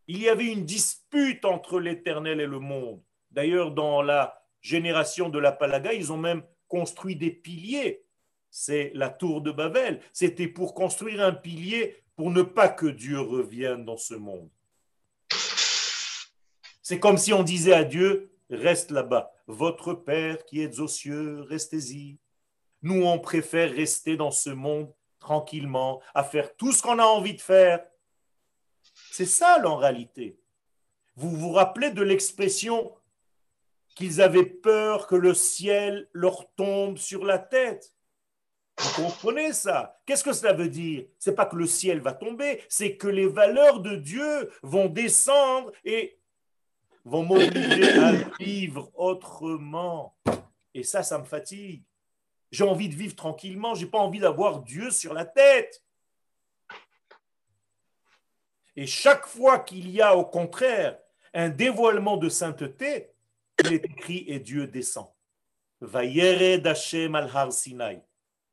Il 0.09 0.23
y 0.23 0.29
avait 0.29 0.47
une 0.47 0.65
dispute 0.65 1.45
entre 1.45 1.81
l'éternel 1.81 2.41
et 2.41 2.47
le 2.47 2.61
monde. 2.61 3.03
D'ailleurs, 3.31 3.73
dans 3.73 4.03
la 4.03 4.41
génération 4.61 5.29
de 5.29 5.39
la 5.39 5.53
Palaga, 5.53 5.93
ils 5.93 6.13
ont 6.13 6.17
même 6.17 6.43
construit 6.69 7.17
des 7.17 7.31
piliers. 7.31 8.05
C'est 8.51 8.93
la 8.95 9.11
tour 9.11 9.43
de 9.43 9.51
Babel. 9.51 10.01
C'était 10.13 10.49
pour 10.49 10.75
construire 10.75 11.23
un 11.23 11.33
pilier 11.33 11.97
pour 12.17 12.31
ne 12.31 12.43
pas 12.43 12.69
que 12.69 12.87
Dieu 12.87 13.21
revienne 13.21 13.85
dans 13.85 13.99
ce 13.99 14.15
monde. 14.15 14.49
C'est 16.83 17.01
comme 17.01 17.19
si 17.19 17.33
on 17.33 17.43
disait 17.43 17.75
à 17.75 17.85
Dieu, 17.85 18.31
reste 18.49 18.91
là-bas. 18.91 19.33
Votre 19.47 19.93
Père 19.93 20.45
qui 20.45 20.63
est 20.63 20.79
aux 20.79 20.89
cieux, 20.89 21.43
restez-y. 21.43 22.19
Nous, 22.83 23.05
on 23.05 23.19
préfère 23.19 23.73
rester 23.73 24.17
dans 24.17 24.31
ce 24.31 24.51
monde 24.51 24.93
tranquillement, 25.19 26.01
à 26.15 26.23
faire 26.23 26.55
tout 26.57 26.73
ce 26.73 26.83
qu'on 26.83 27.01
a 27.01 27.05
envie 27.05 27.35
de 27.35 27.41
faire. 27.41 27.85
C'est 29.17 29.25
ça 29.25 29.67
en 29.67 29.77
réalité. 29.77 30.39
Vous 31.15 31.31
vous 31.31 31.51
rappelez 31.51 31.91
de 31.91 32.03
l'expression 32.03 32.95
qu'ils 33.95 34.21
avaient 34.21 34.45
peur 34.45 35.07
que 35.07 35.15
le 35.15 35.33
ciel 35.33 36.07
leur 36.13 36.53
tombe 36.53 36.99
sur 36.99 37.25
la 37.25 37.39
tête. 37.39 37.95
Vous 38.79 39.05
comprenez 39.05 39.55
ça? 39.55 39.99
Qu'est-ce 40.05 40.23
que 40.23 40.35
cela 40.35 40.53
veut 40.53 40.69
dire? 40.69 41.07
C'est 41.19 41.35
pas 41.35 41.47
que 41.47 41.57
le 41.57 41.67
ciel 41.67 42.01
va 42.01 42.13
tomber, 42.13 42.63
c'est 42.69 42.99
que 42.99 43.09
les 43.09 43.27
valeurs 43.27 43.81
de 43.81 43.97
Dieu 43.97 44.51
vont 44.63 44.91
descendre 44.91 45.73
et 45.87 46.19
vont 47.07 47.25
m'obliger 47.25 47.99
à 47.99 48.13
vivre 48.39 48.91
autrement. 48.95 50.15
Et 50.75 50.83
ça, 50.83 51.03
ça 51.03 51.17
me 51.19 51.25
fatigue. 51.25 51.85
J'ai 52.51 52.65
envie 52.65 52.91
de 52.91 52.95
vivre 52.95 53.17
tranquillement, 53.17 53.75
j'ai 53.75 53.87
pas 53.87 53.97
envie 53.97 54.21
d'avoir 54.21 54.61
Dieu 54.61 54.91
sur 54.91 55.15
la 55.15 55.25
tête. 55.25 55.86
Et 58.77 58.87
chaque 58.87 59.27
fois 59.27 59.61
qu'il 59.61 59.91
y 59.91 60.03
a 60.03 60.17
au 60.17 60.25
contraire 60.25 60.99
un 61.33 61.49
dévoilement 61.49 62.17
de 62.17 62.29
sainteté, 62.29 63.13
il 63.65 63.73
est 63.73 63.85
écrit 63.85 64.25
et 64.29 64.39
Dieu 64.39 64.67
descend. 64.67 65.09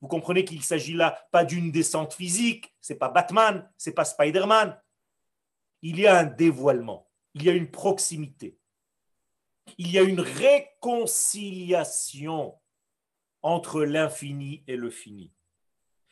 Vous 0.01 0.07
comprenez 0.07 0.45
qu'il 0.45 0.63
s'agit 0.63 0.93
là 0.93 1.27
pas 1.31 1.45
d'une 1.45 1.71
descente 1.71 2.13
physique, 2.13 2.73
c'est 2.81 2.95
pas 2.95 3.09
Batman, 3.09 3.69
c'est 3.77 3.93
pas 3.93 4.05
Spider-Man. 4.05 4.79
Il 5.81 5.99
y 5.99 6.07
a 6.07 6.19
un 6.19 6.25
dévoilement, 6.25 7.09
il 7.33 7.43
y 7.43 7.49
a 7.49 7.53
une 7.53 7.71
proximité, 7.71 8.57
il 9.77 9.91
y 9.91 9.99
a 9.99 10.03
une 10.03 10.21
réconciliation 10.21 12.57
entre 13.41 13.83
l'infini 13.83 14.63
et 14.67 14.77
le 14.77 14.89
fini. 14.89 15.33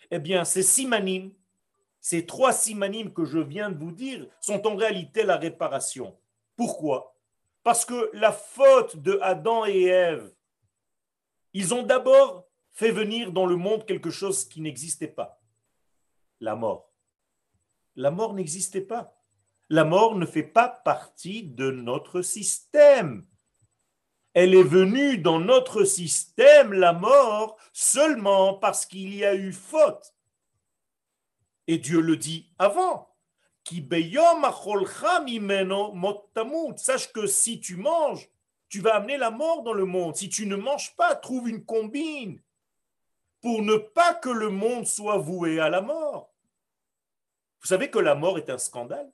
Eh 0.10 0.20
bien, 0.20 0.44
ces 0.44 0.64
simanim, 0.64 1.32
ces 2.02 2.26
trois 2.26 2.52
simanim 2.52 3.14
que 3.14 3.24
je 3.24 3.38
viens 3.38 3.70
de 3.70 3.78
vous 3.78 3.92
dire, 3.92 4.28
sont 4.42 4.66
en 4.68 4.76
réalité 4.76 5.24
la 5.24 5.38
réparation. 5.38 6.18
Pourquoi? 6.56 7.16
Parce 7.64 7.86
que 7.86 8.10
la 8.14 8.32
faute 8.32 8.98
de 8.98 9.20
Adam 9.22 9.66
et 9.66 9.84
Ève, 9.84 10.34
ils 11.54 11.74
ont 11.74 11.84
d'abord 11.84 12.48
fait 12.72 12.92
venir 12.92 13.32
dans 13.32 13.46
le 13.46 13.56
monde 13.56 13.86
quelque 13.86 14.10
chose 14.10 14.46
qui 14.46 14.62
n'existait 14.62 15.08
pas, 15.08 15.40
la 16.40 16.56
mort. 16.56 16.92
La 17.96 18.10
mort 18.10 18.34
n'existait 18.34 18.82
pas. 18.82 19.18
La 19.70 19.84
mort 19.84 20.16
ne 20.16 20.26
fait 20.26 20.44
pas 20.44 20.70
partie 20.70 21.44
de 21.44 21.70
notre 21.70 22.22
système. 22.22 23.28
Elle 24.34 24.56
est 24.56 24.64
venue 24.64 25.18
dans 25.18 25.40
notre 25.40 25.84
système, 25.84 26.74
la 26.74 26.94
mort, 26.94 27.58
seulement 27.74 28.56
parce 28.56 28.86
qu'il 28.86 29.14
y 29.14 29.26
a 29.26 29.36
eu 29.36 29.52
faute. 29.52 30.14
Et 31.72 31.78
Dieu 31.78 32.02
le 32.02 32.18
dit 32.18 32.52
avant. 32.60 33.16
Sache 36.76 37.14
que 37.14 37.28
si 37.28 37.62
tu 37.62 37.78
manges, 37.78 38.30
tu 38.68 38.82
vas 38.82 38.96
amener 38.96 39.16
la 39.18 39.32
mort 39.32 39.64
dans 39.64 39.72
le 39.72 39.86
monde. 39.86 40.18
Si 40.18 40.28
tu 40.28 40.48
ne 40.48 40.58
manges 40.58 40.94
pas, 40.98 41.16
trouve 41.16 41.48
une 41.48 41.64
combine 41.64 42.42
pour 43.40 43.62
ne 43.62 43.78
pas 43.78 44.14
que 44.14 44.28
le 44.28 44.50
monde 44.50 44.86
soit 44.86 45.18
voué 45.18 45.62
à 45.62 45.70
la 45.70 45.80
mort. 45.80 46.34
Vous 47.62 47.68
savez 47.68 47.90
que 47.90 48.00
la 48.00 48.16
mort 48.16 48.38
est 48.38 48.50
un 48.50 48.58
scandale 48.58 49.10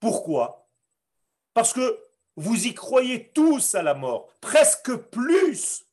Pourquoi? 0.00 0.66
Parce 1.52 1.74
que 1.74 2.02
vous 2.36 2.66
y 2.66 2.72
croyez 2.72 3.28
tous 3.32 3.74
à 3.74 3.82
la 3.82 3.92
mort, 3.92 4.32
presque 4.40 4.96
plus 4.96 5.86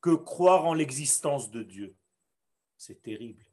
que 0.00 0.10
croire 0.10 0.64
en 0.64 0.74
l'existence 0.74 1.52
de 1.52 1.62
Dieu. 1.62 1.96
C'est 2.76 3.02
terrible. 3.02 3.44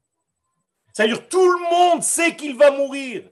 C'est-à-dire 0.92 1.28
tout 1.28 1.52
le 1.52 1.70
monde 1.70 2.02
sait 2.02 2.36
qu'il 2.36 2.56
va 2.56 2.70
mourir. 2.70 3.28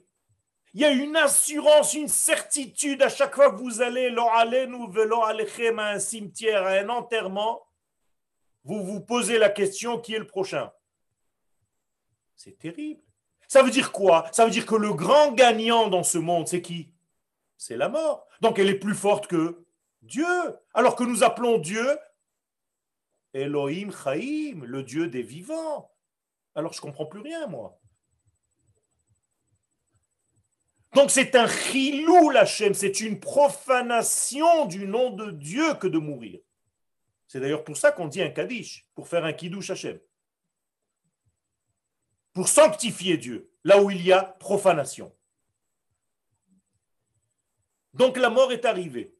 Il 0.74 0.80
y 0.80 0.84
a 0.84 0.90
une 0.90 1.16
assurance, 1.16 1.94
une 1.94 2.08
certitude 2.08 3.02
à 3.02 3.08
chaque 3.08 3.34
fois 3.34 3.52
que 3.52 3.60
vous 3.60 3.82
allez 3.82 4.08
à 5.80 5.90
un 5.90 5.98
cimetière, 5.98 6.64
à 6.64 6.70
un 6.70 6.88
enterrement, 6.88 7.62
vous 8.64 8.82
vous 8.84 9.00
posez 9.00 9.38
la 9.38 9.50
question 9.50 9.98
qui 9.98 10.14
est 10.14 10.18
le 10.18 10.26
prochain? 10.26 10.72
C'est 12.36 12.58
terrible. 12.58 13.02
Ça 13.48 13.62
veut 13.62 13.70
dire 13.70 13.92
quoi? 13.92 14.26
Ça 14.32 14.44
veut 14.44 14.50
dire 14.50 14.64
que 14.64 14.74
le 14.74 14.94
grand 14.94 15.32
gagnant 15.32 15.88
dans 15.88 16.02
ce 16.02 16.18
monde, 16.18 16.48
c'est 16.48 16.62
qui? 16.62 16.90
C'est 17.58 17.76
la 17.76 17.88
mort. 17.88 18.26
Donc 18.40 18.58
elle 18.58 18.70
est 18.70 18.78
plus 18.78 18.94
forte 18.94 19.26
que 19.26 19.62
Dieu. 20.00 20.26
Alors 20.72 20.96
que 20.96 21.04
nous 21.04 21.22
appelons 21.22 21.58
Dieu 21.58 21.86
Elohim 23.34 23.90
Chaim, 23.90 24.62
le 24.64 24.82
Dieu 24.82 25.08
des 25.08 25.22
vivants. 25.22 25.90
Alors 26.54 26.72
je 26.72 26.78
ne 26.78 26.82
comprends 26.82 27.06
plus 27.06 27.20
rien, 27.20 27.46
moi. 27.46 27.78
Donc 30.94 31.10
c'est 31.10 31.34
un 31.34 31.48
chilou 31.48 32.30
Hachem, 32.36 32.74
c'est 32.74 33.00
une 33.00 33.18
profanation 33.18 34.66
du 34.66 34.86
nom 34.86 35.10
de 35.10 35.30
Dieu 35.30 35.74
que 35.74 35.86
de 35.86 35.98
mourir. 35.98 36.40
C'est 37.26 37.40
d'ailleurs 37.40 37.64
pour 37.64 37.78
ça 37.78 37.92
qu'on 37.92 38.08
dit 38.08 38.20
un 38.20 38.28
Kaddish, 38.28 38.86
pour 38.94 39.08
faire 39.08 39.24
un 39.24 39.32
Kiddush 39.32 39.70
Hachem. 39.70 39.98
Pour 42.34 42.48
sanctifier 42.48 43.16
Dieu, 43.16 43.50
là 43.64 43.82
où 43.82 43.90
il 43.90 44.04
y 44.04 44.12
a 44.12 44.22
profanation. 44.22 45.14
Donc 47.94 48.18
la 48.18 48.28
mort 48.28 48.52
est 48.52 48.66
arrivée. 48.66 49.14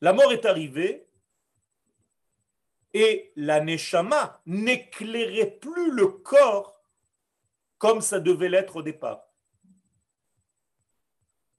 La 0.00 0.12
mort 0.12 0.32
est 0.32 0.46
arrivée 0.46 1.09
et 2.92 3.32
la 3.36 3.60
Neshama 3.60 4.40
n'éclairait 4.46 5.58
plus 5.60 5.90
le 5.92 6.06
corps 6.08 6.80
comme 7.78 8.00
ça 8.00 8.20
devait 8.20 8.48
l'être 8.48 8.76
au 8.76 8.82
départ. 8.82 9.22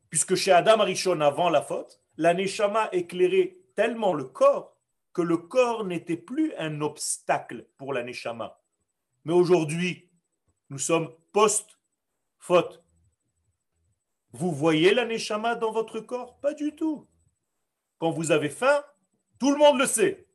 Puisque 0.10 0.36
chez 0.36 0.52
Adam 0.52 0.80
Arishon, 0.80 1.22
avant 1.22 1.50
la 1.50 1.62
faute, 1.62 2.02
la 2.18 2.34
Neshama 2.34 2.90
éclairait 2.92 3.58
tellement 3.76 4.14
le 4.14 4.26
corps 4.26 4.78
que 5.14 5.22
le 5.22 5.38
corps 5.38 5.86
n'était 5.86 6.18
plus 6.18 6.54
un 6.56 6.82
obstacle 6.82 7.68
pour 7.78 7.94
la 7.94 8.04
Neshama. 8.04 8.62
Mais 9.26 9.34
aujourd'hui, 9.34 10.10
nous 10.70 10.78
sommes 10.78 11.14
post-faute. 11.32 12.84
Vous 14.32 14.52
voyez 14.52 14.94
la 14.94 15.06
Neshama 15.06 15.56
dans 15.56 15.72
votre 15.72 16.00
corps? 16.00 16.40
Pas 16.40 16.54
du 16.54 16.76
tout. 16.76 17.08
Quand 17.98 18.12
vous 18.12 18.32
avez 18.32 18.50
faim, 18.50 18.84
tout 19.40 19.52
le 19.52 19.58
monde 19.58 19.80
le 19.80 19.86
sait. 19.86 20.28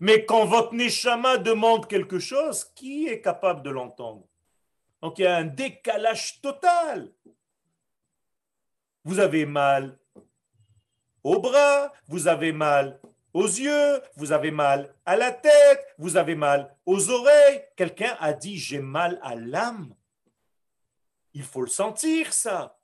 Mais 0.00 0.24
quand 0.24 0.46
votre 0.46 0.74
Neshama 0.74 1.36
demande 1.36 1.86
quelque 1.86 2.18
chose, 2.18 2.64
qui 2.74 3.06
est 3.06 3.20
capable 3.20 3.62
de 3.62 3.70
l'entendre? 3.70 4.26
Donc 5.02 5.18
il 5.18 5.22
y 5.22 5.26
a 5.26 5.36
un 5.36 5.44
décalage 5.44 6.40
total. 6.40 7.12
Vous 9.04 9.18
avez 9.18 9.44
mal 9.44 9.98
au 11.22 11.38
bras, 11.38 11.92
vous 12.08 12.28
avez 12.28 12.52
mal 12.52 12.98
aux 13.34 13.46
yeux, 13.46 14.02
vous 14.16 14.32
avez 14.32 14.50
mal 14.50 14.94
à 15.04 15.16
la 15.16 15.32
tête, 15.32 15.94
vous 15.98 16.16
avez 16.16 16.34
mal 16.34 16.74
aux 16.86 17.10
oreilles. 17.10 17.62
Quelqu'un 17.76 18.16
a 18.20 18.32
dit 18.32 18.56
j'ai 18.56 18.80
mal 18.80 19.20
à 19.22 19.34
l'âme. 19.34 19.94
Il 21.34 21.44
faut 21.44 21.60
le 21.60 21.68
sentir, 21.68 22.32
ça. 22.32 22.78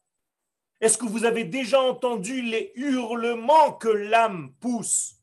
Est-ce 0.81 0.99
que 0.99 1.07
vous 1.07 1.25
avez 1.25 1.45
déjà 1.45 1.81
entendu 1.81 2.43
les 2.43 2.73
hurlements 2.77 3.73
que 3.73 3.89
l'âme 3.89 4.53
pousse? 4.61 5.16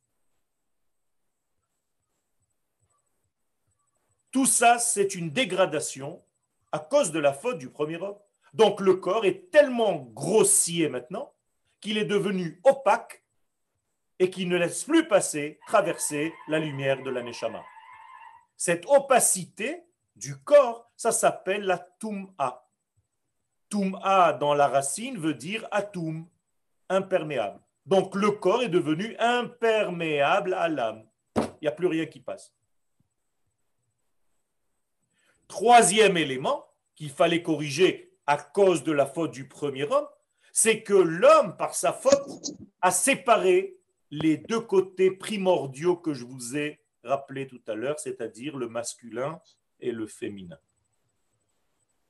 Tout 4.34 4.48
ça, 4.48 4.80
c'est 4.80 5.14
une 5.14 5.30
dégradation 5.30 6.24
à 6.72 6.80
cause 6.80 7.12
de 7.12 7.20
la 7.20 7.34
faute 7.34 7.60
du 7.60 7.70
premier 7.70 7.98
homme. 7.98 8.18
Donc 8.56 8.82
le 8.82 8.96
corps 8.96 9.26
est 9.26 9.52
tellement 9.52 9.96
grossier 9.96 10.90
maintenant 10.90 11.32
qu'il 11.80 12.00
est 12.00 12.06
devenu 12.06 12.60
opaque 12.64 13.24
et 14.18 14.32
qu'il 14.32 14.50
ne 14.50 14.58
laisse 14.58 14.86
plus 14.86 15.08
passer, 15.08 15.60
traverser 15.68 16.34
la 16.48 16.58
lumière 16.58 17.04
de 17.04 17.12
la 17.12 17.22
Neshama. 17.22 17.64
Cette 18.58 18.88
opacité 18.88 19.84
du 20.16 20.36
corps, 20.38 20.92
ça 20.98 21.12
s'appelle 21.12 21.66
la 21.66 21.78
Tum'a. 22.00 22.68
Tum'a 23.70 24.34
dans 24.34 24.56
la 24.56 24.68
racine 24.68 25.20
veut 25.20 25.36
dire 25.36 25.68
atum, 25.70 26.28
imperméable. 26.90 27.60
Donc 27.86 28.16
le 28.16 28.32
corps 28.32 28.64
est 28.64 28.70
devenu 28.70 29.16
imperméable 29.20 30.56
à 30.56 30.70
l'âme. 30.70 31.06
Il 31.36 31.64
n'y 31.64 31.68
a 31.68 31.72
plus 31.72 31.88
rien 31.88 32.08
qui 32.08 32.20
passe. 32.20 32.52
Troisième 35.54 36.18
élément 36.18 36.66
qu'il 36.96 37.12
fallait 37.12 37.44
corriger 37.44 38.12
à 38.26 38.38
cause 38.38 38.82
de 38.82 38.92
la 38.92 39.06
faute 39.06 39.30
du 39.30 39.48
premier 39.48 39.84
homme, 39.84 40.08
c'est 40.52 40.82
que 40.82 40.96
l'homme, 40.96 41.56
par 41.58 41.76
sa 41.76 41.94
faute, 41.94 42.56
a 42.82 42.90
séparé 42.90 43.78
les 44.10 44.38
deux 44.38 44.62
côtés 44.62 45.12
primordiaux 45.12 45.96
que 45.96 46.16
je 46.16 46.26
vous 46.26 46.58
ai 46.58 46.82
rappelés 47.04 47.46
tout 47.46 47.62
à 47.68 47.76
l'heure, 47.76 48.00
c'est-à-dire 48.00 48.58
le 48.58 48.68
masculin 48.68 49.40
et 49.80 49.92
le 49.92 50.08
féminin. 50.08 50.58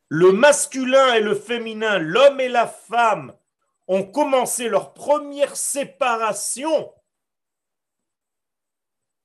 Le 0.07 0.31
masculin 0.31 1.15
et 1.15 1.19
le 1.19 1.35
féminin, 1.35 1.99
l'homme 1.99 2.39
et 2.39 2.47
la 2.47 2.65
femme, 2.65 3.35
ont 3.89 4.05
commencé 4.05 4.69
leur 4.69 4.93
première 4.93 5.57
séparation 5.57 6.93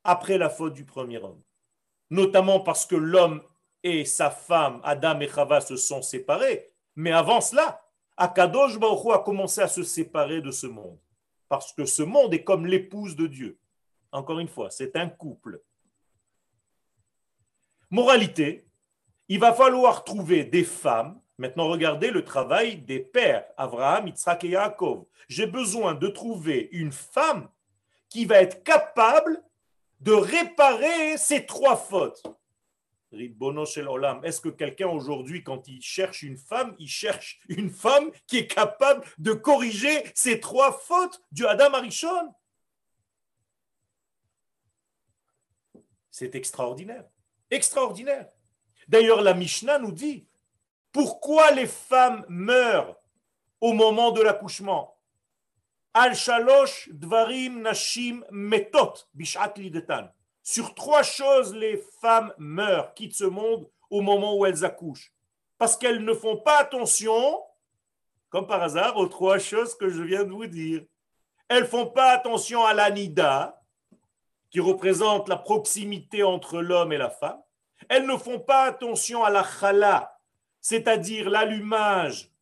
après 0.03 0.39
la 0.39 0.51
faute 0.51 0.75
du 0.75 0.85
premier 0.85 1.19
homme. 1.19 1.41
Notamment 2.11 2.59
parce 2.59 2.85
que 2.85 2.97
l'homme 2.97 3.45
et 3.89 4.05
sa 4.05 4.31
femme, 4.31 4.81
Adam 4.85 5.21
et 5.21 5.29
Chava, 5.29 5.61
se 5.61 5.77
sont 5.77 6.03
séparés. 6.03 6.71
Mais 6.97 7.13
avant 7.13 7.41
cela, 7.41 7.83
Akadosh 8.17 8.79
Baruch 8.79 9.15
a 9.15 9.19
commencé 9.21 9.61
à 9.61 9.69
se 9.69 9.83
séparer 9.83 10.41
de 10.41 10.51
ce 10.51 10.67
monde. 10.67 10.99
Parce 11.49 11.73
que 11.73 11.85
ce 11.85 12.03
monde 12.03 12.35
est 12.35 12.45
comme 12.45 12.67
l'épouse 12.67 13.17
de 13.17 13.27
Dieu. 13.27 13.59
Encore 14.13 14.39
une 14.39 14.49
fois, 14.49 14.71
c'est 14.71 14.97
un 14.97 15.09
couple. 15.09 15.63
Moralité, 17.91 18.67
il 19.29 19.39
va 19.39 19.53
falloir 19.53 20.05
trouver 20.05 20.45
des 20.45 20.65
femmes. 20.65 21.21
Maintenant, 21.39 21.69
regardez 21.69 22.11
le 22.11 22.25
travail 22.25 22.79
des 22.79 22.99
pères, 22.99 23.47
Abraham, 23.57 24.09
Yitzhak 24.09 24.45
et 24.45 24.49
Yaakov. 24.49 25.05
J'ai 25.29 25.47
besoin 25.47 25.95
de 25.95 26.09
trouver 26.09 26.69
une 26.73 26.93
femme 26.93 27.49
qui 28.09 28.25
va 28.25 28.43
être 28.43 28.65
capable 28.65 29.43
de 30.01 30.13
réparer 30.13 31.17
ces 31.17 31.47
trois 31.47 31.77
fautes. 31.77 32.23
Est-ce 33.11 34.41
que 34.41 34.51
quelqu'un 34.51 34.89
aujourd'hui, 34.89 35.43
quand 35.43 35.67
il 35.67 35.81
cherche 35.81 36.23
une 36.23 36.37
femme, 36.37 36.75
il 36.79 36.89
cherche 36.89 37.41
une 37.49 37.71
femme 37.71 38.11
qui 38.27 38.39
est 38.39 38.47
capable 38.47 39.07
de 39.17 39.33
corriger 39.33 40.05
ces 40.15 40.41
trois 40.41 40.73
fautes 40.73 41.23
du 41.33 41.47
Adam 41.47 41.73
Arishon? 41.73 42.35
C'est 46.11 46.35
extraordinaire. 46.35 47.05
Extraordinaire. 47.51 48.29
D'ailleurs, 48.89 49.23
la 49.23 49.35
Mishnah 49.35 49.79
nous 49.79 49.93
dit 49.93 50.29
pourquoi 50.93 51.51
les 51.53 51.67
femmes 51.67 52.25
meurent 52.29 52.97
au 53.61 53.73
moment 53.73 54.11
de 54.11 54.21
l'accouchement? 54.21 54.99
Al 55.95 56.15
shalosh 56.15 56.89
dvarim 56.93 57.63
nashim 57.63 58.25
metot 58.31 59.09
bishat 59.15 59.55
lidetan. 59.57 60.13
Sur 60.51 60.75
trois 60.75 61.03
choses, 61.03 61.55
les 61.55 61.77
femmes 62.01 62.33
meurent, 62.39 62.95
quittent 62.95 63.13
ce 63.15 63.25
monde 63.25 63.69
au 63.91 64.01
moment 64.01 64.35
où 64.35 64.47
elles 64.47 64.65
accouchent. 64.65 65.13
Parce 65.59 65.77
qu'elles 65.77 66.03
ne 66.03 66.15
font 66.15 66.39
pas 66.39 66.57
attention, 66.57 67.43
comme 68.31 68.47
par 68.47 68.63
hasard, 68.63 68.97
aux 68.97 69.09
trois 69.09 69.39
choses 69.39 69.77
que 69.77 69.91
je 69.91 70.03
viens 70.03 70.25
de 70.25 70.31
vous 70.31 70.47
dire. 70.47 70.81
Elles 71.49 71.65
ne 71.65 71.69
font 71.69 71.85
pas 71.85 72.13
attention 72.13 72.65
à 72.65 72.73
l'anida, 72.73 73.61
qui 74.51 74.59
représente 74.61 75.29
la 75.29 75.37
proximité 75.37 76.23
entre 76.23 76.63
l'homme 76.63 76.95
et 76.95 76.97
la 76.97 77.11
femme. 77.11 77.43
Elles 77.91 78.07
ne 78.07 78.17
font 78.17 78.41
pas 78.41 78.63
attention 78.63 79.25
à 79.25 79.29
la 79.29 79.45
chala, 79.45 80.19
c'est-à-dire 80.63 81.29
l'allumage, 81.29 82.33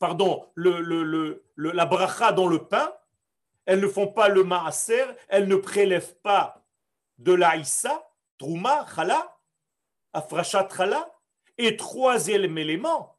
pardon, 0.00 0.48
le, 0.56 1.44
la 1.54 1.86
bracha 1.86 2.32
dans 2.32 2.48
le 2.48 2.64
pain. 2.66 2.92
Elles 3.66 3.78
ne 3.78 3.86
font 3.86 4.08
pas 4.08 4.28
le 4.28 4.42
maaser, 4.42 5.04
elles 5.28 5.46
ne 5.46 5.54
prélèvent 5.54 6.16
pas 6.24 6.58
de 7.18 7.32
l'Aïssa, 7.32 8.08
Trouma, 8.38 8.86
Chala, 8.94 9.38
Afrachat 10.12 10.68
Chala, 10.74 11.12
et 11.56 11.76
troisième 11.76 12.56
élément, 12.56 13.18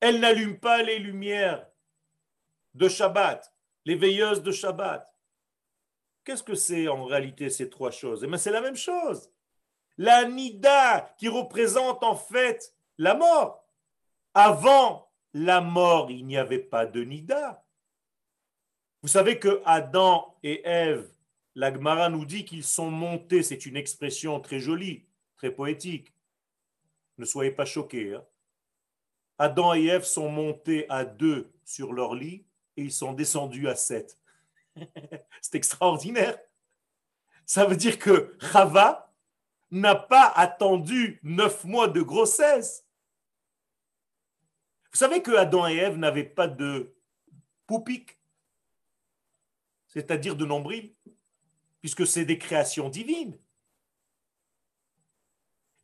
elle 0.00 0.20
n'allume 0.20 0.58
pas 0.58 0.82
les 0.82 0.98
lumières 0.98 1.66
de 2.74 2.88
Shabbat, 2.88 3.54
les 3.84 3.94
veilleuses 3.94 4.42
de 4.42 4.50
Shabbat. 4.50 5.08
Qu'est-ce 6.24 6.42
que 6.42 6.54
c'est 6.54 6.88
en 6.88 7.04
réalité 7.04 7.50
ces 7.50 7.70
trois 7.70 7.90
choses? 7.90 8.24
Eh 8.24 8.38
c'est 8.38 8.50
la 8.50 8.60
même 8.60 8.76
chose. 8.76 9.30
La 9.96 10.24
Nida 10.24 11.14
qui 11.18 11.28
représente 11.28 12.02
en 12.02 12.16
fait 12.16 12.74
la 12.98 13.14
mort. 13.14 13.64
Avant 14.34 15.12
la 15.32 15.60
mort, 15.60 16.10
il 16.10 16.26
n'y 16.26 16.36
avait 16.36 16.58
pas 16.58 16.86
de 16.86 17.04
Nida. 17.04 17.64
Vous 19.02 19.08
savez 19.08 19.38
que 19.38 19.62
Adam 19.64 20.36
et 20.42 20.66
Ève 20.66 21.13
la 21.54 21.72
Gemara 21.72 22.08
nous 22.08 22.24
dit 22.24 22.44
qu'ils 22.44 22.64
sont 22.64 22.90
montés, 22.90 23.42
c'est 23.42 23.66
une 23.66 23.76
expression 23.76 24.40
très 24.40 24.58
jolie, 24.58 25.06
très 25.36 25.52
poétique. 25.52 26.12
Ne 27.18 27.24
soyez 27.24 27.52
pas 27.52 27.64
choqués. 27.64 28.14
Hein. 28.14 28.24
Adam 29.38 29.74
et 29.74 29.86
Ève 29.86 30.04
sont 30.04 30.28
montés 30.28 30.88
à 30.88 31.04
deux 31.04 31.52
sur 31.64 31.92
leur 31.92 32.14
lit 32.14 32.44
et 32.76 32.82
ils 32.82 32.92
sont 32.92 33.12
descendus 33.12 33.68
à 33.68 33.76
sept. 33.76 34.18
c'est 35.40 35.54
extraordinaire. 35.54 36.38
Ça 37.46 37.66
veut 37.66 37.76
dire 37.76 37.98
que 37.98 38.36
Chava 38.40 39.12
n'a 39.70 39.94
pas 39.94 40.28
attendu 40.28 41.20
neuf 41.22 41.64
mois 41.64 41.88
de 41.88 42.00
grossesse. 42.00 42.86
Vous 44.92 44.98
savez 44.98 45.22
que 45.22 45.32
Adam 45.32 45.66
et 45.68 45.76
Ève 45.76 45.98
n'avaient 45.98 46.24
pas 46.24 46.46
de 46.46 46.94
poupique, 47.66 48.18
c'est-à-dire 49.88 50.36
de 50.36 50.44
nombril? 50.44 50.94
Puisque 51.84 52.06
c'est 52.06 52.24
des 52.24 52.38
créations 52.38 52.88
divines. 52.88 53.38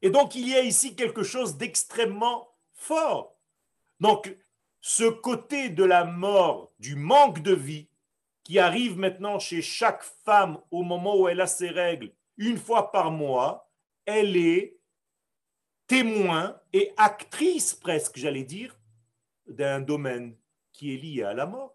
Et 0.01 0.09
donc 0.09 0.35
il 0.35 0.49
y 0.49 0.55
a 0.55 0.63
ici 0.63 0.97
quelque 0.97 1.23
chose 1.23 1.59
d'extrêmement 1.59 2.57
fort. 2.73 3.37
Donc 4.01 4.35
ce 4.81 5.05
côté 5.05 5.69
de 5.69 5.85
la 5.85 6.05
mort, 6.05 6.73
du 6.79 6.97
manque 6.97 7.43
de 7.43 7.53
vie, 7.53 7.87
qui 8.45 8.59
arrive 8.59 8.97
maintenant 8.97 9.39
chez 9.39 9.61
chaque 9.61 10.03
femme 10.03 10.59
au 10.71 10.85
moment 10.85 11.21
où 11.21 11.29
elle 11.29 11.43
a 11.43 11.47
ses 11.47 11.69
règles, 11.69 12.15
une 12.39 12.57
fois 12.57 12.91
par 12.93 13.11
mois, 13.11 13.71
elle 14.07 14.39
est 14.39 14.79
témoin 15.87 16.59
et 16.73 16.95
actrice 16.97 17.75
presque, 17.75 18.17
j'allais 18.17 18.45
dire, 18.45 18.75
d'un 19.47 19.83
domaine 19.83 20.35
qui 20.73 20.95
est 20.95 20.97
lié 20.97 21.25
à 21.25 21.35
la 21.35 21.45
mort. 21.45 21.75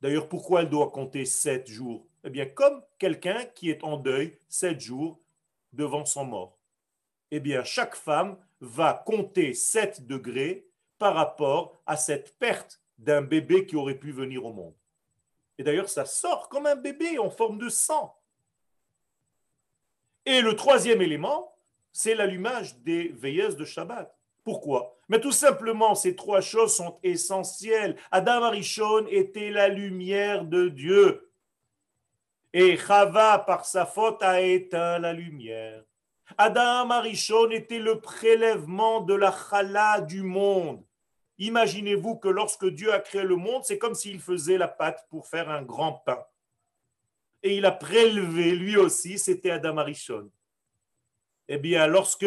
D'ailleurs, 0.00 0.30
pourquoi 0.30 0.62
elle 0.62 0.70
doit 0.70 0.90
compter 0.90 1.26
sept 1.26 1.68
jours 1.68 2.08
eh 2.24 2.30
bien, 2.30 2.46
comme 2.46 2.82
quelqu'un 2.98 3.44
qui 3.54 3.70
est 3.70 3.82
en 3.84 3.96
deuil 3.96 4.38
sept 4.48 4.80
jours 4.80 5.20
devant 5.72 6.04
son 6.04 6.24
mort. 6.24 6.58
Eh 7.30 7.40
bien, 7.40 7.64
chaque 7.64 7.96
femme 7.96 8.36
va 8.60 9.02
compter 9.06 9.54
sept 9.54 10.06
degrés 10.06 10.66
par 10.98 11.14
rapport 11.14 11.80
à 11.86 11.96
cette 11.96 12.38
perte 12.38 12.80
d'un 12.98 13.22
bébé 13.22 13.66
qui 13.66 13.74
aurait 13.74 13.98
pu 13.98 14.12
venir 14.12 14.44
au 14.44 14.52
monde. 14.52 14.74
Et 15.58 15.64
d'ailleurs, 15.64 15.88
ça 15.88 16.04
sort 16.04 16.48
comme 16.48 16.66
un 16.66 16.76
bébé 16.76 17.18
en 17.18 17.30
forme 17.30 17.58
de 17.58 17.68
sang. 17.68 18.16
Et 20.24 20.40
le 20.40 20.54
troisième 20.54 21.02
élément, 21.02 21.56
c'est 21.90 22.14
l'allumage 22.14 22.78
des 22.78 23.08
veilleuses 23.08 23.56
de 23.56 23.64
Shabbat. 23.64 24.16
Pourquoi? 24.44 24.96
Mais 25.08 25.20
tout 25.20 25.32
simplement, 25.32 25.94
ces 25.94 26.16
trois 26.16 26.40
choses 26.40 26.74
sont 26.74 26.98
essentielles. 27.02 27.96
Adam 28.10 28.42
Arishon 28.44 29.06
était 29.08 29.50
la 29.50 29.68
lumière 29.68 30.44
de 30.44 30.68
Dieu. 30.68 31.31
Et 32.52 32.76
Chava, 32.76 33.38
par 33.38 33.64
sa 33.64 33.86
faute, 33.86 34.22
a 34.22 34.40
éteint 34.40 34.98
la 34.98 35.12
lumière. 35.12 35.82
Adam 36.36 36.90
Arishon 36.90 37.50
était 37.50 37.78
le 37.78 38.00
prélèvement 38.00 39.00
de 39.00 39.14
la 39.14 39.32
chala 39.32 40.00
du 40.00 40.22
monde. 40.22 40.84
Imaginez-vous 41.38 42.16
que 42.16 42.28
lorsque 42.28 42.66
Dieu 42.66 42.92
a 42.92 43.00
créé 43.00 43.22
le 43.22 43.36
monde, 43.36 43.64
c'est 43.64 43.78
comme 43.78 43.94
s'il 43.94 44.20
faisait 44.20 44.58
la 44.58 44.68
pâte 44.68 45.06
pour 45.10 45.26
faire 45.26 45.50
un 45.50 45.62
grand 45.62 45.94
pain. 46.04 46.24
et 47.42 47.56
il 47.56 47.66
a 47.66 47.72
prélevé 47.72 48.52
lui 48.52 48.76
aussi, 48.76 49.18
c'était 49.18 49.50
Adam 49.50 49.78
Arishon. 49.78 50.30
Eh 51.48 51.58
bien, 51.58 51.88
lorsque 51.88 52.26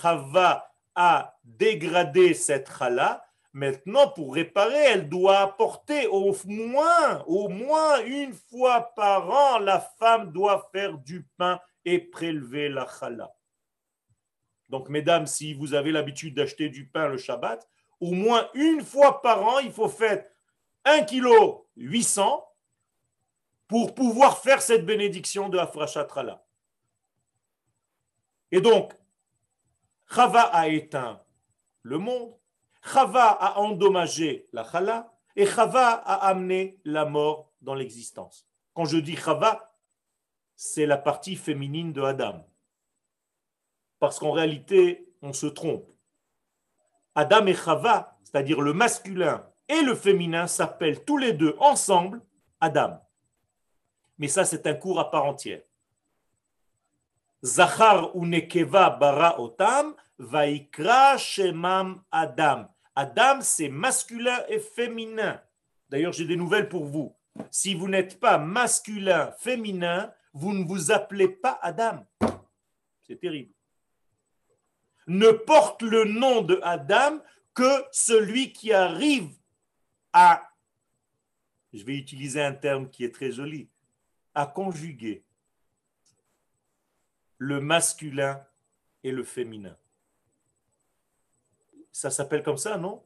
Chava 0.00 0.72
a 0.94 1.36
dégradé 1.44 2.32
cette 2.32 2.70
chala, 2.70 3.26
maintenant 3.54 4.08
pour 4.08 4.34
réparer, 4.34 4.84
elle 4.84 5.08
doit 5.08 5.38
apporter 5.38 6.06
au 6.08 6.36
moins, 6.44 7.24
au 7.26 7.48
moins 7.48 8.04
une 8.04 8.34
fois 8.34 8.92
par 8.94 9.30
an, 9.30 9.58
la 9.58 9.80
femme 9.80 10.32
doit 10.32 10.68
faire 10.72 10.98
du 10.98 11.26
pain 11.38 11.58
et 11.84 11.98
prélever 11.98 12.68
la 12.68 12.86
chala. 12.86 13.34
Donc, 14.68 14.88
mesdames, 14.88 15.26
si 15.26 15.54
vous 15.54 15.74
avez 15.74 15.92
l'habitude 15.92 16.34
d'acheter 16.34 16.68
du 16.68 16.86
pain 16.88 17.08
le 17.08 17.16
Shabbat, 17.16 17.66
au 18.00 18.12
moins 18.12 18.48
une 18.54 18.82
fois 18.82 19.22
par 19.22 19.42
an, 19.44 19.58
il 19.60 19.70
faut 19.70 19.88
faire 19.88 20.24
1 20.84 21.04
kg 21.04 21.28
800 21.76 22.44
pour 23.68 23.94
pouvoir 23.94 24.38
faire 24.38 24.60
cette 24.60 24.84
bénédiction 24.84 25.48
de 25.48 25.58
Afrashatrala. 25.58 26.44
Et 28.50 28.60
donc, 28.60 28.92
Chava 30.12 30.42
a 30.42 30.68
éteint 30.68 31.22
le 31.82 31.98
monde, 31.98 32.34
Chava 32.84 33.30
a 33.30 33.60
endommagé 33.60 34.46
la 34.52 34.64
Chala, 34.70 35.10
et 35.36 35.46
Chava 35.46 35.92
a 35.92 36.26
amené 36.28 36.78
la 36.84 37.06
mort 37.06 37.50
dans 37.62 37.74
l'existence. 37.74 38.46
Quand 38.74 38.84
je 38.84 38.98
dis 38.98 39.16
Chava, 39.16 39.74
c'est 40.54 40.86
la 40.86 40.98
partie 40.98 41.34
féminine 41.34 41.92
de 41.92 42.02
Adam. 42.02 42.46
Parce 43.98 44.18
qu'en 44.18 44.32
réalité, 44.32 45.08
on 45.22 45.32
se 45.32 45.46
trompe. 45.46 45.90
Adam 47.14 47.46
et 47.46 47.54
Chava, 47.54 48.18
c'est-à-dire 48.22 48.60
le 48.60 48.74
masculin 48.74 49.48
et 49.68 49.80
le 49.80 49.94
féminin, 49.94 50.46
s'appellent 50.46 51.04
tous 51.04 51.16
les 51.16 51.32
deux 51.32 51.56
ensemble 51.58 52.20
Adam. 52.60 53.00
Mais 54.18 54.28
ça, 54.28 54.44
c'est 54.44 54.66
un 54.66 54.74
cours 54.74 55.00
à 55.00 55.10
part 55.10 55.24
entière. 55.24 55.62
Bara 57.42 59.40
otam, 59.40 59.94
vaikra 60.18 61.16
shemam 61.16 62.02
Adam. 62.10 62.73
Adam, 62.94 63.40
c'est 63.40 63.68
masculin 63.68 64.40
et 64.48 64.60
féminin. 64.60 65.40
D'ailleurs, 65.88 66.12
j'ai 66.12 66.26
des 66.26 66.36
nouvelles 66.36 66.68
pour 66.68 66.84
vous. 66.84 67.14
Si 67.50 67.74
vous 67.74 67.88
n'êtes 67.88 68.20
pas 68.20 68.38
masculin, 68.38 69.32
féminin, 69.38 70.12
vous 70.32 70.52
ne 70.52 70.64
vous 70.64 70.92
appelez 70.92 71.28
pas 71.28 71.58
Adam. 71.62 72.06
C'est 73.02 73.18
terrible. 73.18 73.52
Ne 75.06 75.30
porte 75.30 75.82
le 75.82 76.04
nom 76.04 76.42
de 76.42 76.58
Adam 76.62 77.20
que 77.52 77.84
celui 77.92 78.52
qui 78.52 78.72
arrive 78.72 79.30
à, 80.12 80.50
je 81.72 81.84
vais 81.84 81.96
utiliser 81.96 82.42
un 82.42 82.54
terme 82.54 82.88
qui 82.88 83.04
est 83.04 83.14
très 83.14 83.30
joli, 83.30 83.68
à 84.34 84.46
conjuguer 84.46 85.24
le 87.38 87.60
masculin 87.60 88.44
et 89.02 89.12
le 89.12 89.22
féminin. 89.22 89.76
Ça 91.94 92.10
s'appelle 92.10 92.42
comme 92.42 92.58
ça, 92.58 92.76
non? 92.76 93.04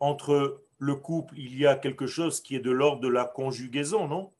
Entre 0.00 0.64
le 0.78 0.96
couple, 0.96 1.38
il 1.38 1.56
y 1.56 1.64
a 1.64 1.76
quelque 1.76 2.08
chose 2.08 2.40
qui 2.40 2.56
est 2.56 2.60
de 2.60 2.72
l'ordre 2.72 3.00
de 3.00 3.08
la 3.08 3.24
conjugaison, 3.24 4.08
non? 4.08 4.32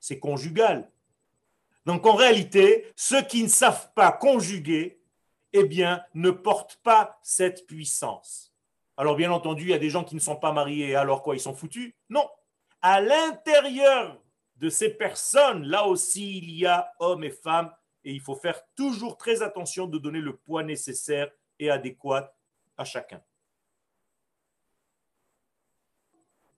C'est 0.00 0.18
conjugal. 0.18 0.90
Donc 1.86 2.04
en 2.04 2.14
réalité, 2.14 2.92
ceux 2.94 3.22
qui 3.22 3.42
ne 3.42 3.48
savent 3.48 3.90
pas 3.94 4.12
conjuguer, 4.12 5.00
eh 5.54 5.64
bien, 5.64 6.04
ne 6.12 6.30
portent 6.30 6.78
pas 6.82 7.18
cette 7.22 7.66
puissance. 7.66 8.52
Alors 8.98 9.16
bien 9.16 9.32
entendu, 9.32 9.62
il 9.62 9.70
y 9.70 9.74
a 9.74 9.78
des 9.78 9.88
gens 9.88 10.04
qui 10.04 10.14
ne 10.14 10.20
sont 10.20 10.36
pas 10.36 10.52
mariés, 10.52 10.94
alors 10.94 11.22
quoi, 11.22 11.34
ils 11.34 11.40
sont 11.40 11.54
foutus? 11.54 11.94
Non. 12.10 12.28
À 12.82 13.00
l'intérieur 13.00 14.20
de 14.56 14.68
ces 14.68 14.90
personnes, 14.90 15.64
là 15.64 15.86
aussi, 15.86 16.36
il 16.36 16.50
y 16.50 16.66
a 16.66 16.92
hommes 16.98 17.24
et 17.24 17.30
femmes, 17.30 17.72
et 18.04 18.12
il 18.12 18.20
faut 18.20 18.36
faire 18.36 18.60
toujours 18.76 19.16
très 19.16 19.40
attention 19.40 19.86
de 19.86 19.96
donner 19.96 20.20
le 20.20 20.36
poids 20.36 20.62
nécessaire 20.62 21.30
et 21.58 21.70
adéquat 21.70 22.34
à 22.76 22.84
chacun. 22.84 23.22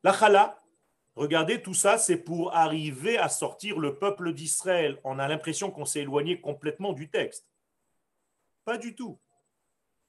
La 0.02 0.12
chala, 0.12 0.62
regardez, 1.16 1.62
tout 1.62 1.74
ça, 1.74 1.98
c'est 1.98 2.18
pour 2.18 2.54
arriver 2.54 3.18
à 3.18 3.28
sortir 3.28 3.78
le 3.78 3.98
peuple 3.98 4.32
d'Israël. 4.32 5.00
On 5.04 5.18
a 5.18 5.26
l'impression 5.26 5.70
qu'on 5.70 5.84
s'est 5.84 6.02
éloigné 6.02 6.40
complètement 6.40 6.92
du 6.92 7.10
texte. 7.10 7.48
Pas 8.64 8.78
du 8.78 8.94
tout. 8.94 9.18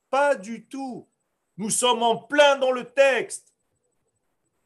Pas 0.09 0.35
du 0.35 0.67
tout. 0.67 1.07
Nous 1.57 1.69
sommes 1.69 2.03
en 2.03 2.17
plein 2.17 2.57
dans 2.57 2.71
le 2.71 2.85
texte. 2.85 3.53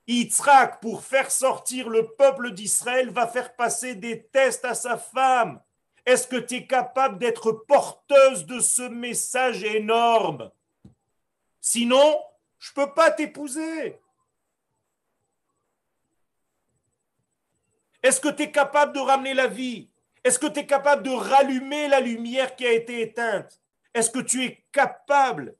Yitzhak, 0.07 0.81
pour 0.81 1.03
faire 1.03 1.31
sortir 1.31 1.87
le 1.87 2.13
peuple 2.15 2.51
d'Israël, 2.51 3.09
va 3.09 3.27
faire 3.27 3.55
passer 3.55 3.95
des 3.95 4.25
tests 4.27 4.65
à 4.65 4.73
sa 4.73 4.97
femme. 4.97 5.61
Est-ce 6.05 6.27
que 6.27 6.35
tu 6.35 6.55
es 6.55 6.67
capable 6.67 7.19
d'être 7.19 7.51
porteuse 7.51 8.45
de 8.45 8.59
ce 8.59 8.81
message 8.81 9.63
énorme? 9.63 10.51
Sinon, 11.62 12.20
je 12.57 12.72
ne 12.72 12.76
peux 12.76 12.93
pas 12.93 13.12
t'épouser. 13.12 14.01
Est-ce 18.01 18.20
que 18.20 18.30
tu 18.30 18.43
es 18.43 18.51
capable 18.51 18.93
de 18.93 18.99
ramener 18.99 19.36
la 19.36 19.45
vie? 19.45 19.89
Est-ce 20.24 20.39
que 20.39 20.47
tu 20.47 20.59
es 20.59 20.66
capable 20.66 21.03
de 21.03 21.12
rallumer 21.12 21.88
la 21.88 21.99
lumière 21.99 22.55
qui 22.55 22.66
a 22.66 22.72
été 22.72 23.01
éteinte? 23.01 23.62
Est-ce 23.93 24.09
que 24.09 24.20
tu 24.20 24.43
es 24.43 24.66
capable 24.72 25.55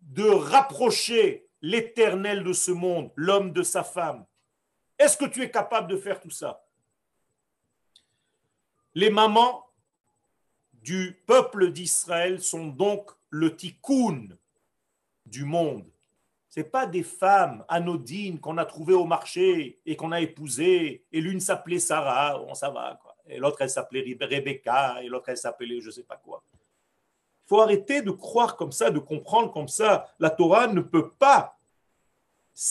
de 0.00 0.28
rapprocher 0.28 1.48
l'éternel 1.62 2.42
de 2.42 2.52
ce 2.52 2.72
monde, 2.72 3.12
l'homme 3.14 3.52
de 3.52 3.62
sa 3.62 3.84
femme? 3.84 4.26
Est-ce 4.98 5.16
que 5.16 5.26
tu 5.26 5.42
es 5.42 5.50
capable 5.50 5.88
de 5.88 5.96
faire 5.96 6.20
tout 6.20 6.30
ça? 6.30 6.64
Les 8.94 9.10
mamans 9.10 9.70
du 10.72 11.22
peuple 11.26 11.70
d'Israël 11.70 12.42
sont 12.42 12.66
donc 12.66 13.10
le 13.30 13.54
tikkun 13.54 14.36
du 15.26 15.44
monde. 15.44 15.84
Ce 16.48 16.62
pas 16.62 16.86
des 16.86 17.02
femmes 17.02 17.64
anodines 17.68 18.40
qu'on 18.40 18.56
a 18.56 18.64
trouvées 18.64 18.94
au 18.94 19.04
marché 19.04 19.78
et 19.84 19.94
qu'on 19.94 20.12
a 20.12 20.20
épousées. 20.20 21.04
Et 21.12 21.20
l'une 21.20 21.40
s'appelait 21.40 21.78
Sarah, 21.78 22.40
on 22.42 22.54
ça 22.54 22.70
va. 22.70 22.98
Quoi. 23.02 23.14
Et 23.28 23.38
l'autre, 23.38 23.58
elle 23.60 23.70
s'appelait 23.70 24.16
Rebecca, 24.20 25.02
et 25.02 25.08
l'autre, 25.08 25.28
elle 25.28 25.36
s'appelait 25.36 25.80
je 25.80 25.86
ne 25.86 25.90
sais 25.90 26.02
pas 26.02 26.16
quoi. 26.16 26.42
Il 26.54 27.48
faut 27.48 27.60
arrêter 27.60 28.02
de 28.02 28.10
croire 28.10 28.56
comme 28.56 28.72
ça, 28.72 28.90
de 28.90 28.98
comprendre 28.98 29.52
comme 29.52 29.68
ça. 29.68 30.14
La 30.18 30.30
Torah 30.30 30.66
ne 30.66 30.80
peut 30.80 31.10
pas 31.10 31.58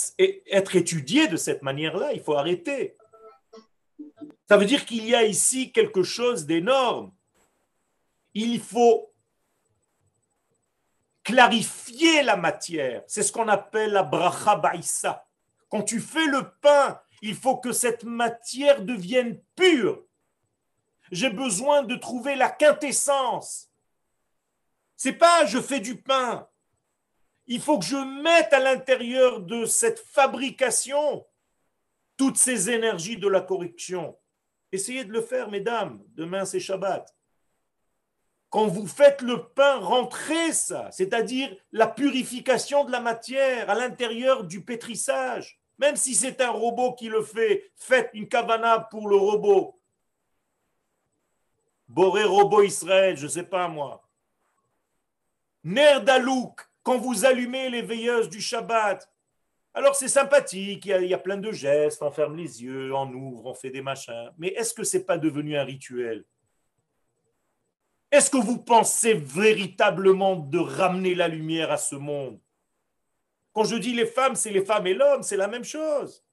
être 0.10 0.76
étudiée 0.76 1.28
de 1.28 1.38
cette 1.38 1.62
manière-là. 1.62 2.14
Il 2.14 2.22
faut 2.22 2.36
arrêter. 2.36 2.97
Ça 4.47 4.58
veut 4.58 4.66
dire 4.66 4.86
qu'il 4.86 5.06
y 5.06 5.16
a 5.16 5.24
ici 5.24 5.72
quelque 5.72 6.03
chose 6.03 6.45
d'énorme. 6.45 7.12
Il 8.34 8.60
faut 8.60 9.12
clarifier 11.26 12.21
la 12.21 12.38
matière. 12.38 13.03
C'est 13.07 13.23
ce 13.23 13.34
qu'on 13.34 13.49
appelle 13.49 13.91
la 13.91 14.03
bracha 14.03 14.55
baïsa. 14.55 15.28
Quand 15.69 15.82
tu 15.82 15.99
fais 15.99 16.26
le 16.28 16.51
pain, 16.61 17.01
il 17.21 17.36
faut 17.36 17.57
que 17.57 17.73
cette 17.73 18.03
matière 18.03 18.82
devienne 18.84 19.41
pure. 19.55 20.05
J'ai 21.11 21.32
besoin 21.32 21.84
de 21.84 21.95
trouver 21.95 22.36
la 22.36 22.49
quintessence. 22.49 23.69
C'est 24.95 25.13
pas 25.13 25.45
je 25.45 25.59
fais 25.59 25.80
du 25.80 26.01
pain. 26.01 26.47
Il 27.47 27.59
faut 27.59 27.80
que 27.80 27.86
je 27.86 28.21
mette 28.21 28.53
à 28.53 28.59
l'intérieur 28.59 29.41
de 29.41 29.65
cette 29.65 29.99
fabrication 29.99 31.26
toutes 32.17 32.38
ces 32.38 32.69
énergies 32.69 33.17
de 33.17 33.28
la 33.28 33.41
corruption. 33.41 34.17
Essayez 34.71 35.05
de 35.05 35.11
le 35.11 35.21
faire, 35.21 35.49
mesdames. 35.49 36.03
Demain, 36.15 36.45
c'est 36.45 36.59
Shabbat. 36.59 37.14
Quand 38.50 38.68
vous 38.68 38.88
faites 38.88 39.22
le 39.22 39.48
pain, 39.50 39.80
rentrez 39.80 40.54
ça, 40.54 40.89
c'est-à-dire 40.91 41.54
la 41.72 41.88
purification 41.88 42.86
de 42.86 42.91
la 42.91 43.02
matière 43.02 43.70
à 43.70 43.76
l'intérieur 43.76 44.43
du 44.43 44.64
pétrissage. 44.64 45.60
Même 45.78 45.96
si 45.96 46.16
c'est 46.16 46.39
un 46.41 46.52
robot 46.52 46.93
qui 46.93 47.10
le 47.10 47.22
fait, 47.22 47.72
faites 47.76 48.10
une 48.14 48.30
kavana 48.30 48.80
pour 48.80 49.10
le 49.10 49.18
robot. 49.18 49.78
Boré 51.88 52.24
robot 52.24 52.64
Israël, 52.64 53.18
je 53.18 53.26
ne 53.26 53.30
sais 53.30 53.43
pas 53.43 53.68
moi. 53.68 54.08
Nerdalouk, 55.64 56.62
quand 56.84 56.98
vous 56.98 57.26
allumez 57.26 57.70
les 57.70 57.82
veilleuses 57.82 58.30
du 58.30 58.39
Shabbat. 58.39 59.12
Alors 59.74 59.96
c'est 59.96 60.08
sympathique, 60.08 60.86
il 60.86 61.08
y, 61.08 61.14
a, 61.14 61.18
plein 61.18 61.38
de 61.38 61.52
gestes, 61.52 62.02
on 62.02 62.12
ferme 62.12 62.38
les 62.38 62.64
yeux, 62.64 62.93
on 62.93 63.12
ouvre, 63.12 63.48
on 63.48 63.54
fait 63.54 63.72
des 63.72 63.82
machins. 63.82 64.32
Mais 64.38 64.50
est-ce 64.50 64.74
que 64.74 64.86
ce 64.86 64.98
n'est 64.98 65.04
pas 65.04 65.18
devenu 65.18 65.58
un 65.58 65.64
rituel? 65.66 66.24
Est-ce 68.12 68.30
que 68.30 68.38
vous 68.38 68.58
pensez 68.58 69.14
véritablement 69.14 70.36
de 70.36 70.60
ramener 70.60 71.16
la 71.16 71.28
lumière 71.28 71.72
à 71.72 71.78
ce 71.78 71.95
monde? 71.95 72.39
Quand 73.53 73.64
je 73.64 73.76
dis 73.76 73.93
les 73.93 74.06
femmes, 74.06 74.36
c'est 74.36 74.51
les 74.51 74.66
femmes 74.66 74.88
et 74.88 74.93
l'homme, 74.93 75.24
c'est 75.24 75.38
la 75.38 75.47
même 75.47 75.64
chose. 75.64 76.24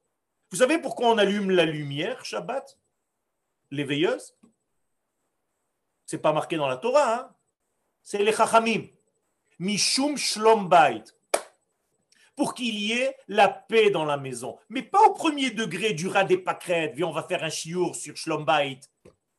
Vous 0.50 0.58
savez 0.58 0.78
pourquoi 0.78 1.08
on 1.08 1.18
allume 1.18 1.50
la 1.50 1.64
lumière 1.64 2.24
Shabbat? 2.24 2.78
Les 3.70 3.84
veilleuses? 3.84 4.36
C'est 6.04 6.18
pas 6.18 6.32
marqué 6.32 6.56
dans 6.56 6.68
la 6.68 6.76
Torah, 6.76 7.14
hein? 7.14 7.34
C'est 8.02 8.22
les 8.22 8.32
chachamim. 8.32 8.86
Mishum 9.58 10.16
Shlom 10.16 10.68
pour 12.36 12.54
qu'il 12.54 12.74
y 12.74 12.92
ait 12.92 13.16
la 13.28 13.48
paix 13.48 13.90
dans 13.90 14.04
la 14.04 14.16
maison. 14.16 14.58
Mais 14.68 14.82
pas 14.82 15.02
au 15.06 15.12
premier 15.12 15.50
degré 15.50 15.92
du 15.92 16.08
rat 16.08 16.24
des 16.24 16.38
pâquerettes. 16.38 16.94
Viens, 16.94 17.08
on 17.08 17.12
va 17.12 17.22
faire 17.22 17.44
un 17.44 17.50
chiour 17.50 17.94
sur 17.94 18.16
Schlombait. 18.16 18.80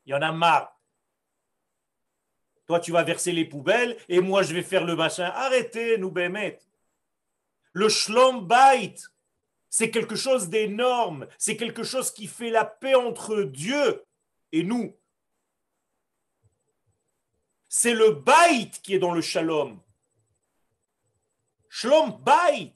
Il 0.05 0.11
y 0.11 0.13
en 0.13 0.21
a 0.21 0.31
marre. 0.31 0.79
Toi, 2.67 2.79
tu 2.79 2.91
vas 2.91 3.03
verser 3.03 3.31
les 3.31 3.45
poubelles 3.45 3.97
et 4.07 4.19
moi, 4.19 4.43
je 4.43 4.53
vais 4.53 4.63
faire 4.63 4.85
le 4.85 4.95
machin. 4.95 5.31
Arrêtez, 5.35 5.97
nous 5.97 6.11
bémet. 6.11 6.59
Le 7.73 7.89
Schlombait, 7.89 8.95
c'est 9.69 9.91
quelque 9.91 10.15
chose 10.15 10.49
d'énorme. 10.49 11.27
C'est 11.37 11.57
quelque 11.57 11.83
chose 11.83 12.11
qui 12.11 12.27
fait 12.27 12.51
la 12.51 12.63
paix 12.63 12.95
entre 12.95 13.43
Dieu 13.43 14.03
et 14.51 14.63
nous. 14.63 14.95
C'est 17.67 17.95
le 17.95 18.11
bait 18.11 18.69
qui 18.83 18.93
est 18.93 18.99
dans 18.99 19.13
le 19.13 19.21
shalom. 19.21 19.81
Shlom 21.69 22.21
bait. 22.23 22.71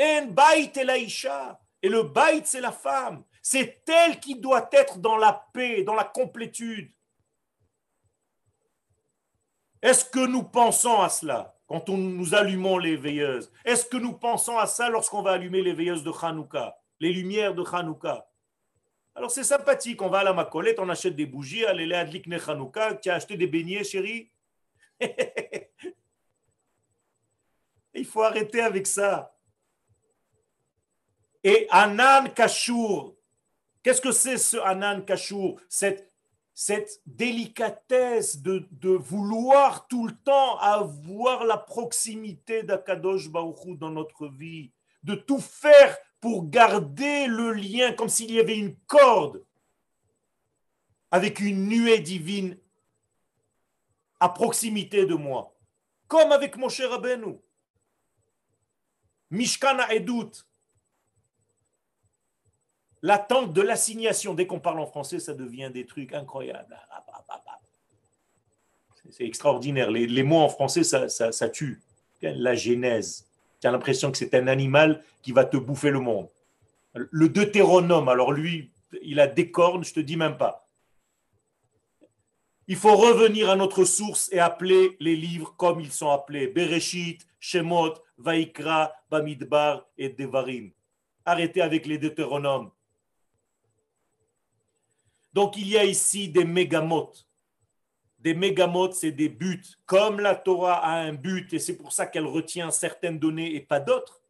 En 0.00 0.26
bait 0.28 0.72
et 0.74 0.84
laïcha. 0.84 1.60
Et 1.82 1.90
le 1.90 2.04
bait, 2.04 2.40
c'est 2.44 2.62
la 2.62 2.72
femme. 2.72 3.24
C'est 3.42 3.86
elle 3.86 4.18
qui 4.18 4.36
doit 4.36 4.70
être 4.72 4.98
dans 4.98 5.18
la 5.18 5.48
paix, 5.52 5.82
dans 5.82 5.94
la 5.94 6.04
complétude. 6.04 6.90
Est-ce 9.82 10.04
que 10.04 10.24
nous 10.24 10.44
pensons 10.44 11.00
à 11.00 11.08
cela 11.08 11.58
quand 11.66 11.88
on, 11.88 11.96
nous 11.96 12.34
allumons 12.34 12.78
les 12.78 12.96
veilleuses? 12.96 13.50
Est-ce 13.64 13.84
que 13.86 13.96
nous 13.96 14.12
pensons 14.12 14.56
à 14.56 14.66
ça 14.66 14.88
lorsqu'on 14.88 15.22
va 15.22 15.32
allumer 15.32 15.62
les 15.62 15.72
veilleuses 15.72 16.04
de 16.04 16.12
Hanouka, 16.12 16.78
les 17.00 17.12
lumières 17.12 17.54
de 17.54 17.64
Hanouka? 17.64 18.28
Alors 19.14 19.30
c'est 19.30 19.44
sympathique, 19.44 20.00
on 20.00 20.08
va 20.08 20.20
à 20.20 20.24
la 20.24 20.32
Macolette, 20.32 20.78
on 20.78 20.88
achète 20.88 21.16
des 21.16 21.26
bougies, 21.26 21.66
allez 21.66 21.86
là, 21.86 22.04
Likne 22.04 22.38
Hanouka, 22.46 22.94
tu 22.94 23.10
as 23.10 23.16
acheté 23.16 23.36
des 23.36 23.48
beignets, 23.48 23.84
chérie? 23.84 24.30
Il 27.94 28.06
faut 28.06 28.22
arrêter 28.22 28.60
avec 28.60 28.86
ça. 28.86 29.36
Et 31.44 31.66
Anan 31.70 32.28
Kashour, 32.34 33.16
qu'est-ce 33.82 34.00
que 34.00 34.12
c'est 34.12 34.38
ce 34.38 34.56
Anan 34.58 35.02
Kashour 35.04 35.60
cette, 35.68 36.11
cette 36.54 37.00
délicatesse 37.06 38.42
de, 38.42 38.66
vouloir 38.82 39.86
tout 39.88 40.06
le 40.06 40.14
temps 40.14 40.58
avoir 40.58 41.44
la 41.44 41.56
proximité 41.56 42.62
d'Akadosh 42.62 43.30
Baruchou 43.30 43.76
dans 43.76 43.90
notre 43.90 44.28
vie, 44.28 44.70
de 45.02 45.14
tout 45.14 45.40
faire 45.40 45.96
pour 46.20 46.48
garder 46.48 47.26
le 47.26 47.52
lien 47.52 47.92
comme 47.92 48.08
s'il 48.08 48.32
y 48.32 48.40
avait 48.40 48.58
une 48.58 48.76
corde 48.86 49.44
avec 51.10 51.40
une 51.40 51.66
nuée 51.68 51.98
divine 51.98 52.56
à 54.20 54.28
proximité 54.28 55.04
de 55.04 55.14
moi, 55.14 55.54
comme 56.06 56.32
avec 56.32 56.56
mon 56.56 56.68
cher 56.68 56.90
Rabbeinu. 56.90 57.38
Mishkana 59.30 59.92
Edut, 59.92 60.44
l'attente 63.02 63.52
de 63.52 63.60
l'assignation, 63.60 64.34
dès 64.34 64.46
qu'on 64.46 64.60
parle 64.60 64.80
en 64.80 64.86
français, 64.86 65.18
ça 65.18 65.34
devient 65.34 65.70
des 65.72 65.84
trucs 65.84 66.14
incroyables. 66.14 66.76
C'est 69.10 69.26
extraordinaire. 69.26 69.90
Les, 69.90 70.22
mots 70.22 70.40
en 70.40 70.48
français, 70.48 70.84
ça, 70.84 71.08
ça, 71.08 71.32
ça 71.32 71.48
tue. 71.48 71.82
La 72.22 72.54
genèse. 72.54 73.26
Tu 73.60 73.66
as 73.66 73.72
l'impression 73.72 74.10
que 74.10 74.16
c'est 74.16 74.34
un 74.34 74.46
animal 74.46 75.02
qui 75.22 75.32
va 75.32 75.44
te 75.44 75.56
bouffer 75.56 75.90
le 75.90 76.00
monde. 76.00 76.28
Le 76.94 77.28
deutéronome, 77.28 78.08
alors 78.08 78.32
lui, 78.32 78.70
il 79.02 79.20
a 79.20 79.26
des 79.26 79.50
cornes, 79.50 79.84
je 79.84 79.92
te 79.92 80.00
dis 80.00 80.16
même 80.16 80.36
pas. 80.36 80.66
Il 82.68 82.76
faut 82.76 82.96
revenir 82.96 83.50
à 83.50 83.56
notre 83.56 83.84
source 83.84 84.30
et 84.32 84.38
appeler 84.38 84.96
les 85.00 85.16
livres 85.16 85.54
comme 85.56 85.80
ils 85.80 85.92
sont 85.92 86.10
appelés. 86.10 86.46
Bereshit, 86.46 87.26
Shemot, 87.40 87.94
Vaikra, 88.18 88.92
Bamidbar 89.10 89.84
et 89.98 90.10
Devarim. 90.10 90.70
Arrêtez 91.24 91.60
avec 91.60 91.86
les 91.86 91.98
deutéronomes. 91.98 92.70
Donc 95.32 95.56
il 95.56 95.68
y 95.68 95.78
a 95.78 95.84
ici 95.84 96.28
des 96.28 96.44
mégamotes. 96.44 97.26
Des 98.18 98.34
mégamotes, 98.34 98.94
c'est 98.94 99.12
des 99.12 99.28
buts. 99.28 99.64
Comme 99.84 100.20
la 100.20 100.34
Torah 100.34 100.84
a 100.84 101.00
un 101.00 101.12
but 101.12 101.52
et 101.52 101.58
c'est 101.58 101.76
pour 101.76 101.92
ça 101.92 102.06
qu'elle 102.06 102.26
retient 102.26 102.70
certaines 102.70 103.18
données 103.18 103.54
et 103.54 103.60
pas 103.60 103.80
d'autres, 103.80 104.22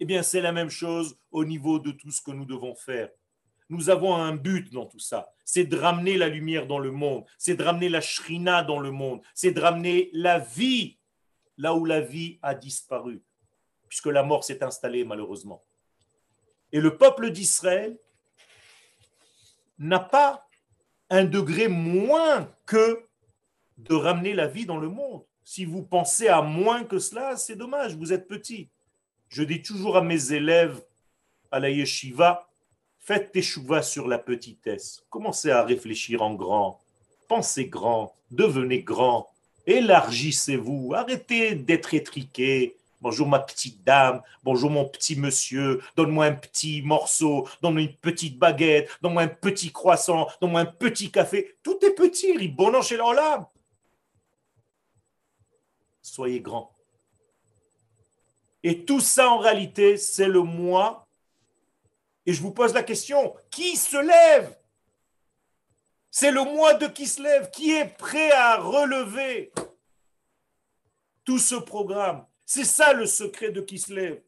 eh 0.00 0.04
bien 0.04 0.22
c'est 0.22 0.40
la 0.40 0.52
même 0.52 0.70
chose 0.70 1.16
au 1.30 1.44
niveau 1.44 1.78
de 1.78 1.92
tout 1.92 2.10
ce 2.10 2.20
que 2.20 2.32
nous 2.32 2.44
devons 2.44 2.74
faire. 2.74 3.08
Nous 3.68 3.90
avons 3.90 4.14
un 4.14 4.34
but 4.34 4.72
dans 4.72 4.86
tout 4.86 4.98
ça. 4.98 5.32
C'est 5.44 5.64
de 5.64 5.76
ramener 5.76 6.16
la 6.16 6.28
lumière 6.28 6.66
dans 6.66 6.78
le 6.78 6.90
monde. 6.90 7.24
C'est 7.38 7.56
de 7.56 7.62
ramener 7.62 7.88
la 7.88 8.00
shrina 8.00 8.62
dans 8.62 8.78
le 8.78 8.90
monde. 8.90 9.22
C'est 9.34 9.52
de 9.52 9.60
ramener 9.60 10.10
la 10.12 10.38
vie 10.38 10.98
là 11.58 11.74
où 11.74 11.84
la 11.84 12.00
vie 12.00 12.38
a 12.42 12.54
disparu, 12.54 13.22
puisque 13.88 14.06
la 14.06 14.22
mort 14.22 14.44
s'est 14.44 14.62
installée 14.62 15.04
malheureusement. 15.04 15.64
Et 16.72 16.80
le 16.80 16.96
peuple 16.96 17.30
d'Israël 17.30 17.98
n'a 19.78 20.00
pas 20.00 20.45
un 21.10 21.24
degré 21.24 21.68
moins 21.68 22.50
que 22.66 23.04
de 23.78 23.94
ramener 23.94 24.34
la 24.34 24.46
vie 24.46 24.66
dans 24.66 24.78
le 24.78 24.88
monde. 24.88 25.22
Si 25.44 25.64
vous 25.64 25.82
pensez 25.82 26.28
à 26.28 26.42
moins 26.42 26.84
que 26.84 26.98
cela, 26.98 27.36
c'est 27.36 27.56
dommage, 27.56 27.94
vous 27.94 28.12
êtes 28.12 28.26
petit. 28.26 28.68
Je 29.28 29.42
dis 29.42 29.62
toujours 29.62 29.96
à 29.96 30.02
mes 30.02 30.32
élèves 30.32 30.82
à 31.50 31.60
la 31.60 31.70
yeshiva, 31.70 32.48
faites 32.98 33.32
tes 33.32 33.42
chouvas 33.42 33.82
sur 33.82 34.08
la 34.08 34.18
petitesse. 34.18 35.04
Commencez 35.10 35.50
à 35.50 35.62
réfléchir 35.62 36.22
en 36.22 36.34
grand. 36.34 36.80
Pensez 37.28 37.66
grand, 37.66 38.14
devenez 38.30 38.82
grand, 38.82 39.28
élargissez-vous, 39.66 40.92
arrêtez 40.94 41.54
d'être 41.54 41.94
étriqué. 41.94 42.76
Bonjour 43.06 43.28
ma 43.28 43.38
petite 43.38 43.84
dame, 43.84 44.20
bonjour 44.42 44.68
mon 44.68 44.84
petit 44.84 45.14
monsieur, 45.14 45.80
donne-moi 45.94 46.24
un 46.24 46.34
petit 46.34 46.82
morceau, 46.82 47.48
donne-moi 47.62 47.82
une 47.82 47.96
petite 47.96 48.36
baguette, 48.36 48.90
donne-moi 49.00 49.22
un 49.22 49.28
petit 49.28 49.70
croissant, 49.70 50.26
donne-moi 50.40 50.62
un 50.62 50.66
petit 50.66 51.12
café. 51.12 51.56
Tout 51.62 51.78
est 51.84 51.94
petit, 51.94 52.48
bon 52.48 52.82
chez 52.82 52.96
l'âme. 52.96 53.46
Soyez 56.02 56.40
grand. 56.40 56.74
Et 58.64 58.84
tout 58.84 58.98
ça, 58.98 59.30
en 59.30 59.38
réalité, 59.38 59.98
c'est 59.98 60.26
le 60.26 60.42
moi. 60.42 61.06
Et 62.26 62.32
je 62.32 62.42
vous 62.42 62.50
pose 62.50 62.74
la 62.74 62.82
question, 62.82 63.36
qui 63.52 63.76
se 63.76 63.98
lève? 63.98 64.58
C'est 66.10 66.32
le 66.32 66.42
moi 66.42 66.74
de 66.74 66.88
qui 66.88 67.06
se 67.06 67.22
lève, 67.22 67.52
qui 67.52 67.70
est 67.70 67.96
prêt 67.96 68.32
à 68.32 68.56
relever 68.56 69.52
tout 71.24 71.38
ce 71.38 71.54
programme? 71.54 72.26
C'est 72.48 72.64
ça 72.64 72.92
le 72.92 73.06
secret 73.06 73.50
de 73.50 73.66
lève. 73.92 74.22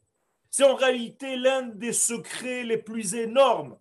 C'est 0.51 0.65
en 0.65 0.75
réalité 0.75 1.37
l'un 1.37 1.63
des 1.63 1.93
secrets 1.93 2.65
les 2.65 2.79
plus 2.79 3.15
énormes. 3.15 3.79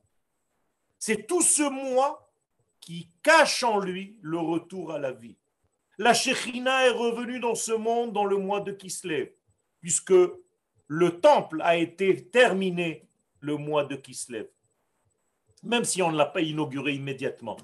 C'est 0.99 1.25
tout 1.25 1.41
ce 1.41 1.63
moi 1.63 2.31
qui 2.79 3.09
cache 3.23 3.63
en 3.63 3.79
lui 3.79 4.15
le 4.21 4.37
retour 4.37 4.91
à 4.91 4.99
la 4.99 5.11
vie. 5.11 5.35
La 5.97 6.13
Shekhinah 6.13 6.85
est 6.85 6.91
revenue 6.91 7.39
dans 7.39 7.55
ce 7.55 7.71
monde 7.71 8.13
dans 8.13 8.25
le 8.25 8.37
mois 8.37 8.61
de 8.61 8.71
Kislev, 8.71 9.31
puisque 9.81 10.13
le 10.87 11.19
temple 11.19 11.59
a 11.63 11.75
été 11.75 12.29
terminé 12.29 13.07
le 13.39 13.57
mois 13.57 13.85
de 13.85 13.95
Kislev, 13.95 14.47
même 15.63 15.83
si 15.83 16.03
on 16.03 16.11
ne 16.11 16.17
l'a 16.17 16.27
pas 16.27 16.41
inauguré 16.41 16.93
immédiatement. 16.93 17.57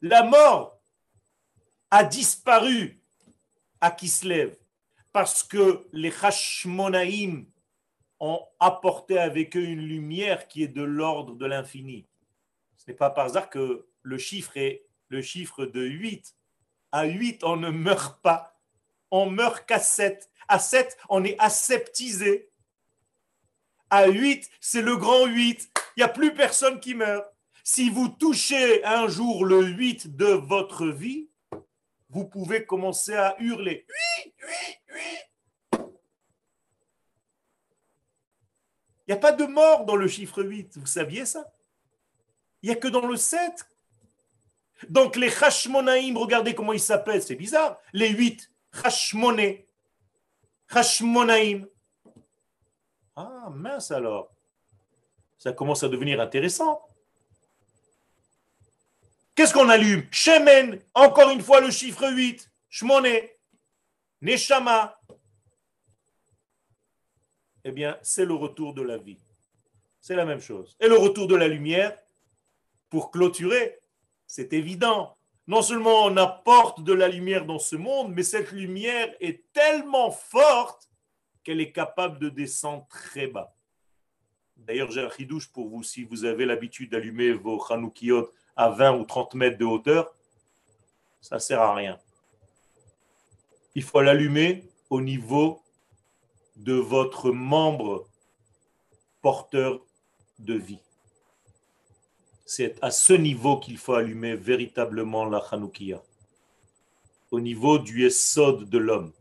La 0.00 0.22
mort 0.22 0.78
a 1.90 2.04
disparu 2.04 3.00
à 3.80 3.90
Kislev 3.90 4.56
parce 5.14 5.44
que 5.44 5.86
les 5.92 6.12
Hashmonaïm 6.22 7.46
ont 8.18 8.40
apporté 8.58 9.16
avec 9.16 9.56
eux 9.56 9.62
une 9.62 9.86
lumière 9.86 10.48
qui 10.48 10.64
est 10.64 10.68
de 10.68 10.82
l'ordre 10.82 11.36
de 11.36 11.46
l'infini. 11.46 12.04
Ce 12.76 12.82
n'est 12.88 12.96
pas 12.96 13.10
par 13.10 13.26
hasard 13.26 13.48
que 13.48 13.86
le 14.02 14.18
chiffre 14.18 14.56
est 14.56 14.84
le 15.10 15.22
chiffre 15.22 15.66
de 15.66 15.82
8. 15.84 16.34
À 16.90 17.04
8, 17.04 17.44
on 17.44 17.56
ne 17.56 17.70
meurt 17.70 18.20
pas. 18.22 18.58
On 19.12 19.30
meurt 19.30 19.64
qu'à 19.66 19.78
7. 19.78 20.28
À 20.48 20.58
7, 20.58 20.98
on 21.08 21.22
est 21.22 21.36
aseptisé. 21.38 22.50
À 23.90 24.08
8, 24.08 24.50
c'est 24.58 24.82
le 24.82 24.96
grand 24.96 25.26
8. 25.26 25.70
Il 25.96 26.00
n'y 26.00 26.02
a 26.02 26.08
plus 26.08 26.34
personne 26.34 26.80
qui 26.80 26.94
meurt. 26.94 27.24
Si 27.62 27.88
vous 27.88 28.08
touchez 28.08 28.84
un 28.84 29.06
jour 29.06 29.44
le 29.44 29.62
8 29.64 30.16
de 30.16 30.26
votre 30.26 30.88
vie, 30.88 31.28
vous 32.14 32.26
pouvez 32.26 32.64
commencer 32.64 33.14
à 33.14 33.34
hurler. 33.40 33.84
Oui, 33.88 34.32
oui, 34.46 34.76
oui. 34.94 35.80
Il 39.06 39.10
n'y 39.10 39.14
a 39.14 39.18
pas 39.18 39.32
de 39.32 39.44
mort 39.44 39.84
dans 39.84 39.96
le 39.96 40.06
chiffre 40.06 40.42
8. 40.42 40.78
Vous 40.78 40.86
saviez 40.86 41.26
ça? 41.26 41.52
Il 42.62 42.70
n'y 42.70 42.72
a 42.72 42.78
que 42.78 42.88
dans 42.88 43.06
le 43.06 43.16
7. 43.16 43.66
Donc 44.88 45.16
les 45.16 45.30
Hashmonaïm, 45.42 46.16
regardez 46.16 46.54
comment 46.54 46.72
ils 46.72 46.80
s'appellent, 46.80 47.22
c'est 47.22 47.34
bizarre. 47.34 47.78
Les 47.92 48.10
8, 48.10 48.50
Hashmoné, 48.84 49.68
Hashmonaïm. 50.68 51.68
Ah 53.16 53.48
mince 53.50 53.90
alors. 53.90 54.30
Ça 55.36 55.52
commence 55.52 55.82
à 55.82 55.88
devenir 55.88 56.20
intéressant. 56.20 56.80
Qu'est-ce 59.34 59.52
qu'on 59.52 59.68
allume? 59.68 60.06
Shemen, 60.12 60.80
encore 60.94 61.30
une 61.30 61.40
fois 61.42 61.60
le 61.60 61.70
chiffre 61.70 62.08
8. 62.08 62.50
Shmoné, 62.68 63.36
Neshama. 64.20 64.98
eh 67.64 67.72
bien, 67.72 67.98
c'est 68.02 68.24
le 68.24 68.34
retour 68.34 68.74
de 68.74 68.82
la 68.82 68.98
vie. 68.98 69.18
C'est 70.00 70.16
la 70.16 70.24
même 70.24 70.40
chose. 70.40 70.76
Et 70.80 70.88
le 70.88 70.96
retour 70.96 71.26
de 71.26 71.34
la 71.34 71.48
lumière, 71.48 71.96
pour 72.90 73.10
clôturer, 73.10 73.80
c'est 74.26 74.52
évident. 74.52 75.16
Non 75.46 75.62
seulement 75.62 76.04
on 76.04 76.16
apporte 76.16 76.82
de 76.82 76.92
la 76.92 77.08
lumière 77.08 77.44
dans 77.44 77.58
ce 77.58 77.76
monde, 77.76 78.12
mais 78.14 78.22
cette 78.22 78.52
lumière 78.52 79.14
est 79.20 79.50
tellement 79.52 80.10
forte 80.10 80.90
qu'elle 81.42 81.60
est 81.60 81.72
capable 81.72 82.18
de 82.18 82.28
descendre 82.28 82.86
très 82.88 83.26
bas. 83.26 83.54
D'ailleurs, 84.56 84.90
j'ai 84.90 85.00
un 85.00 85.10
chidouche 85.10 85.50
pour 85.52 85.68
vous. 85.68 85.82
Si 85.82 86.04
vous 86.04 86.24
avez 86.24 86.46
l'habitude 86.46 86.90
d'allumer 86.92 87.32
vos 87.32 87.60
Hanoukiot 87.70 88.30
à 88.56 88.70
20 88.70 88.98
ou 88.98 89.04
30 89.04 89.34
mètres 89.34 89.58
de 89.58 89.64
hauteur, 89.64 90.14
ça 91.20 91.36
ne 91.36 91.40
sert 91.40 91.60
à 91.60 91.74
rien. 91.74 91.98
Il 93.74 93.82
faut 93.82 94.00
l'allumer 94.00 94.68
au 94.90 95.00
niveau 95.00 95.62
de 96.56 96.74
votre 96.74 97.30
membre 97.30 98.06
porteur 99.22 99.80
de 100.38 100.54
vie. 100.54 100.80
C'est 102.46 102.78
à 102.82 102.90
ce 102.90 103.14
niveau 103.14 103.58
qu'il 103.58 103.78
faut 103.78 103.94
allumer 103.94 104.36
véritablement 104.36 105.24
la 105.24 105.38
Hanoukia, 105.38 106.02
au 107.30 107.40
niveau 107.40 107.78
du 107.78 108.06
Essod 108.06 108.68
de 108.68 108.78
l'homme, 108.78 109.12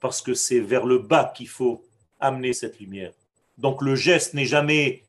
parce 0.00 0.20
que 0.20 0.34
c'est 0.34 0.60
vers 0.60 0.84
le 0.84 0.98
bas 0.98 1.32
qu'il 1.34 1.48
faut 1.48 1.84
amener 2.18 2.52
cette 2.52 2.80
lumière. 2.80 3.12
Donc 3.58 3.80
le 3.80 3.94
geste 3.94 4.34
n'est 4.34 4.44
jamais 4.44 5.04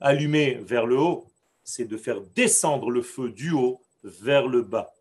allumé 0.00 0.54
vers 0.54 0.86
le 0.86 0.98
haut, 0.98 1.31
c'est 1.64 1.84
de 1.84 1.96
faire 1.96 2.20
descendre 2.34 2.90
le 2.90 3.02
feu 3.02 3.30
du 3.30 3.52
haut 3.52 3.80
vers 4.04 4.46
le 4.46 4.62
bas 4.62 4.92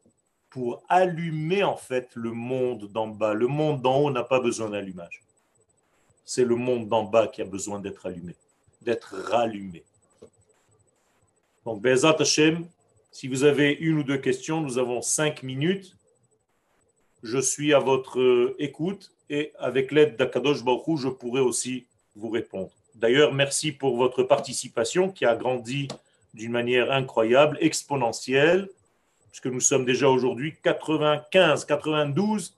pour 0.49 0.84
allumer 0.89 1.64
en 1.64 1.78
fait 1.78 2.09
le 2.16 2.32
monde 2.32 2.91
d'en 2.91 3.07
bas. 3.07 3.34
Le 3.34 3.47
monde 3.47 3.82
d'en 3.82 4.01
haut 4.01 4.12
n'a 4.12 4.24
pas 4.24 4.39
besoin 4.39 4.70
d'allumage. 4.70 5.24
C'est 6.26 6.45
le 6.45 6.55
monde 6.55 6.88
d'en 6.88 7.03
bas 7.03 7.28
qui 7.28 7.41
a 7.41 7.45
besoin 7.45 7.80
d'être 7.80 8.05
allumé, 8.05 8.36
d'être 8.82 9.16
rallumé. 9.16 9.84
Donc, 11.66 11.82
Bezat 11.82 12.18
Hashem, 12.20 12.68
si 13.12 13.28
vous 13.28 13.43
avez 13.43 13.72
une 13.74 13.99
ou 13.99 14.03
deux 14.03 14.18
questions, 14.18 14.62
nous 14.62 14.78
avons 14.78 15.01
cinq 15.01 15.43
minutes. 15.43 15.95
Je 17.24 17.38
suis 17.38 17.74
à 17.74 17.80
votre 17.80 18.55
écoute 18.59 19.12
et 19.30 19.53
avec 19.57 19.91
l'aide 19.91 20.18
d'Akadosh 20.18 20.64
Baruch 20.64 20.97
je 20.97 21.09
pourrai 21.09 21.41
aussi 21.41 21.86
vous 22.16 22.30
répondre. 22.30 22.72
D'ailleurs, 22.95 23.34
merci 23.34 23.72
pour 23.72 23.95
votre 23.95 24.24
participation 24.24 25.09
qui 25.09 25.26
a 25.26 25.36
grandi 25.36 25.88
d'une 26.34 26.52
manière 26.52 26.92
incroyable, 26.92 27.58
exponentielle, 27.62 28.70
puisque 29.30 29.48
nous 29.48 29.60
sommes 29.60 29.86
déjà 29.86 30.10
aujourd'hui 30.10 30.56
95, 30.64 31.66
92. 31.66 32.56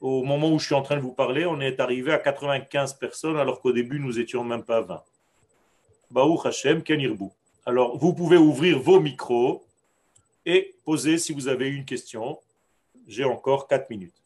Au 0.00 0.22
moment 0.24 0.50
où 0.50 0.58
je 0.58 0.66
suis 0.66 0.74
en 0.74 0.82
train 0.82 0.96
de 0.96 1.02
vous 1.02 1.12
parler, 1.12 1.44
on 1.44 1.60
est 1.60 1.80
arrivé 1.80 2.12
à 2.12 2.18
95 2.18 2.94
personnes, 2.94 3.36
alors 3.36 3.60
qu'au 3.60 3.72
début, 3.72 4.00
nous 4.00 4.18
étions 4.18 4.44
même 4.44 4.62
pas 4.62 4.80
20. 4.80 5.02
Baou 6.10 6.40
Hashem, 6.42 6.82
Kenirbu. 6.82 7.28
Alors, 7.66 7.96
vous 7.98 8.14
pouvez 8.14 8.38
ouvrir 8.38 8.78
vos 8.78 9.00
micros 9.00 9.64
et 10.46 10.74
poser 10.84 11.18
si 11.18 11.32
vous 11.32 11.48
avez 11.48 11.68
une 11.68 11.84
question. 11.84 12.38
J'ai 13.06 13.24
encore 13.24 13.68
4 13.68 13.90
minutes. 13.90 14.19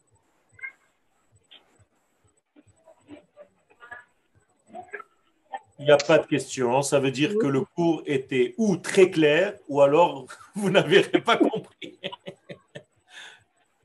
Il 5.79 5.85
n'y 5.85 5.91
a 5.91 5.97
pas 5.97 6.19
de 6.19 6.25
question. 6.25 6.81
Ça 6.81 6.99
veut 6.99 7.11
dire 7.11 7.37
que 7.37 7.47
le 7.47 7.61
cours 7.61 8.01
était 8.05 8.53
ou 8.57 8.77
très 8.77 9.09
clair, 9.09 9.55
ou 9.67 9.81
alors 9.81 10.25
vous 10.55 10.69
n'avez 10.69 11.03
pas 11.03 11.37
compris. 11.37 11.99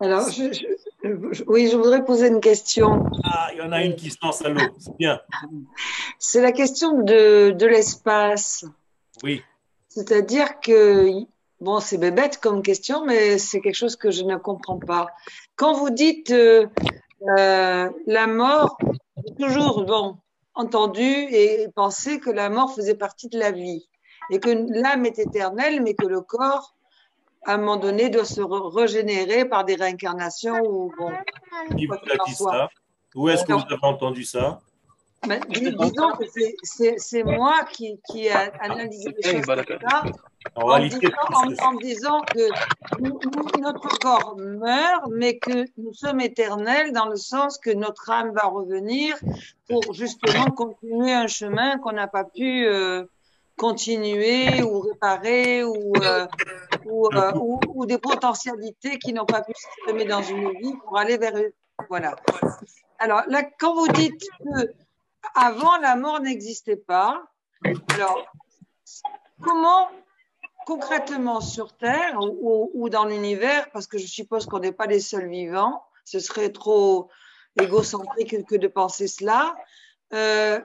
Alors, 0.02 0.26
oui, 1.46 1.68
je 1.68 1.76
voudrais 1.76 2.04
poser 2.04 2.28
une 2.28 2.40
question. 2.40 3.04
Ah, 3.24 3.50
il 3.52 3.58
y 3.58 3.62
en 3.62 3.72
a 3.72 3.84
une 3.84 3.96
qui 3.96 4.10
se 4.10 4.16
lance 4.22 4.42
à 4.42 4.48
l'eau. 4.48 4.60
C'est 4.78 4.96
bien. 4.96 5.20
C'est 6.18 6.40
la 6.40 6.52
question 6.52 7.02
de, 7.02 7.50
de 7.50 7.66
l'espace. 7.66 8.64
Oui. 9.22 9.42
C'est-à-dire 9.88 10.60
que, 10.60 11.10
bon, 11.60 11.80
c'est 11.80 11.98
bébête 11.98 12.38
comme 12.38 12.62
question, 12.62 13.04
mais 13.04 13.36
c'est 13.36 13.60
quelque 13.60 13.74
chose 13.74 13.96
que 13.96 14.10
je 14.10 14.22
ne 14.22 14.36
comprends 14.36 14.78
pas. 14.78 15.08
Quand 15.56 15.74
vous 15.74 15.90
dites 15.90 16.30
euh, 16.30 16.66
euh, 17.38 17.90
la 18.06 18.26
mort, 18.26 18.78
toujours, 19.38 19.84
bon, 19.84 20.16
entendu 20.60 21.02
et 21.02 21.68
pensé 21.74 22.20
que 22.20 22.30
la 22.30 22.50
mort 22.50 22.74
faisait 22.74 22.94
partie 22.94 23.28
de 23.28 23.38
la 23.38 23.50
vie 23.50 23.88
et 24.30 24.38
que 24.38 24.50
l'âme 24.50 25.06
est 25.06 25.18
éternelle, 25.18 25.82
mais 25.82 25.94
que 25.94 26.06
le 26.06 26.20
corps, 26.20 26.74
à 27.44 27.54
un 27.54 27.58
moment 27.58 27.76
donné, 27.76 28.10
doit 28.10 28.24
se 28.24 28.42
régénérer 28.42 29.44
par 29.44 29.64
des 29.64 29.74
réincarnations 29.74 30.60
ou 30.64 30.92
bon. 30.96 31.10
Qui 31.76 31.86
vous 31.86 31.94
a 31.94 32.24
dit 32.26 32.34
ça? 32.34 32.68
Où 33.14 33.28
est-ce 33.28 33.44
que 33.44 33.52
vous 33.52 33.64
avez 33.68 33.78
entendu 33.82 34.24
ça? 34.24 34.60
Ben, 35.26 35.40
disons 35.48 36.12
que 36.12 36.24
c'est 36.96 37.24
moi 37.24 37.64
qui, 37.72 38.00
qui 38.08 38.26
ai 38.26 38.32
analysé 38.60 39.14
les 39.16 39.32
choses 39.32 39.44
comme 39.44 39.78
ça, 39.88 40.04
en, 40.54 40.78
disant, 40.78 41.00
en, 41.62 41.74
disant, 41.74 42.20
que 42.22 43.60
notre 43.60 43.98
corps 43.98 44.36
meurt, 44.38 45.04
mais 45.10 45.38
que 45.38 45.66
nous 45.76 45.92
sommes 45.92 46.20
éternels 46.20 46.92
dans 46.92 47.06
le 47.06 47.16
sens 47.16 47.58
que 47.58 47.70
notre 47.70 48.10
âme 48.10 48.32
va 48.32 48.48
revenir 48.48 49.16
pour 49.68 49.92
justement 49.92 50.46
continuer 50.50 51.12
un 51.12 51.26
chemin 51.26 51.78
qu'on 51.78 51.92
n'a 51.92 52.06
pas 52.06 52.24
pu 52.24 52.66
euh, 52.66 53.04
continuer 53.56 54.62
ou 54.62 54.80
réparer 54.80 55.62
ou, 55.62 55.92
euh, 55.96 56.26
euh, 56.86 57.32
ou, 57.34 57.60
ou, 57.74 57.86
des 57.86 57.98
potentialités 57.98 58.98
qui 58.98 59.12
n'ont 59.12 59.26
pas 59.26 59.42
pu 59.42 59.52
s'exprimer 59.54 60.06
dans 60.06 60.22
une 60.22 60.50
vie 60.58 60.74
pour 60.84 60.98
aller 60.98 61.18
vers 61.18 61.36
eux. 61.36 61.52
Voilà. 61.88 62.16
Alors 62.98 63.22
là, 63.28 63.42
quand 63.58 63.74
vous 63.74 63.88
dites 63.88 64.20
que 64.20 64.72
avant, 65.34 65.76
la 65.78 65.96
mort 65.96 66.20
n'existait 66.20 66.76
pas. 66.76 67.22
Alors, 67.94 68.26
comment 69.42 69.88
concrètement 70.66 71.40
sur 71.40 71.76
Terre 71.76 72.18
ou, 72.20 72.88
dans 72.88 73.04
l'univers, 73.04 73.70
parce 73.72 73.86
que 73.86 73.98
je 73.98 74.06
suppose 74.06 74.46
qu'on 74.46 74.60
n'est 74.60 74.72
pas 74.72 74.86
les 74.86 75.00
seuls 75.00 75.28
vivants, 75.28 75.82
ce 76.04 76.18
serait 76.18 76.50
trop 76.50 77.10
égocentrique 77.60 78.46
que 78.46 78.56
de 78.56 78.68
penser 78.68 79.06
cela. 79.06 79.56
Euh, 80.12 80.60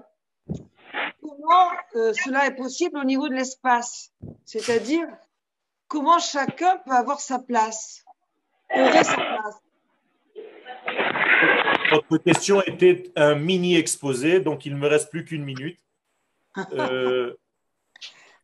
comment 1.22 1.72
euh, 1.96 2.14
cela 2.14 2.48
est 2.48 2.56
possible 2.56 2.98
au 2.98 3.04
niveau 3.04 3.28
de 3.28 3.34
l'espace? 3.34 4.12
C'est-à-dire, 4.46 5.08
comment 5.88 6.20
chacun 6.20 6.78
peut 6.86 6.92
avoir 6.92 7.20
sa 7.20 7.40
place, 7.40 8.04
aurait 8.76 9.04
sa 9.04 9.16
place? 9.16 9.62
Votre 11.92 12.18
question 12.18 12.62
était 12.64 13.12
un 13.16 13.36
mini 13.36 13.76
exposé, 13.76 14.40
donc 14.40 14.66
il 14.66 14.74
ne 14.74 14.80
me 14.80 14.88
reste 14.88 15.10
plus 15.10 15.26
qu'une 15.26 15.44
minute. 15.44 15.80
Euh, 16.72 17.36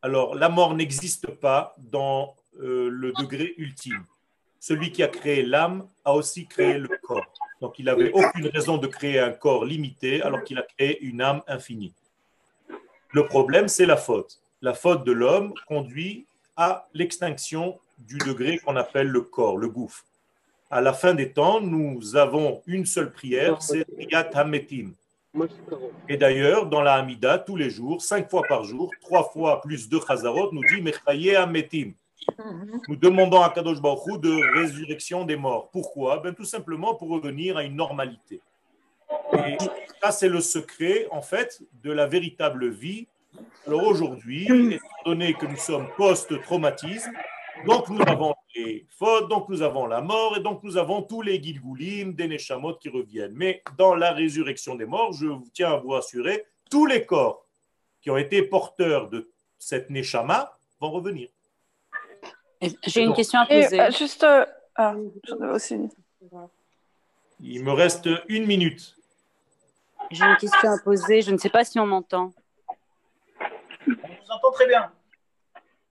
alors, 0.01 0.35
la 0.35 0.49
mort 0.49 0.73
n'existe 0.75 1.27
pas 1.27 1.75
dans 1.77 2.35
euh, 2.59 2.89
le 2.89 3.11
degré 3.13 3.53
ultime. 3.57 4.03
Celui 4.59 4.91
qui 4.91 5.03
a 5.03 5.07
créé 5.07 5.43
l'âme 5.43 5.87
a 6.05 6.13
aussi 6.13 6.47
créé 6.47 6.77
le 6.77 6.89
corps. 7.01 7.33
Donc, 7.61 7.79
il 7.79 7.85
n'avait 7.85 8.11
aucune 8.11 8.47
raison 8.47 8.77
de 8.77 8.87
créer 8.87 9.19
un 9.19 9.31
corps 9.31 9.65
limité 9.65 10.21
alors 10.21 10.43
qu'il 10.43 10.57
a 10.57 10.63
créé 10.63 11.01
une 11.03 11.21
âme 11.21 11.41
infinie. 11.47 11.93
Le 13.11 13.25
problème, 13.25 13.67
c'est 13.67 13.85
la 13.85 13.97
faute. 13.97 14.39
La 14.61 14.73
faute 14.73 15.03
de 15.03 15.11
l'homme 15.11 15.53
conduit 15.67 16.25
à 16.55 16.87
l'extinction 16.93 17.79
du 17.99 18.17
degré 18.17 18.59
qu'on 18.59 18.75
appelle 18.75 19.07
le 19.07 19.21
corps, 19.21 19.57
le 19.57 19.69
gouffre 19.69 20.05
à 20.71 20.79
la 20.79 20.93
fin 20.93 21.13
des 21.13 21.33
temps, 21.33 21.59
nous 21.59 22.15
avons 22.15 22.63
une 22.65 22.85
seule 22.85 23.11
prière, 23.11 23.61
c'est 23.61 23.85
Riyat 23.97 24.29
Hametim. 24.33 24.93
Et 26.09 26.17
d'ailleurs, 26.17 26.65
dans 26.65 26.81
la 26.81 26.95
Hamida, 26.95 27.37
tous 27.39 27.55
les 27.55 27.69
jours, 27.69 28.01
cinq 28.01 28.29
fois 28.29 28.43
par 28.47 28.63
jour, 28.63 28.91
trois 28.99 29.23
fois 29.23 29.61
plus 29.61 29.87
de 29.87 29.99
Chazarot, 29.99 30.51
nous 30.51 30.61
dit 30.73 30.81
Mechaye 30.81 31.35
Hametim. 31.35 31.93
Nous 32.87 32.95
demandons 32.95 33.41
à 33.41 33.49
Kadosh 33.49 33.81
Baruch 33.81 34.19
de 34.19 34.59
résurrection 34.59 35.25
des 35.25 35.35
morts. 35.37 35.69
Pourquoi? 35.71 36.19
Ben, 36.19 36.33
Tout 36.33 36.45
simplement 36.45 36.95
pour 36.95 37.09
revenir 37.09 37.57
à 37.57 37.63
une 37.63 37.75
normalité. 37.75 38.41
Et 39.33 39.57
ça, 40.01 40.11
c'est 40.11 40.29
le 40.29 40.41
secret, 40.41 41.07
en 41.11 41.21
fait, 41.21 41.61
de 41.81 41.91
la 41.91 42.07
véritable 42.07 42.69
vie. 42.69 43.07
Alors 43.65 43.87
aujourd'hui, 43.87 44.43
étant 44.43 44.85
donné 45.05 45.33
que 45.33 45.45
nous 45.45 45.57
sommes 45.57 45.87
post-traumatisme, 45.95 47.11
donc 47.65 47.89
nous 47.89 48.01
avons 48.07 48.33
les 48.55 48.85
fautes, 48.89 49.29
donc 49.29 49.49
nous 49.49 49.61
avons 49.61 49.85
la 49.85 50.01
mort, 50.01 50.37
et 50.37 50.39
donc 50.39 50.63
nous 50.63 50.77
avons 50.77 51.01
tous 51.01 51.21
les 51.21 51.41
Gilgulim, 51.41 52.13
des 52.13 52.27
Neshamot 52.27 52.75
qui 52.75 52.89
reviennent. 52.89 53.33
Mais 53.35 53.63
dans 53.77 53.95
la 53.95 54.11
résurrection 54.11 54.75
des 54.75 54.85
morts, 54.85 55.13
je 55.13 55.27
tiens 55.53 55.73
à 55.73 55.77
vous 55.77 55.93
assurer, 55.95 56.45
tous 56.69 56.85
les 56.85 57.05
corps 57.05 57.45
qui 58.01 58.09
ont 58.09 58.17
été 58.17 58.43
porteurs 58.43 59.09
de 59.09 59.29
cette 59.57 59.89
Neshama 59.89 60.57
vont 60.79 60.91
revenir. 60.91 61.29
J'ai 62.83 63.03
une 63.03 63.13
question 63.13 63.39
à 63.39 63.45
poser. 63.45 63.79
Euh, 63.79 63.91
juste, 63.91 64.23
euh, 64.23 64.45
ah, 64.75 64.95
aussi. 65.53 65.89
Il 67.39 67.63
me 67.63 67.71
reste 67.71 68.09
une 68.27 68.45
minute. 68.45 68.95
J'ai 70.11 70.23
une 70.23 70.37
question 70.37 70.71
à 70.71 70.77
poser. 70.77 71.21
Je 71.21 71.31
ne 71.31 71.37
sais 71.37 71.49
pas 71.49 71.63
si 71.63 71.79
on 71.79 71.87
m'entend. 71.87 72.33
On 73.87 73.91
vous 73.91 74.31
entend 74.31 74.51
très 74.51 74.67
bien. 74.67 74.91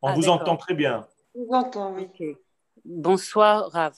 On 0.03 0.09
ah, 0.09 0.15
vous 0.15 0.29
entend 0.29 0.57
très 0.57 0.75
bien. 0.75 1.07
Bonsoir, 2.85 3.71
Rav. 3.71 3.95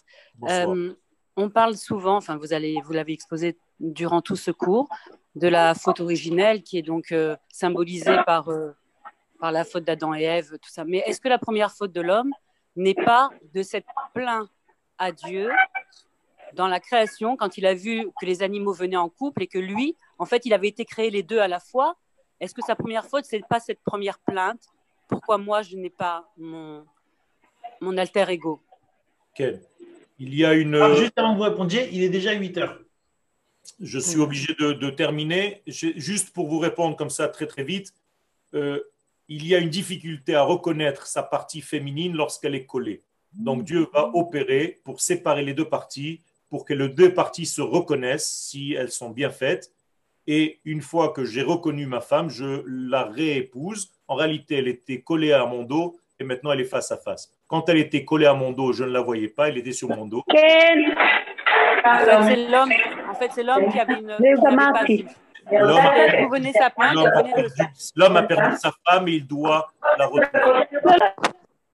Euh, 0.48 0.92
on 1.36 1.48
parle 1.48 1.76
souvent, 1.76 2.16
enfin, 2.16 2.36
vous 2.36 2.52
allez, 2.52 2.78
vous 2.84 2.92
l'avez 2.92 3.12
exposé 3.12 3.56
durant 3.80 4.20
tout 4.20 4.36
ce 4.36 4.50
cours 4.50 4.88
de 5.34 5.48
la 5.48 5.74
faute 5.74 6.00
originelle 6.00 6.62
qui 6.62 6.76
est 6.76 6.82
donc 6.82 7.10
euh, 7.12 7.36
symbolisée 7.50 8.18
par, 8.26 8.50
euh, 8.50 8.72
par 9.40 9.50
la 9.50 9.64
faute 9.64 9.84
d'Adam 9.84 10.14
et 10.14 10.24
Ève, 10.24 10.58
tout 10.58 10.68
ça. 10.68 10.84
Mais 10.84 10.98
est-ce 11.06 11.20
que 11.20 11.28
la 11.28 11.38
première 11.38 11.72
faute 11.72 11.92
de 11.92 12.02
l'homme 12.02 12.32
n'est 12.76 12.94
pas 12.94 13.30
de 13.54 13.62
s'être 13.62 13.88
plaint 14.12 14.48
à 14.98 15.10
Dieu 15.10 15.50
dans 16.54 16.68
la 16.68 16.80
création 16.80 17.36
quand 17.36 17.56
il 17.56 17.64
a 17.64 17.72
vu 17.72 18.10
que 18.20 18.26
les 18.26 18.42
animaux 18.42 18.74
venaient 18.74 18.96
en 18.96 19.08
couple 19.08 19.42
et 19.42 19.46
que 19.46 19.58
lui, 19.58 19.96
en 20.18 20.26
fait, 20.26 20.44
il 20.44 20.52
avait 20.52 20.68
été 20.68 20.84
créé 20.84 21.08
les 21.10 21.22
deux 21.22 21.38
à 21.38 21.48
la 21.48 21.60
fois? 21.60 21.96
Est-ce 22.40 22.54
que 22.54 22.62
sa 22.62 22.76
première 22.76 23.06
faute, 23.06 23.24
c'est 23.24 23.40
pas 23.48 23.60
cette 23.60 23.82
première 23.84 24.18
plainte? 24.18 24.62
Pourquoi 25.08 25.38
moi, 25.38 25.62
je 25.62 25.76
n'ai 25.76 25.90
pas 25.90 26.30
mon, 26.36 26.84
mon 27.82 27.98
alter 27.98 28.30
ego 28.30 28.62
Il 29.38 30.34
y 30.34 30.44
a 30.44 30.54
une. 30.54 30.96
juste 30.96 31.18
avant 31.18 31.32
que 31.32 31.38
vous 31.38 31.44
répondiez, 31.44 31.88
il 31.92 32.02
est 32.02 32.08
déjà 32.08 32.32
8 32.32 32.58
heures. 32.58 32.78
Je 33.80 33.98
suis 33.98 34.20
obligé 34.20 34.54
de, 34.54 34.90
terminer. 34.90 35.62
Juste 35.66 36.32
pour 36.32 36.48
vous 36.48 36.58
répondre 36.58 36.96
comme 36.96 37.10
ça 37.10 37.28
très 37.28 37.46
très 37.46 37.64
vite, 37.64 37.92
euh, 38.54 38.80
il 39.28 39.46
y 39.46 39.54
a 39.54 39.58
une 39.58 39.70
difficulté 39.70 40.34
à 40.34 40.42
reconnaître 40.42 41.06
sa 41.06 41.22
partie 41.22 41.60
féminine 41.60 42.14
lorsqu'elle 42.14 42.54
est 42.54 42.66
collée. 42.66 43.02
Donc 43.32 43.64
Dieu 43.64 43.86
va 43.92 44.10
opérer 44.14 44.80
pour 44.84 45.00
séparer 45.00 45.42
les 45.42 45.54
deux 45.54 45.68
parties, 45.68 46.20
pour 46.50 46.64
que 46.64 46.74
les 46.74 46.88
deux 46.88 47.14
parties 47.14 47.46
se 47.46 47.62
reconnaissent 47.62 48.28
si 48.28 48.74
elles 48.74 48.90
sont 48.90 49.10
bien 49.10 49.30
faites. 49.30 49.72
Et 50.26 50.60
une 50.64 50.82
fois 50.82 51.12
que 51.12 51.24
j'ai 51.24 51.42
reconnu 51.42 51.86
ma 51.86 52.00
femme, 52.00 52.28
je 52.28 52.62
la 52.66 53.04
réépouse. 53.04 53.90
En 54.06 54.14
réalité, 54.14 54.56
elle 54.56 54.68
était 54.68 55.00
collée 55.00 55.32
à 55.32 55.46
mon 55.46 55.62
dos 55.62 55.96
et 56.20 56.24
maintenant 56.24 56.52
elle 56.52 56.60
est 56.60 56.64
face 56.64 56.92
à 56.92 56.96
face. 56.96 57.32
Quand 57.52 57.68
elle 57.68 57.76
était 57.76 58.02
collée 58.02 58.24
à 58.24 58.32
mon 58.32 58.50
dos, 58.50 58.72
je 58.72 58.82
ne 58.82 58.88
la 58.88 59.02
voyais 59.02 59.28
pas, 59.28 59.50
elle 59.50 59.58
était 59.58 59.72
sur 59.72 59.90
mon 59.90 60.06
dos. 60.06 60.24
c'est 60.30 60.74
l'homme 62.48 62.72
en 63.10 63.14
fait, 63.14 63.30
c'est 63.34 63.42
l'homme 63.42 63.70
qui 63.70 63.78
avait 63.78 63.92
une. 63.92 64.16
L'homme 67.94 68.16
a, 68.16 68.22
perdu 68.22 68.56
sa 68.56 68.72
femme 68.86 69.06
et 69.08 69.12
il 69.12 69.26
doit 69.26 69.70
la 69.98 70.06
retrouver. 70.06 70.40